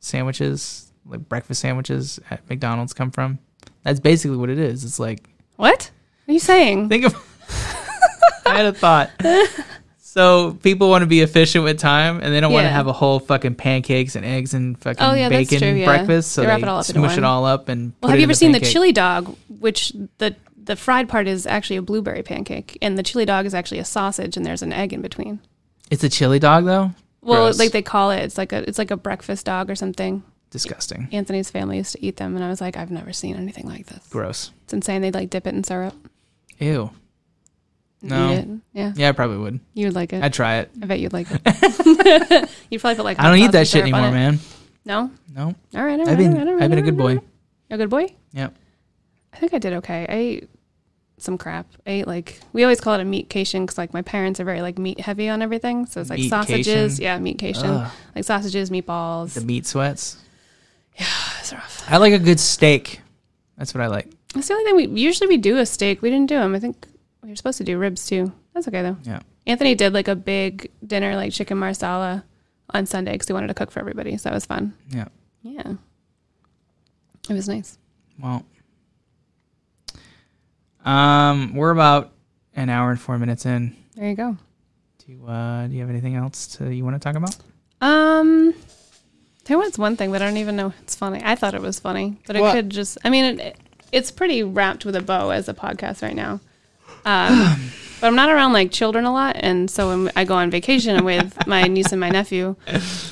[0.00, 3.38] sandwiches like breakfast sandwiches at McDonald's come from?
[3.82, 4.84] That's basically what it is.
[4.84, 5.90] It's like What?
[6.24, 6.88] What are you saying?
[6.88, 7.14] think of
[8.46, 9.10] I had a thought.
[10.12, 12.92] So people want to be efficient with time and they don't want to have a
[12.92, 15.86] whole fucking pancakes and eggs and fucking Oh, yeah, that's bacon true, yeah.
[15.86, 16.32] breakfast.
[16.32, 18.10] So They they, wrap it all up into smush it all up and Well, put
[18.10, 19.34] have it you in ever seen the chili dog?
[19.48, 23.54] Which the the fried part is actually a blueberry pancake, and the chili dog is
[23.54, 25.40] actually a sausage, and there's an egg in between.
[25.90, 26.90] It's a chili dog though.
[27.22, 27.58] Well, Gross.
[27.58, 30.22] like they call it, it's like a it's like a breakfast dog or something.
[30.50, 31.08] Disgusting.
[31.10, 33.86] Anthony's family used to eat them, and I was like, I've never seen anything like
[33.86, 34.06] this.
[34.08, 34.50] Gross.
[34.64, 35.00] It's insane.
[35.00, 35.94] They like dip it in syrup.
[36.58, 36.90] Ew.
[38.02, 38.32] No.
[38.32, 38.48] Eat it.
[38.72, 39.60] Yeah, Yeah, I probably would.
[39.74, 40.22] you would like it.
[40.22, 40.70] I'd try it.
[40.82, 41.40] I bet you'd like it.
[42.70, 44.38] you'd probably put like I don't eat that shit anymore, man.
[44.84, 45.10] No.
[45.34, 45.54] No.
[45.74, 45.98] All right.
[46.00, 46.08] All right.
[46.08, 47.18] I've been all right, all right, I've been a good boy.
[47.70, 48.14] A good boy.
[48.32, 48.54] Yep.
[49.32, 50.06] I think I did okay.
[50.08, 50.50] I ate
[51.18, 51.66] some crap.
[51.86, 54.60] I ate like we always call it a meatcation because like my parents are very
[54.60, 55.86] like meat heavy on everything.
[55.86, 56.28] So it's like Meatcation?
[56.28, 56.98] sausages.
[57.00, 57.84] Yeah, meatcation.
[57.84, 59.34] Ugh, Like sausages, meatballs.
[59.34, 60.16] the meat sweats.
[60.98, 61.06] Yeah,
[61.40, 61.84] it's rough.
[61.90, 63.00] I like a good steak.
[63.56, 64.08] That's what I like.
[64.34, 66.02] That's the only thing we usually we do a steak.
[66.02, 66.54] We didn't do them.
[66.54, 66.86] I think
[67.22, 68.32] we were supposed to do ribs too.
[68.54, 68.96] That's okay though.
[69.04, 69.20] Yeah.
[69.46, 72.24] Anthony did like a big dinner, like chicken marsala,
[72.70, 74.16] on Sunday because he wanted to cook for everybody.
[74.16, 74.74] So that was fun.
[74.90, 75.08] Yeah.
[75.42, 75.72] Yeah,
[77.28, 77.76] it was nice.
[78.20, 78.44] Well,
[80.84, 82.12] Um, we're about
[82.54, 83.76] an hour and four minutes in.
[83.96, 84.36] There you go.
[85.04, 87.36] Do you, uh, do you have anything else to, you want to talk about?
[87.80, 88.54] Um,
[89.46, 90.72] there was one thing, but I don't even know.
[90.82, 91.20] It's funny.
[91.24, 92.98] I thought it was funny, but it could just.
[93.04, 93.56] I mean, it,
[93.90, 96.40] it's pretty wrapped with a bow as a podcast right now.
[97.04, 97.70] Um,
[98.00, 101.04] but I'm not around like children a lot, and so when I go on vacation
[101.04, 102.56] with my niece and my nephew,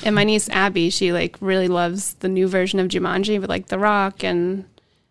[0.03, 3.67] and my niece Abby, she like really loves the new version of Jumanji with like
[3.67, 4.65] The Rock and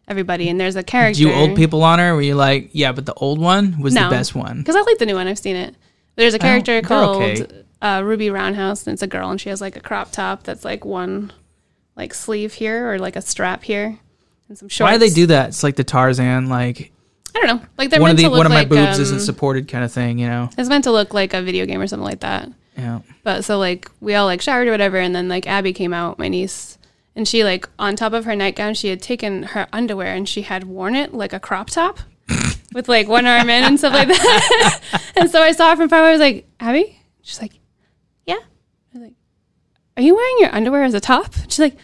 [0.06, 0.48] everybody.
[0.48, 1.22] And there's a character.
[1.22, 2.14] Do you old people on her?
[2.14, 4.58] Were you like, yeah, but the old one was the best one?
[4.58, 5.26] Because I like the new one.
[5.26, 5.74] I've seen it.
[6.16, 7.64] There's a character they're called okay.
[7.80, 10.64] uh, Ruby Roundhouse, and it's a girl, and she has like a crop top that's
[10.64, 11.32] like one
[11.96, 13.98] like sleeve here or like a strap here,
[14.48, 14.90] and some shorts.
[14.90, 15.48] Why do they do that?
[15.48, 16.92] It's like the Tarzan, like
[17.41, 17.68] I don't know.
[17.78, 19.68] Like they're one of the to look one of my like, boobs um, isn't supported
[19.68, 20.51] kind of thing, you know?
[20.59, 22.51] It's meant to look like a video game or something like that.
[22.76, 23.01] Yeah.
[23.22, 26.18] But so like we all like showered or whatever, and then like Abby came out,
[26.18, 26.78] my niece,
[27.16, 30.43] and she like on top of her nightgown, she had taken her underwear and she
[30.43, 32.01] had worn it like a crop top.
[32.72, 34.80] With like one arm in and stuff like that,
[35.16, 36.11] and so I saw her from far away.
[36.11, 37.55] I was like, "Abby," she's like,
[38.26, 39.14] "Yeah." I was like,
[39.97, 41.76] "Are you wearing your underwear as a top?" She's like,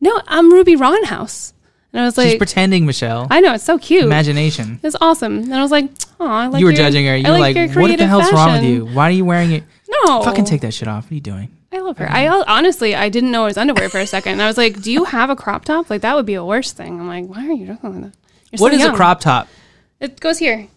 [0.00, 1.54] "No, I'm Ruby Roundhouse."
[1.92, 3.26] And I was She's like, pretending, Michelle.
[3.30, 4.04] "I know it's so cute.
[4.04, 4.78] Imagination.
[4.82, 5.88] It's awesome." And I was like,
[6.20, 7.16] "Oh, I like you were your- judging her.
[7.16, 8.84] You I were like, like, what the hell's wrong with you?
[8.86, 9.64] Why are you wearing it?
[10.04, 11.04] No, Fucking take that shit off.
[11.04, 11.48] What are you doing?
[11.72, 12.10] I love her.
[12.10, 14.32] I al- honestly, I didn't know it was underwear for a second.
[14.32, 15.88] And I was like, "Do you have a crop top?
[15.88, 18.12] Like that would be a worse thing." I'm like, "Why are you doing that?"
[18.52, 19.48] You're What so is a crop top?
[20.00, 20.68] It goes here,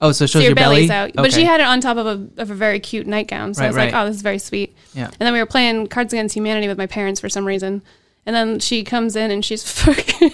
[0.00, 0.76] Oh, so it so shows your, your, belly.
[0.86, 1.12] belly's out.
[1.14, 3.54] But she had it on top of a of a very cute nightgown.
[3.54, 5.06] So I Right, was like, "Oh, this is very sweet." Yeah.
[5.06, 7.80] And then we were playing Cards Against Humanity with my parents for some reason.
[8.26, 10.30] And then she comes in and she's fucking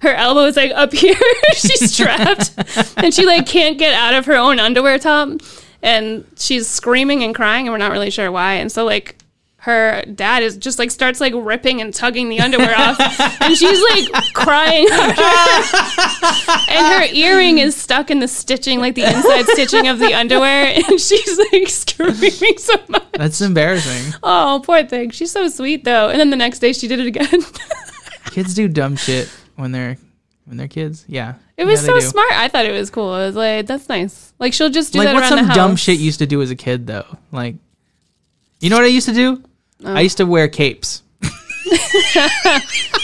[0.00, 1.16] her elbow is like up here.
[1.52, 2.52] she's strapped
[2.96, 5.40] and she like can't get out of her own underwear top.
[5.82, 8.54] And she's screaming and crying and we're not really sure why.
[8.54, 9.15] And so like
[9.66, 12.96] her dad is just like starts like ripping and tugging the underwear off
[13.42, 14.86] and she's like crying
[16.68, 20.66] and her earring is stuck in the stitching like the inside stitching of the underwear
[20.88, 24.14] and she's like screaming so much That's embarrassing.
[24.22, 25.10] Oh, poor thing.
[25.10, 26.10] She's so sweet though.
[26.10, 27.40] And then the next day she did it again.
[28.26, 29.96] kids do dumb shit when they're
[30.44, 31.04] when they're kids.
[31.08, 31.34] Yeah.
[31.56, 32.06] it was Yeah, so do.
[32.06, 32.30] smart.
[32.32, 33.08] I thought it was cool.
[33.10, 34.32] I was like, that's nice.
[34.38, 35.56] Like she'll just do Like that what's around some the house.
[35.56, 37.06] dumb shit you used to do as a kid though?
[37.32, 37.56] Like,
[38.60, 39.42] you know what I used to do?
[39.84, 39.94] Oh.
[39.94, 41.02] I used to wear capes.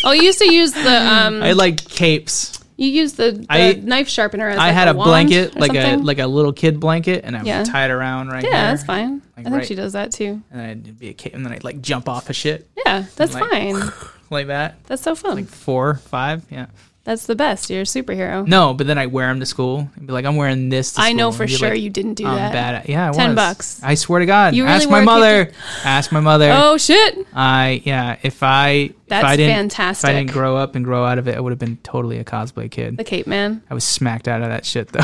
[0.04, 1.42] oh, you used to use the um.
[1.42, 2.58] I like capes.
[2.76, 4.48] you used the, the I- knife sharpener.
[4.48, 7.42] As I like had a blanket, like a like a little kid blanket, and I
[7.42, 7.58] Yeah.
[7.58, 8.60] would tie it around right yeah, here.
[8.70, 9.14] that's fine.
[9.14, 10.42] Like I think right- she does that too.
[10.50, 13.04] And then I'd be a cape, and then I'd like jump off of shit Yeah,
[13.16, 13.92] that's like- fine.
[14.30, 14.82] like that.
[14.84, 15.36] That's so fun.
[15.36, 16.66] Like four, five, yeah.
[17.04, 17.68] That's the best.
[17.68, 18.46] You're a superhero.
[18.46, 20.92] No, but then I wear them to school and be like, I'm wearing this.
[20.92, 22.52] To I know for sure like, you didn't do I'm that.
[22.52, 23.08] bad at yeah.
[23.08, 23.36] I 10 was.
[23.36, 23.80] bucks.
[23.82, 24.54] I swear to God.
[24.54, 25.50] You really Ask my mother.
[25.84, 26.52] Ask my mother.
[26.54, 27.26] Oh shit!
[27.34, 28.18] I yeah.
[28.22, 31.26] If I That's if I didn't if I didn't grow up and grow out of
[31.26, 32.96] it, I would have been totally a cosplay kid.
[32.96, 33.62] The cape man.
[33.68, 35.00] I was smacked out of that shit though.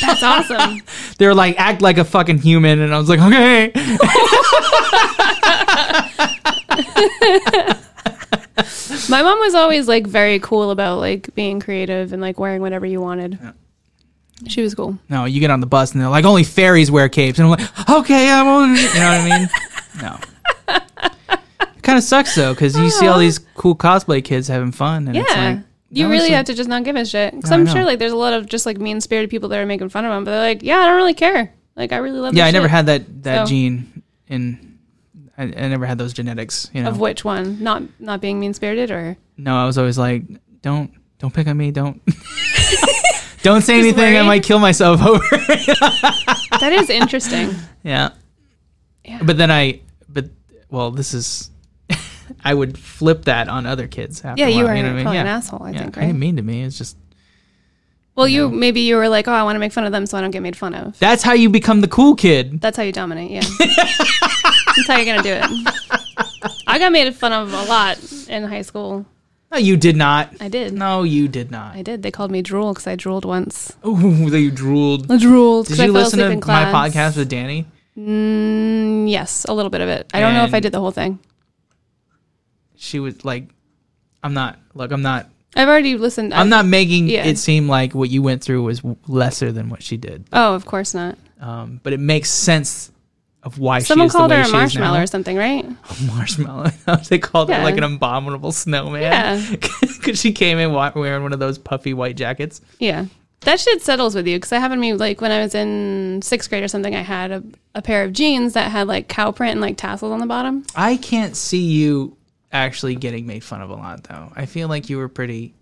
[0.00, 0.82] That's awesome.
[1.18, 3.72] they were like, act like a fucking human, and I was like, okay.
[9.12, 12.86] My mom was always like very cool about like being creative and like wearing whatever
[12.86, 13.38] you wanted.
[14.48, 14.98] She was cool.
[15.08, 17.50] No, you get on the bus and they're like, only fairies wear capes, and I'm
[17.58, 18.70] like, okay, I'm on.
[18.70, 19.48] You know what I mean?
[20.02, 20.18] No.
[21.76, 25.08] It kind of sucks though, because you see all these cool cosplay kids having fun,
[25.08, 25.22] and Yeah.
[25.26, 25.58] it's like,
[25.90, 27.34] you really have to just not give a shit.
[27.34, 27.72] Because I I'm know.
[27.72, 30.04] sure like there's a lot of just like mean spirited people that are making fun
[30.04, 31.52] of them, but they're like, yeah, I don't really care.
[31.74, 32.34] Like I really love.
[32.34, 32.38] This.
[32.38, 34.71] Yeah, this I never shit." had that that So- gene in.
[35.38, 36.88] I, I never had those genetics, you know.
[36.90, 37.62] Of which one?
[37.62, 40.22] Not not being mean spirited or no, I was always like,
[40.60, 42.02] don't don't pick on me, don't
[43.42, 44.16] don't say anything.
[44.16, 45.18] I might kill myself over.
[45.20, 47.54] that is interesting.
[47.82, 48.10] yeah.
[49.04, 49.20] Yeah.
[49.22, 50.26] But then I, but
[50.70, 51.50] well, this is.
[52.44, 54.24] I would flip that on other kids.
[54.24, 55.02] After Yeah, you were know what I mean?
[55.02, 55.20] probably yeah.
[55.22, 55.62] an asshole.
[55.64, 56.06] I yeah, think I right.
[56.06, 56.62] didn't mean to me.
[56.62, 56.96] It's just
[58.14, 60.18] well, you maybe you were like, oh, I want to make fun of them so
[60.18, 60.98] I don't get made fun of.
[60.98, 62.60] that's how you become the cool kid.
[62.60, 63.30] That's how you dominate.
[63.30, 63.40] Yeah,
[64.86, 66.62] that's how you're gonna do it.
[66.66, 67.98] I got made fun of a lot
[68.28, 69.06] in high school.
[69.50, 70.34] No, you did not.
[70.40, 70.72] I did.
[70.72, 71.76] No, you did not.
[71.76, 72.02] I did.
[72.02, 73.76] They called me drool because I drooled once.
[73.84, 75.10] Oh, you drooled.
[75.10, 75.66] I drooled.
[75.66, 77.66] Did I you fell listen to my podcast with Danny?
[77.98, 80.10] Mm, yes, a little bit of it.
[80.14, 81.18] I don't know if I did the whole thing.
[82.76, 83.48] She was like,
[84.24, 84.58] "I'm not.
[84.74, 85.28] Look, I'm not.
[85.54, 86.32] I've already listened.
[86.32, 87.24] I'm not making yeah.
[87.24, 90.24] it seem like what you went through was lesser than what she did.
[90.32, 91.18] Oh, of course not.
[91.40, 92.91] Um, but it makes sense
[93.42, 94.58] of why Someone called her a she is now.
[94.60, 95.64] marshmallow or something, right?
[96.00, 96.70] A marshmallow.
[97.08, 99.02] they called her like an abominable snowman.
[99.02, 99.56] Yeah.
[99.80, 102.60] because she came in wearing one of those puffy white jackets.
[102.78, 103.06] Yeah.
[103.40, 106.48] That shit settles with you because I to me like when I was in sixth
[106.48, 106.94] grade or something.
[106.94, 107.42] I had a,
[107.74, 110.64] a pair of jeans that had like cow print and like tassels on the bottom.
[110.76, 112.16] I can't see you
[112.52, 114.32] actually getting made fun of a lot, though.
[114.36, 115.54] I feel like you were pretty.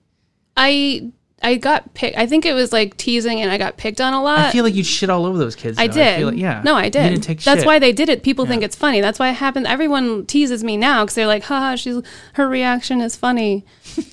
[0.56, 1.10] I
[1.42, 2.18] I got picked.
[2.18, 4.38] I think it was like teasing, and I got picked on a lot.
[4.40, 5.78] I feel like you shit all over those kids.
[5.78, 5.94] I though.
[5.94, 6.18] did.
[6.18, 6.60] feel like- yeah.
[6.62, 7.08] No, I You did.
[7.10, 7.66] didn't take That's shit.
[7.66, 8.22] why they did it.
[8.22, 9.00] People think it's funny.
[9.00, 9.66] That's why it happened.
[9.66, 12.02] Everyone teases me now because they're like, haha, she's
[12.34, 13.64] her reaction is funny.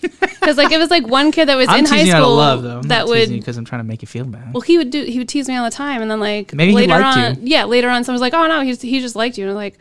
[0.48, 2.78] Because like it was like one kid that was I'm in high school love, though.
[2.78, 3.28] I'm that would.
[3.30, 4.54] because I'm trying to make you feel bad.
[4.54, 5.04] Well, he would do.
[5.04, 7.48] He would tease me all the time, and then like Maybe later on, you.
[7.50, 9.78] yeah, later on, someone's like, "Oh no, he's he just liked you," and I'm like,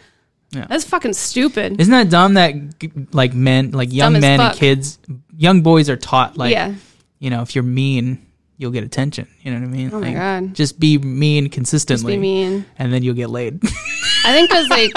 [0.50, 0.66] Yeah.
[0.68, 2.54] "That's fucking stupid." Isn't that dumb that
[3.12, 4.98] like men, like young men and kids,
[5.36, 6.74] young boys are taught like, yeah.
[7.18, 8.24] You know, if you're mean,
[8.58, 9.28] you'll get attention.
[9.42, 9.90] You know what I mean?
[9.92, 10.54] Oh my Like, god.
[10.54, 12.64] Just be mean Just consistently, be mean.
[12.78, 13.60] and then you'll get laid.
[14.24, 14.90] I think because like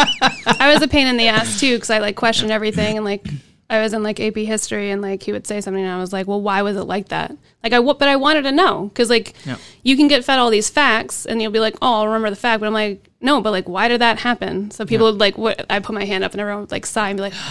[0.59, 3.27] I was a pain in the ass too because I like questioned everything and like
[3.69, 6.11] I was in like AP history and like he would say something and I was
[6.11, 7.31] like, well, why was it like that?
[7.63, 9.57] Like I w- but I wanted to know because like Yeah.
[9.83, 12.35] you can get fed all these facts and you'll be like, oh, I'll remember the
[12.35, 14.71] fact, but I'm like, no, but like why did that happen?
[14.71, 17.09] So people would like what I put my hand up and everyone would like sigh
[17.09, 17.33] and be like.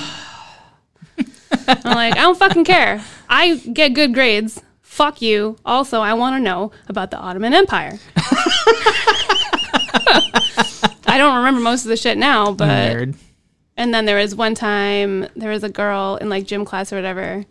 [1.69, 3.03] I'm like, I don't fucking care.
[3.29, 4.61] I get good grades.
[4.83, 5.57] Fuck you.
[5.65, 7.99] Also, I want to know about the Ottoman Empire.
[11.07, 13.15] I don't remember most of the shit now, but Nerd.
[13.77, 16.97] and then there was one time there was a girl in like gym class or
[16.97, 17.45] whatever.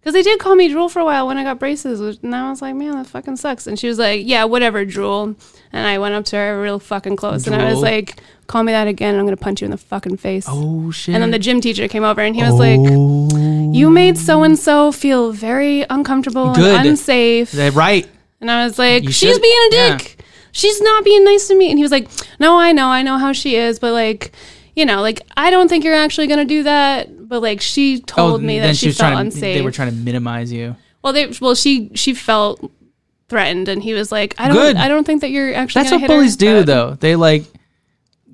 [0.00, 2.34] Because they did call me drool for a while when I got braces, which- and
[2.34, 3.66] I was like, man, that fucking sucks.
[3.66, 5.36] And she was like, yeah, whatever, drool.
[5.74, 8.72] And I went up to her real fucking close, and I was like, call me
[8.72, 10.46] that again, and I'm gonna punch you in the fucking face.
[10.48, 11.14] Oh shit.
[11.14, 13.28] And then the gym teacher came over, and he was like, oh,
[13.72, 16.76] you made so and so feel very uncomfortable Good.
[16.78, 17.50] and unsafe.
[17.52, 18.08] They're right.
[18.40, 19.96] And I was like, You she's should- being a yeah.
[19.98, 20.16] dick.
[20.52, 21.70] She's not being nice to me.
[21.70, 22.08] And he was like,
[22.40, 22.86] no, I know.
[22.88, 23.78] I know how she is.
[23.78, 24.32] But like,
[24.74, 27.28] you know, like, I don't think you're actually going to do that.
[27.28, 29.54] But like, she oh, told me Oh, that she, was felt trying unsafe.
[29.54, 29.58] to.
[29.60, 30.74] They were trying to minimize you.
[31.02, 32.68] well, they, well, she, she felt
[33.28, 33.68] threatened.
[33.68, 34.76] And he was like, I don't, Good.
[34.76, 36.94] I don't think that you're actually That's gonna what hit her, bullies do, but- though.
[36.98, 37.44] They like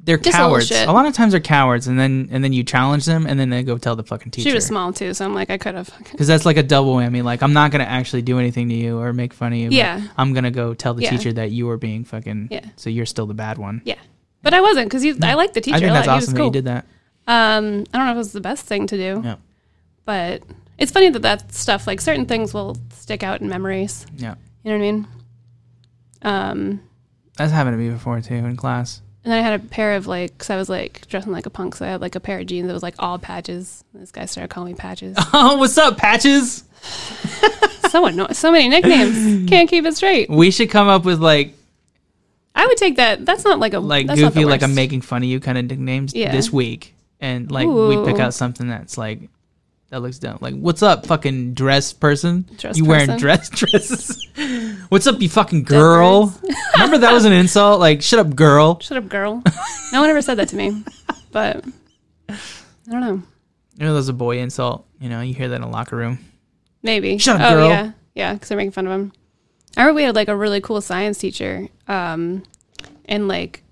[0.07, 0.69] they're Just cowards.
[0.69, 0.89] shit.
[0.89, 3.51] A lot of times they're cowards, and then and then you challenge them, and then
[3.51, 4.49] they go tell the fucking teacher.
[4.49, 5.13] She was small too.
[5.13, 5.91] So I'm like, I could have.
[6.11, 7.23] Because that's like a double whammy.
[7.23, 9.69] Like I'm not gonna actually do anything to you or make fun of you.
[9.69, 10.01] but Yeah.
[10.17, 11.11] I'm gonna go tell the Yeah.
[11.11, 12.49] teacher that you were being fucking.
[12.51, 12.65] Yeah.
[12.77, 13.83] So you're still the bad one.
[13.85, 13.97] Yeah.
[14.43, 16.17] But I wasn't because I liked the teacher I think a that's lot.
[16.19, 16.87] awesome he that you did that.
[17.27, 19.37] Um, I don't know if it was the best thing to do, Yeah.
[20.05, 20.43] but
[20.79, 24.07] it's funny that that stuff, like certain things, will stick out in memories.
[24.17, 24.37] Yeah.
[24.63, 25.07] You know what I mean?
[26.23, 26.81] Um,
[27.37, 29.03] That's happened to me before too in class.
[29.27, 31.51] And then I had a pair of like, because I was like dressing like a
[31.51, 33.83] punk, so I had like a pair of jeans that was like all patches.
[33.93, 35.17] And this guy started calling me Patches.
[35.33, 36.63] Oh, what's up, patches?
[37.91, 38.09] so.
[38.33, 39.49] So many nicknames.
[39.51, 40.31] Can't keep it straight.
[40.31, 41.55] We should come up with like
[42.55, 43.27] I would take that.
[43.27, 45.41] That's not like a like that's not the goofy, like I'm making fun of you
[45.41, 46.31] kind of nicknames Yeah.
[46.31, 49.29] this week, and like we pick out something that's like
[49.91, 50.39] that looks dumb.
[50.41, 52.49] Like, what's up, fucking dress person?
[52.59, 53.21] Dress you wearing person.
[53.21, 54.27] dress dresses?
[54.89, 56.39] what's up, you fucking girl?
[56.75, 57.81] Remember that was an insult?
[57.81, 58.81] Like, shut up, girl.
[58.81, 59.43] Shut up, girl.
[59.93, 60.85] no one ever said that to me,
[61.31, 61.65] but
[62.29, 62.35] I
[62.91, 63.23] don't know.
[63.79, 64.87] You know, that's a boy insult.
[65.01, 66.19] You know, you hear that in a locker room.
[66.83, 67.19] Maybe.
[67.19, 67.69] Shut up, oh, girl.
[67.69, 67.93] yeah.
[68.15, 69.13] Yeah, because they're making fun of him.
[69.77, 71.69] I remember we had like a really cool science teacher.
[71.87, 72.43] Um,
[73.05, 73.63] and like,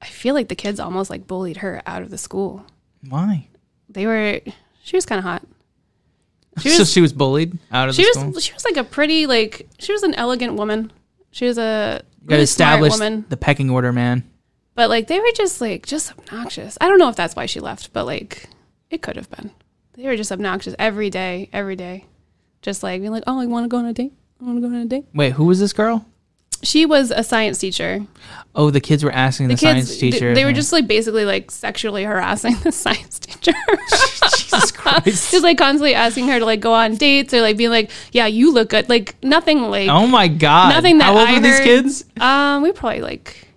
[0.00, 2.64] I feel like the kids almost like bullied her out of the school.
[3.08, 3.48] Why?
[3.88, 4.40] They were,
[4.90, 5.42] she was kind of hot.
[6.60, 8.40] She so was, she was bullied out of she the was, school.
[8.40, 10.92] she was like a pretty, like, she was an elegant woman.
[11.30, 13.24] She was a You got to really smart establish woman.
[13.28, 14.28] the pecking order, man.
[14.74, 16.76] But like, they were just like, just obnoxious.
[16.80, 18.48] I don't know if that's why she left, but like,
[18.90, 19.52] it could have been.
[19.94, 22.06] They were just obnoxious every day, every day.
[22.62, 24.12] Just like being like, oh, I want to go on a date.
[24.40, 25.06] I want to go on a date.
[25.14, 26.04] Wait, who was this girl?
[26.62, 28.06] She was a science teacher.
[28.54, 30.34] Oh, the kids were asking the, The kids, science teacher.
[30.34, 33.52] they, were just like basically like sexually harassing the science teacher.
[34.36, 35.04] Jesus Christ.
[35.30, 38.26] just like constantly asking her to like go on dates or like being like, yeah,
[38.26, 38.88] you look good.
[38.88, 40.70] Like nothing like, oh my god.
[40.70, 42.04] Nothing that How old I were these kids?
[42.20, 43.48] um, we probably like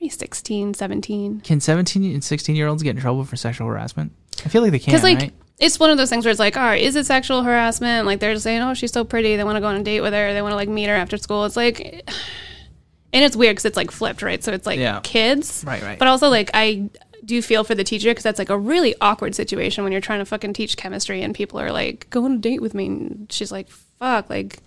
[0.00, 1.40] maybe 16, 17.
[1.40, 4.12] Can 17 and 16 year olds get in trouble for sexual harassment?
[4.44, 5.32] I feel like they can, Because like right?
[5.64, 8.06] It's one of those things where it's like, all right, is it sexual harassment?
[8.06, 9.36] Like they're just saying, oh, she's so pretty.
[9.36, 10.32] They want to go on a date with her.
[10.34, 11.44] They want to like meet her after school.
[11.44, 11.80] It's like,
[13.12, 14.42] and it's weird because it's like flipped, right?
[14.44, 15.00] So it's like Yeah.
[15.02, 15.98] kids, Right, right.
[15.98, 16.90] But also like I
[17.24, 20.18] do feel for the teacher because that's like a really awkward situation when you're trying
[20.18, 22.86] to fucking teach chemistry and people are like, go on a date with me.
[22.86, 24.58] And she's like, fuck, like,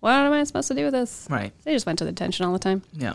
[0.00, 1.26] what am I supposed to do with this?
[1.30, 1.52] Right.
[1.64, 2.82] They just went to the detention all the time.
[2.92, 3.14] Yeah.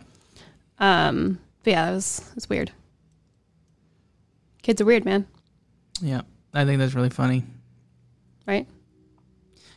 [0.79, 2.71] Um, but yeah, it was it's weird.
[4.63, 5.27] Kids are weird, man.
[6.01, 6.21] Yeah.
[6.53, 7.43] I think that's really funny.
[8.47, 8.67] Right?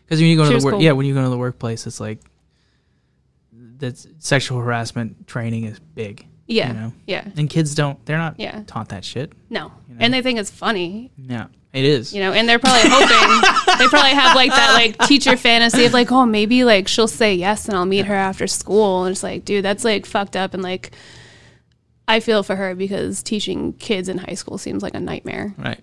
[0.04, 0.82] Because when you go She to the work, cool.
[0.82, 2.18] yeah, when you go to the workplace, it's like
[3.78, 6.26] that sexual harassment training is big.
[6.46, 6.68] Yeah.
[6.68, 6.92] You know?
[7.06, 7.28] Yeah.
[7.36, 8.62] And kids don't, they're not Yeah.
[8.66, 9.32] taught that shit.
[9.50, 9.72] No.
[9.88, 10.00] You know?
[10.00, 11.46] And they think it's funny, Yeah.
[11.72, 12.12] It is.
[12.12, 15.94] you know, and they're probably hoping they probably have like that like teacher fantasy of
[15.94, 19.04] like, oh, maybe like she'll say yes and I'll meet her after school.
[19.04, 20.52] And it's like, dude, that's like fucked up.
[20.52, 20.90] And like,
[22.06, 25.54] I feel for her because teaching kids in high school seems like a nightmare.
[25.56, 25.80] Right.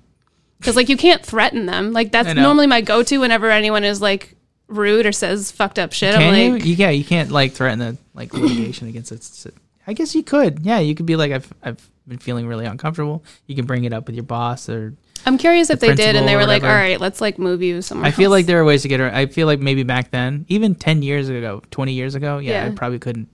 [0.59, 1.93] Because like you can't threaten them.
[1.93, 4.35] Like that's normally my go to whenever anyone is like
[4.67, 6.73] rude or says fucked up shit, Can I'm like, you?
[6.75, 9.53] Yeah, you can't like threaten the like litigation against it.
[9.87, 10.59] I guess you could.
[10.65, 13.23] Yeah, you could be like, I've I've been feeling really uncomfortable.
[13.47, 14.93] You can bring it up with your boss or.
[15.25, 17.61] I'm curious if the they did, and they were like, all right, let's like move
[17.61, 18.07] you somewhere.
[18.07, 19.13] I feel else." like there are ways to get her.
[19.13, 22.69] I feel like maybe back then, even ten years ago, twenty years ago, yeah, I
[22.69, 23.27] probably couldn't.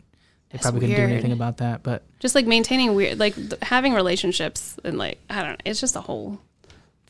[0.53, 1.84] I probably couldn't do anything about that.
[1.84, 5.80] But just like maintaining weird, like th- having relationships and like I don't know, it's
[5.80, 6.39] just a whole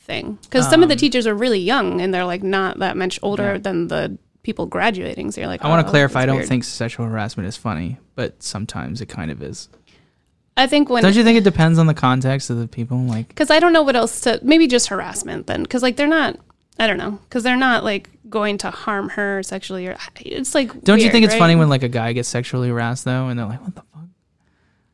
[0.06, 0.38] thing.
[0.42, 3.18] Because some of the Um, teachers are really young and they're like not that much
[3.22, 3.58] older Yeah.
[3.58, 5.32] than the people graduating.
[5.32, 6.22] So you're like, I want oh, to clarify.
[6.22, 6.48] I don't weird.
[6.48, 9.68] think sexual harassment is funny, but sometimes it kind of is.
[10.56, 12.96] I think when Don't you think it depends on the context of the people?
[12.98, 16.06] Like, because I don't know what else to maybe just harassment then because like they're
[16.06, 16.38] not
[16.78, 20.82] I don't know because they're not like going to harm her sexually or it's like
[20.82, 21.38] don't you think it's right?
[21.38, 24.04] funny when like a guy gets sexually harassed though, and they're like, "What the fuck?"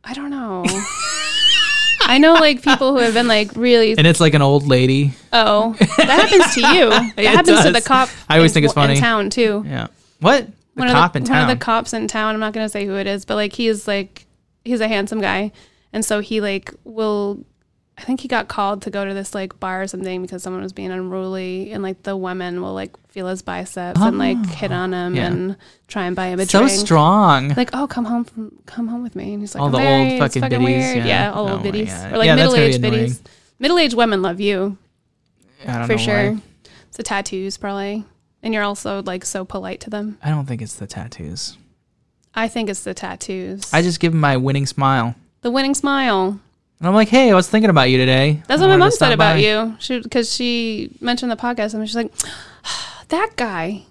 [0.02, 0.64] I don't know.
[2.06, 5.12] I know like people who have been like really And it's like an old lady.
[5.32, 7.86] oh that happens to you that It happens to the does.
[7.86, 8.94] cop I always in- think it's funny.
[8.94, 9.86] in town too Yeah.
[10.20, 10.46] What?
[10.46, 11.36] The one cop of in town.
[11.42, 12.34] One of the cops in town.
[12.34, 14.26] I'm not gonna say who it is, but like he's like
[14.64, 15.52] he's a handsome guy,
[15.92, 17.44] and so he like will.
[17.98, 20.62] I think he got called to go to this like bar or something because someone
[20.62, 24.44] was being unruly, and like the women will like feel his biceps and like oh.
[24.48, 25.26] hit on him Oh, yeah.
[25.26, 25.56] and
[25.88, 26.70] try and buy him a so drink.
[26.72, 27.48] So strong.
[27.50, 29.78] Like, oh, come home from come home with me, and he's like, All "I'm the
[29.78, 31.06] old married, it's fucking fucking biddies, weird.
[31.06, 31.32] yeah.
[31.32, 33.22] all Oh old biddies or like Yeah, middle aged biddies.
[33.58, 34.78] Middle aged women love you
[35.66, 36.32] I don't for sure.
[36.32, 36.38] why.
[36.88, 38.04] It's the tattoos probably,
[38.42, 40.18] and you're also like so polite to them.
[40.22, 41.56] I don't think it's the tattoos.
[42.34, 43.72] I think it's the tattoos.
[43.72, 45.14] I just give him my winning smile.
[45.42, 46.40] the winning smile.
[46.82, 48.42] And I'm like, hey, I was thinking about you today.
[48.48, 49.76] That's I what my mom said about by." you.
[49.78, 52.12] She because she mentioned the podcast and she's like,
[53.08, 53.84] that guy.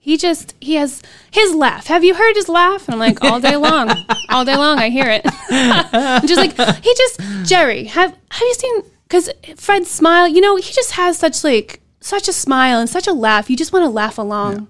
[0.00, 1.86] He just he has his laugh.
[1.86, 2.88] Have you heard his laugh?
[2.88, 3.90] And I'm like, all day long,
[4.30, 5.22] all day long, I hear it.
[5.24, 7.84] I'm just like he just Jerry.
[7.84, 8.82] Have have you seen?
[9.04, 13.06] Because Fred's smile, you know, he just has such like such a smile and such
[13.06, 13.48] a laugh.
[13.48, 14.66] You just want to laugh along.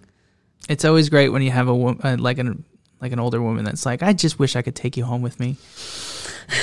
[0.68, 2.64] It's always great when you have a wo- uh, like an
[3.00, 5.38] like an older woman that's like, I just wish I could take you home with
[5.38, 5.56] me.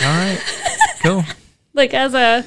[0.02, 0.40] All right,
[1.04, 1.24] cool.
[1.76, 2.46] Like as a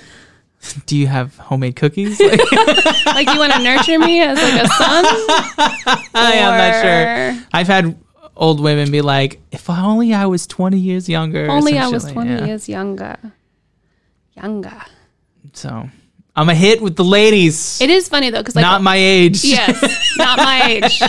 [0.87, 2.21] Do you have homemade cookies?
[2.21, 2.41] Like,
[3.07, 5.05] like you want to nurture me as like a son.
[6.15, 7.49] I am not sure.
[7.53, 7.99] I've had
[8.37, 11.51] old women be like, if only I was 20 years younger.
[11.51, 12.45] Only I was twenty yeah.
[12.45, 13.17] years younger.
[14.37, 14.81] Younger.
[15.53, 15.91] So
[16.39, 17.81] I'm a hit with the ladies.
[17.81, 19.43] It is funny though, because like not my age.
[19.43, 21.03] yes, not my age.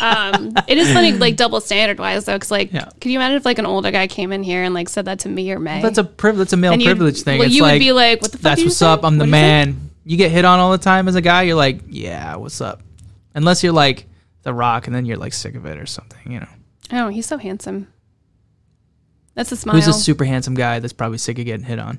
[0.00, 2.88] Um, it is funny, like double standard wise though, because like, Yeah.
[3.00, 5.18] can you imagine if like an older guy came in here and like said that
[5.20, 5.82] to me or May?
[5.82, 6.46] That's a privilege.
[6.46, 7.38] That's a male And you'd- privilege thing.
[7.38, 8.86] Well, it's you like would be like, "What the fuck?" that's did you what's say?
[8.86, 9.04] up.
[9.04, 9.90] I'm the What'd you say?" man.
[10.04, 11.42] You get hit on all the time as a guy.
[11.42, 12.80] You're like, yeah, what's up?
[13.34, 14.06] Unless you're like
[14.44, 16.30] the Rock, and then you're like sick of it or something.
[16.32, 16.48] You know,
[16.92, 17.88] Oh, he's so handsome.
[19.34, 19.74] That's a smile.
[19.76, 21.98] who's a super handsome guy that's probably sick of getting hit on?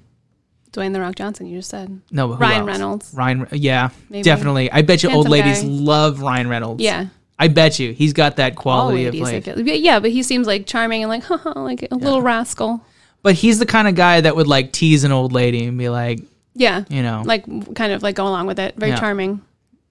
[0.78, 1.48] Dwayne the Rock Johnson.
[1.48, 2.02] You just said.
[2.12, 2.68] No, but Ryan else?
[2.68, 3.14] Reynolds.
[3.14, 4.24] Ryan, yeah, Maybe.
[4.24, 4.72] definitely.
[4.72, 5.68] I bet you old ladies guy.
[5.68, 6.84] love Ryan Reynolds.
[6.84, 7.08] Yeah.
[7.40, 9.45] I bet you he's got that quality of like.
[9.45, 12.82] Yeah, but he seems like charming and like, haha, like a little rascal.
[13.24, 15.90] But he's the kind of guy that would like tease an old lady and be
[15.90, 16.20] like,
[16.54, 16.84] Yeah.
[16.90, 17.45] you know, Like
[17.76, 18.76] kind of like go along with it.
[18.78, 18.99] Very Yeah.
[18.99, 19.41] charming.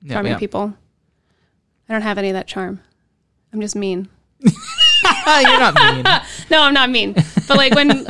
[0.02, 0.38] yeah, Charming yeah.
[0.38, 0.74] people.
[1.88, 2.80] I don't have any of that charm.
[3.52, 4.08] I'm just mean.
[4.40, 4.50] you're
[5.60, 6.04] not mean.
[6.50, 7.12] No, I'm not mean.
[7.48, 8.06] But like when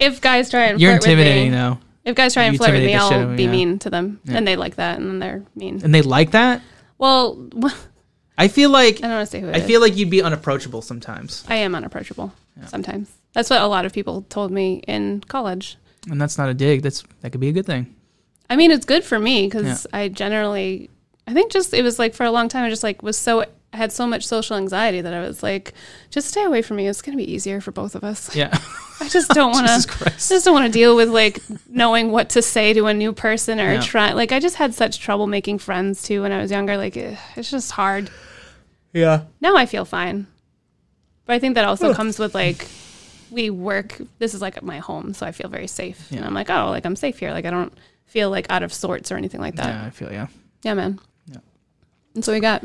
[0.00, 2.92] if guys try and You're intimidating me, though, if guys try and flirt with me,
[2.94, 3.50] intimidate the shit out I'll be yeah.
[3.50, 4.36] mean to them, Yeah.
[4.38, 5.80] and they like that, and then they're mean.
[5.84, 6.62] and they like that.
[6.96, 7.50] Well,
[8.38, 9.64] I feel like I don't want to say who I is.
[9.64, 12.32] feel like you'd be unapproachable sometimes, I am unapproachable
[12.66, 13.10] sometimes.
[13.34, 15.76] That's what a lot of people told me in college.
[16.10, 16.82] and that's not a dig.
[16.82, 17.94] That's that could be a good thing.
[18.48, 20.88] I mean, it's good for me because I generally,
[21.26, 23.44] I think just it was like for a long time, I just like was so
[23.72, 25.74] I had so much social anxiety that I was like,
[26.10, 26.86] just stay away from me.
[26.88, 28.34] It's gonna be easier for both of us.
[28.34, 28.56] Yeah,
[29.00, 29.86] I just don't want to.
[29.88, 30.28] Christ.
[30.30, 33.60] just don't want to deal with like knowing what to say to a new person
[33.60, 33.80] or Yeah.
[33.82, 36.96] try like I just had such trouble making friends too when I was younger like
[36.96, 38.08] it's just hard.
[38.92, 40.26] Yeah, Now I feel fine.
[41.26, 42.66] But I think that also comes with like
[43.30, 46.06] we work this is like my home so I feel very safe.
[46.10, 46.18] Yeah.
[46.18, 47.32] And I'm like, "Oh, like I'm safe here.
[47.32, 47.76] Like I don't
[48.06, 50.28] feel like out of sorts or anything like that." yeah, I feel yeah.
[50.62, 50.98] Yeah, man.
[51.26, 51.38] Yeah.
[52.14, 52.64] And so we got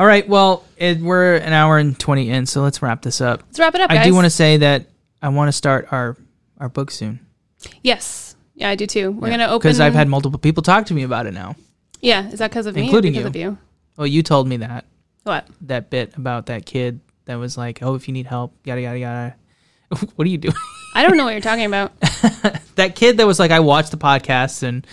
[0.00, 3.42] All right, well, it, we're an hour and twenty in, so let's wrap this up.
[3.48, 3.98] Let's wrap it up, guys.
[3.98, 4.86] I do want to say that
[5.20, 6.16] I want to start our
[6.56, 7.20] our book soon.
[7.82, 8.34] Yes.
[8.54, 9.10] Yeah, I do too.
[9.10, 11.54] We're gonna open because I've had multiple people talk to me about it now.
[12.00, 12.80] Yeah, is that because of me?
[12.80, 13.28] or Including because you.
[13.28, 13.58] of you?
[13.98, 14.86] Well, you told me that
[15.24, 15.46] What?
[15.60, 18.98] that bit about that kid that was like, "Oh, if you need help, yada yada
[18.98, 19.34] yada."
[20.16, 20.54] what are you doing?
[20.94, 21.92] I don't know what you're talking about.
[22.76, 24.86] that kid that was like, "I watched the podcast and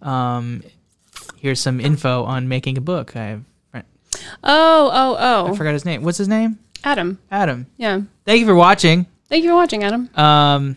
[0.00, 0.62] um,
[1.36, 3.40] here's some info on making a book." I
[4.42, 5.52] Oh, oh, oh.
[5.52, 6.02] I forgot his name.
[6.02, 6.58] What's his name?
[6.84, 7.18] Adam.
[7.30, 7.66] Adam.
[7.76, 8.00] Yeah.
[8.24, 9.06] Thank you for watching.
[9.28, 10.10] Thank you for watching, Adam.
[10.16, 10.76] Um,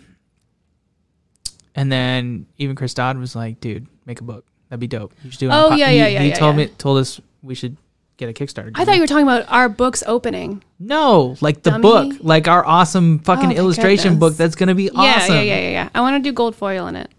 [1.75, 4.45] and then even Chris Dodd was like, "Dude, make a book.
[4.69, 5.13] That'd be dope.
[5.23, 6.65] You should do it." Oh, po-" yeah, he, yeah, yeah, He yeah, told yeah.
[6.65, 7.77] me, told us we should
[8.17, 8.71] get a Kickstarter.
[8.75, 10.63] I thought you were talking about our books opening.
[10.79, 11.81] no, like the Dummy.
[11.81, 14.19] book, like our awesome fucking Oh illustration goodness.
[14.19, 14.37] book.
[14.37, 15.35] That's gonna be awesome.
[15.35, 15.89] Yeah, yeah, yeah, yeah, yeah.
[15.93, 17.11] I want to do gold foil in it,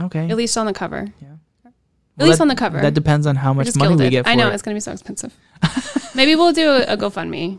[0.00, 0.28] Okay.
[0.28, 1.06] at least on the cover.
[1.20, 1.28] Yeah.
[2.20, 2.80] At least that- on the cover.
[2.80, 4.54] That depends on how much money we get for I know it.
[4.54, 5.34] it's gonna be so expensive.
[6.14, 7.58] Maybe we'll do a, a GoFundMe,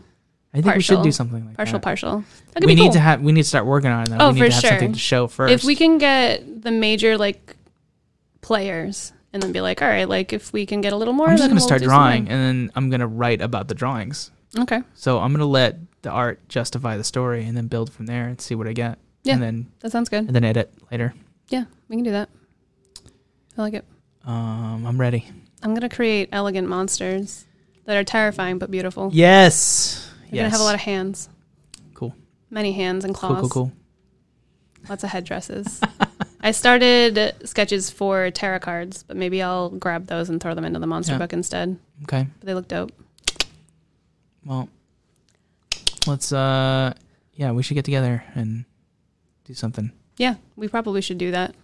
[0.54, 1.82] I think we should do something like partial, that.
[1.82, 2.24] partial.
[2.52, 2.92] That We need cool.
[2.92, 3.22] to have.
[3.22, 4.08] We need to start working on it.
[4.10, 4.16] Though.
[4.20, 5.52] Oh, we need for to have something to show first.
[5.54, 7.56] if we can get the major like
[8.42, 11.28] players and then be like, all right, like if we can get a little more,
[11.28, 14.30] I'm just gonna we'll start drawing, and then I'm gonna write about the drawings.
[14.58, 18.28] Okay, So I'm gonna let the art justify the story, and then build from there
[18.28, 18.98] and see what I get.
[19.24, 19.34] Yeah.
[19.34, 20.26] And then that sounds good.
[20.26, 21.14] and then edit later.
[21.48, 22.28] Yeah, we can do that.
[23.56, 23.86] I like it.
[24.24, 25.26] Um, I'm ready.
[25.62, 27.44] I'm gonna create elegant monsters
[27.84, 29.10] that are terrifying but beautiful.
[29.12, 30.10] Yes.
[30.26, 30.42] You're yes.
[30.44, 31.28] gonna have a lot of hands.
[31.94, 32.14] Cool.
[32.50, 33.40] Many hands and claws.
[33.40, 33.72] cool, cool, cool.
[34.88, 35.80] Lots of headdresses.
[36.40, 40.80] I started sketches for tarot cards, but maybe I'll grab those and throw them into
[40.80, 41.18] the monster Yeah.
[41.18, 41.78] book instead.
[42.04, 42.26] Okay.
[42.40, 42.90] But they look dope.
[44.44, 44.68] Well,
[46.06, 46.32] let's.
[46.32, 46.94] Uh,
[47.34, 48.64] yeah, we should get together and
[49.44, 49.92] do something.
[50.16, 51.54] Yeah, we probably should do that.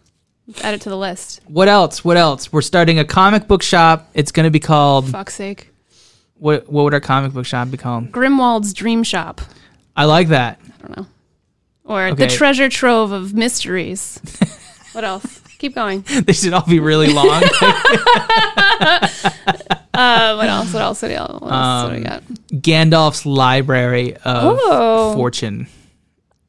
[0.63, 1.41] Add it to the list.
[1.47, 2.05] What else?
[2.05, 2.53] What else?
[2.53, 4.09] We're starting a comic book shop.
[4.15, 5.09] It's gonna be called.
[5.11, 5.71] Fuck's sake.
[6.37, 6.71] What?
[6.73, 8.11] What would our comic book shop be called?
[8.13, 9.41] Grimwald's Dream Shop.
[9.97, 10.59] I like that.
[10.65, 11.07] I don't know.
[11.85, 12.27] Or Okay.
[12.27, 14.21] the treasure trove of mysteries.
[14.93, 15.41] what else?
[15.59, 16.03] Keep going.
[16.25, 17.43] they should all be really long.
[19.95, 20.73] Uh, what else?
[20.73, 21.03] What else?
[21.03, 21.41] What else?
[21.43, 22.23] What, do we Um, got?
[22.53, 25.15] Gandalf's Library of Oh.
[25.17, 25.67] Fortune.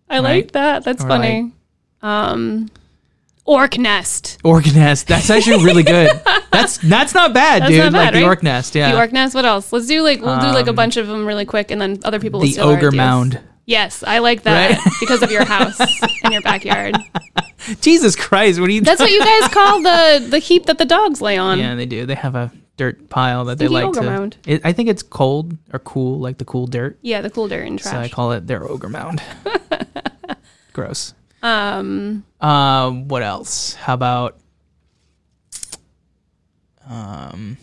[0.07, 0.21] I right?
[0.21, 0.83] like that.
[0.83, 1.51] That's or funny.
[2.03, 2.69] um,
[3.49, 4.37] Orc Nest.
[4.43, 5.07] Orc Nest.
[5.07, 6.09] That's actually really good.
[6.51, 7.79] That's that's not bad, That's dude.
[7.79, 8.27] not like bad, the right?
[8.27, 8.75] Orc Nest.
[8.75, 8.91] Yeah.
[8.91, 9.33] The Orc Nest.
[9.33, 9.71] What else?
[9.73, 11.99] Let's do like we'll do like a Um, bunch of them really quick, and then
[12.03, 12.53] other people will see.
[12.53, 12.95] the steal our Ogre ideas.
[12.97, 13.39] Mound.
[13.65, 14.93] Yes, I like that Right?
[14.99, 15.79] because of your house
[16.23, 16.97] and your backyard.
[17.81, 18.59] Jesus Christ!
[18.59, 18.81] What do you?
[18.81, 21.59] That's what you guys call the the heap that the dogs lay on.
[21.59, 22.05] yeah, they do.
[22.05, 24.05] They have a dirt pile that they Stinky like ogre to.
[24.05, 24.37] mound.
[24.45, 26.97] It, I think it's cold or cool, like the cool dirt.
[27.01, 28.11] Yeah, the cool dirt and So I trash.
[28.11, 29.21] call it their ogre mound.
[30.73, 31.13] Gross.
[31.43, 33.73] um, Um, what else?
[33.73, 34.37] How about
[36.87, 37.57] um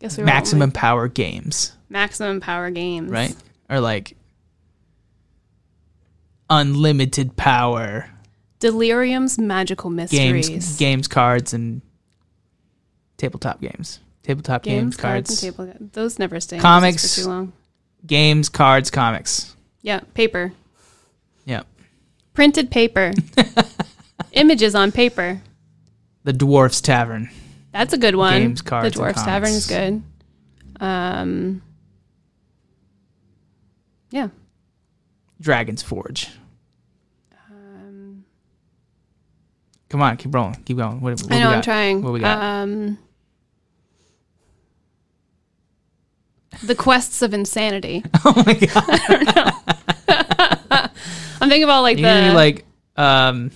[0.00, 3.10] guess we maximum power games, maximum power games.
[3.10, 3.34] right?
[3.70, 4.16] Or like
[6.50, 8.08] unlimited power
[8.58, 10.48] Delirium's magical mysteries.
[10.48, 11.82] games, games, cards, and
[13.16, 14.00] tabletop games.
[14.22, 15.72] Tabletop games, cards, and table.
[15.92, 17.14] Those never stay in Comics.
[17.16, 17.52] for too long.
[18.06, 19.54] Games, cards, comics.
[19.82, 20.52] Yeah, paper,
[21.44, 21.62] Yeah.
[22.34, 23.12] printed paper,
[24.32, 25.40] images on paper.
[26.24, 27.30] The Dwarf's Tavern.
[27.72, 28.40] That's a good one.
[28.40, 30.02] Games, cards, the Dwarf's Tavern is good.
[30.80, 31.62] Um,
[34.10, 34.28] yeah.
[35.40, 36.28] Dragon's Forge.
[37.50, 38.24] Um,
[39.88, 41.00] Come on, keep rolling, keep going.
[41.00, 42.02] What, what I we know I'm trying.
[42.02, 42.42] What we got?
[42.42, 42.98] Um,
[46.62, 48.02] the quests of insanity.
[48.24, 49.54] oh my god!
[51.40, 52.64] I'm thinking about like You're the like,
[52.96, 53.50] um,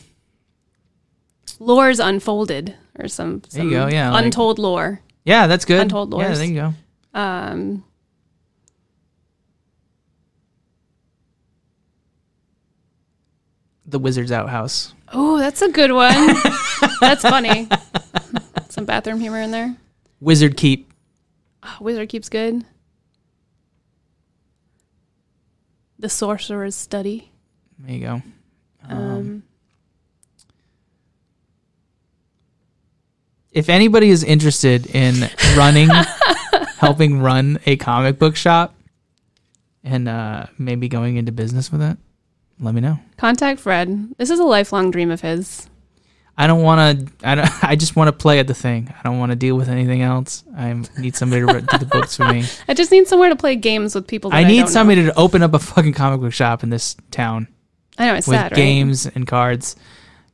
[1.61, 5.01] lores unfolded or some, There some you go, yeah, like- untold lore.
[5.25, 5.81] yeah, that's good.
[5.81, 6.23] Untold lore.
[6.23, 7.19] Yeah, there you go.
[7.19, 7.85] Um,
[13.87, 14.95] The Wizard's Outhouse.
[15.13, 16.37] oh, that's a good one.
[17.01, 17.69] that's funny.
[18.69, 19.77] Some bathroom humor in there.
[20.21, 20.93] Wizard Keep.
[21.63, 22.65] Oh, Wizard keeps good.
[26.03, 27.31] The Sorcerer's Study.
[27.79, 28.23] There you go.
[28.89, 29.45] Um,
[33.53, 35.91] If anybody is interested in running,
[36.79, 38.75] helping run a comic book shop,
[39.85, 41.99] and uh, maybe going into business with it,
[42.59, 42.99] let me know.
[43.17, 44.09] contact Fred.
[44.17, 45.69] This is a lifelong dream of his.
[46.37, 47.29] I don't want to.
[47.29, 47.65] I don't.
[47.65, 48.93] I just want to play at the thing.
[48.99, 50.45] I don't want to deal with anything else.
[50.57, 52.45] I need somebody to write- do the books for me.
[52.69, 54.31] I just need somewhere to play games with people.
[54.31, 54.67] That I I, need know.
[54.67, 57.49] somebody to open up a fucking comic book shop in this town
[57.99, 58.57] I know it's with sad, right?
[58.57, 59.77] games and cards.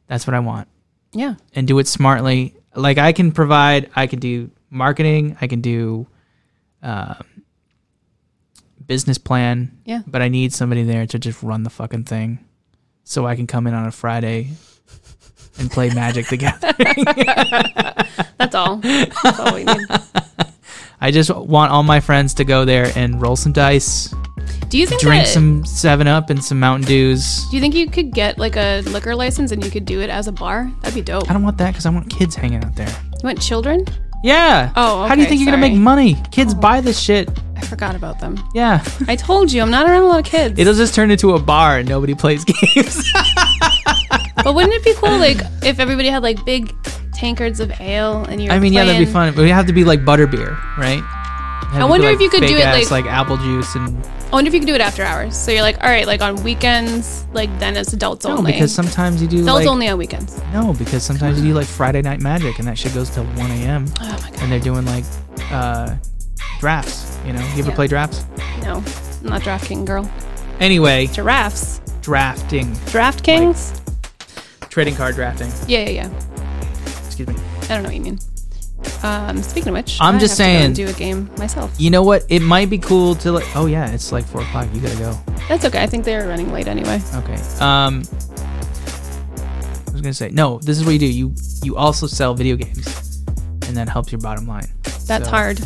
[0.07, 0.69] That's what I want.
[1.13, 2.55] Yeah, and do it smartly.
[2.75, 6.07] Like I can provide, I can do marketing, I can do
[6.83, 7.15] uh,
[8.87, 9.79] business plan.
[9.85, 10.03] Yeah.
[10.07, 12.39] But I need somebody there to just run the fucking thing,
[13.05, 14.51] so I can come in on a Friday
[15.59, 16.73] and play Magic together.
[18.39, 18.77] that's all.
[18.77, 19.87] That's all we need.
[21.01, 24.13] I just want all my friends to go there and roll some dice,
[24.69, 27.47] Do you think drink that, some Seven Up and some Mountain Dews.
[27.51, 30.11] Do you think you could get like a liquor license and you could do it
[30.11, 30.71] as a bar?
[30.83, 31.31] That'd be dope.
[31.31, 32.89] I don't want that because I want kids hanging out there.
[32.89, 33.85] You want children?
[34.25, 34.73] Yeah.
[34.75, 36.17] Oh, How do you okay, think you're gonna make money?
[36.33, 36.59] Kids oh.
[36.59, 37.31] buy this shit.
[37.57, 38.37] I forgot about them.
[38.55, 38.85] Yeah.
[39.07, 40.59] I told you, I'm not around a lot of kids.
[40.59, 42.45] It'll just turn into a bar and nobody plays
[42.75, 43.13] games.
[44.45, 46.75] But wouldn't it be cool, like, if everybody had like big
[47.13, 48.49] tankards of ale and you?
[48.49, 49.35] Were I mean, yeah, that'd be fun.
[49.35, 51.03] But we have to be like butterbeer, right?
[51.71, 54.55] I wonder if you could do it, like- like apple juice and I wonder if
[54.55, 55.37] you could do it after hours.
[55.37, 58.53] So you're like, all right, like on weekends, like then it's adults no, only.
[58.53, 60.41] because sometimes you do adults like only on weekends.
[60.53, 63.51] no, because sometimes you do like Friday Night Magic and that shit goes till one
[63.51, 63.87] a.m.
[64.01, 65.05] Oh my god, and they're doing like
[65.51, 65.95] uh
[66.61, 67.19] drafts.
[67.27, 67.75] You know, you ever Yeah.
[67.75, 68.25] play drafts?
[68.63, 68.77] no,
[69.23, 70.11] I'm not DraftKings girl.
[70.61, 73.79] Anyway, Giraffes, drafting, DraftKings.
[74.71, 75.51] trading card drafting.
[75.69, 76.11] yeah, yeah, yeah.
[77.05, 77.35] Excuse me.
[77.65, 78.19] I don't know what you mean.
[79.03, 81.71] Um, speaking of which, I'm I just have to go saying- do a game myself.
[81.77, 82.25] You know what?
[82.31, 83.45] It might be cool to like.
[83.55, 84.69] Oh yeah, it's like four o'clock.
[84.73, 85.19] You gotta go.
[85.51, 85.83] That's okay.
[85.83, 86.99] I think they're running late anyway.
[87.17, 87.35] Okay.
[87.61, 88.03] Um,
[89.87, 90.61] I was gonna say no.
[90.61, 91.07] This is what you do.
[91.07, 93.23] You you also sell video games,
[93.67, 94.67] and that helps your bottom line.
[95.07, 95.61] That's So- hard.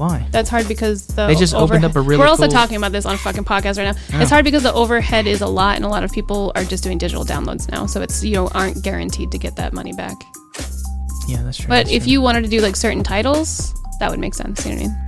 [0.00, 0.26] Why?
[0.30, 2.90] That's hard because the They just opened up a really We're also cool- talking about
[2.90, 4.00] this on a fucking podcast right now.
[4.08, 4.22] Yeah.
[4.22, 6.82] It's hard because the overhead is a lot, and a lot of people are just
[6.82, 7.84] doing digital downloads now.
[7.84, 10.16] So it's you know aren't guaranteed to get that money back.
[11.28, 11.68] Yeah, that's true.
[11.68, 12.12] But that's if true.
[12.12, 14.64] you wanted to do like certain titles, that would make sense.
[14.64, 15.06] You know what I mean?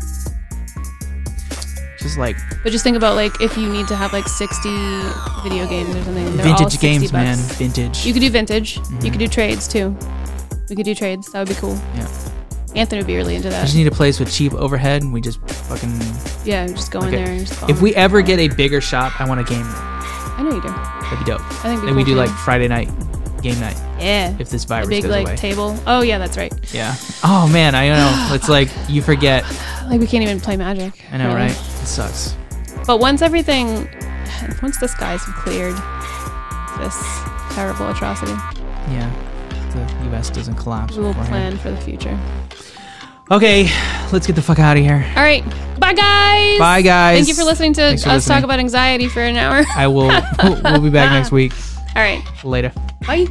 [1.98, 4.77] just like But just think about like if you need to have like sixty
[5.43, 6.36] video games or something.
[6.36, 8.05] vintage 60 games, man, vintage.
[8.05, 8.77] You could do vintage.
[8.77, 9.19] You could mm-hmm.
[9.19, 9.97] do trades too.
[10.69, 11.32] We could do trades.
[11.32, 11.81] That would be cool.
[11.94, 12.41] yeah.
[12.74, 13.61] Anthony would be really into that.
[13.61, 15.93] I just need a place with cheap overhead, and we just fucking.
[16.44, 17.69] Yeah, just go in there and just.
[17.69, 19.73] If we ever get a bigger shop, I want a game room.
[19.74, 20.69] I know you do.
[20.69, 21.40] That'd be dope.
[21.43, 21.82] I think.
[21.82, 22.31] be And we cool do like.
[22.31, 22.89] Friday night
[23.43, 24.36] game night yeah.
[24.39, 25.36] if this virus a big goes like away.
[25.36, 25.77] table.
[25.86, 26.53] Oh yeah, that's right.
[26.73, 26.94] yeah.
[27.24, 28.28] Oh man, I don't know.
[28.36, 29.44] It's like you forget.
[29.86, 31.05] Like we can't even play Magic.
[31.12, 31.40] I know, really.
[31.40, 31.51] right?
[31.51, 32.36] It sucks.
[32.86, 33.89] But once everything,
[34.62, 35.74] once the skies have cleared,
[36.78, 36.97] this
[37.55, 38.32] terrible atrocity,
[38.90, 39.11] Yeah.
[39.73, 40.28] The U.S.
[40.31, 40.97] doesn't collapse.
[40.97, 42.19] we will plan for the future.
[43.33, 43.65] Okay,
[44.13, 45.11] let's get the fuck out of here.
[45.17, 45.43] All right,
[45.81, 46.59] bye guys.
[46.59, 47.17] Bye, guys.
[47.17, 49.65] Thank you for listening to Thanks us for talk about anxiety for an hour.
[49.75, 50.09] I will.
[50.63, 51.55] we'll be back next week.
[51.97, 52.73] All right, Later.
[53.07, 53.27] bye.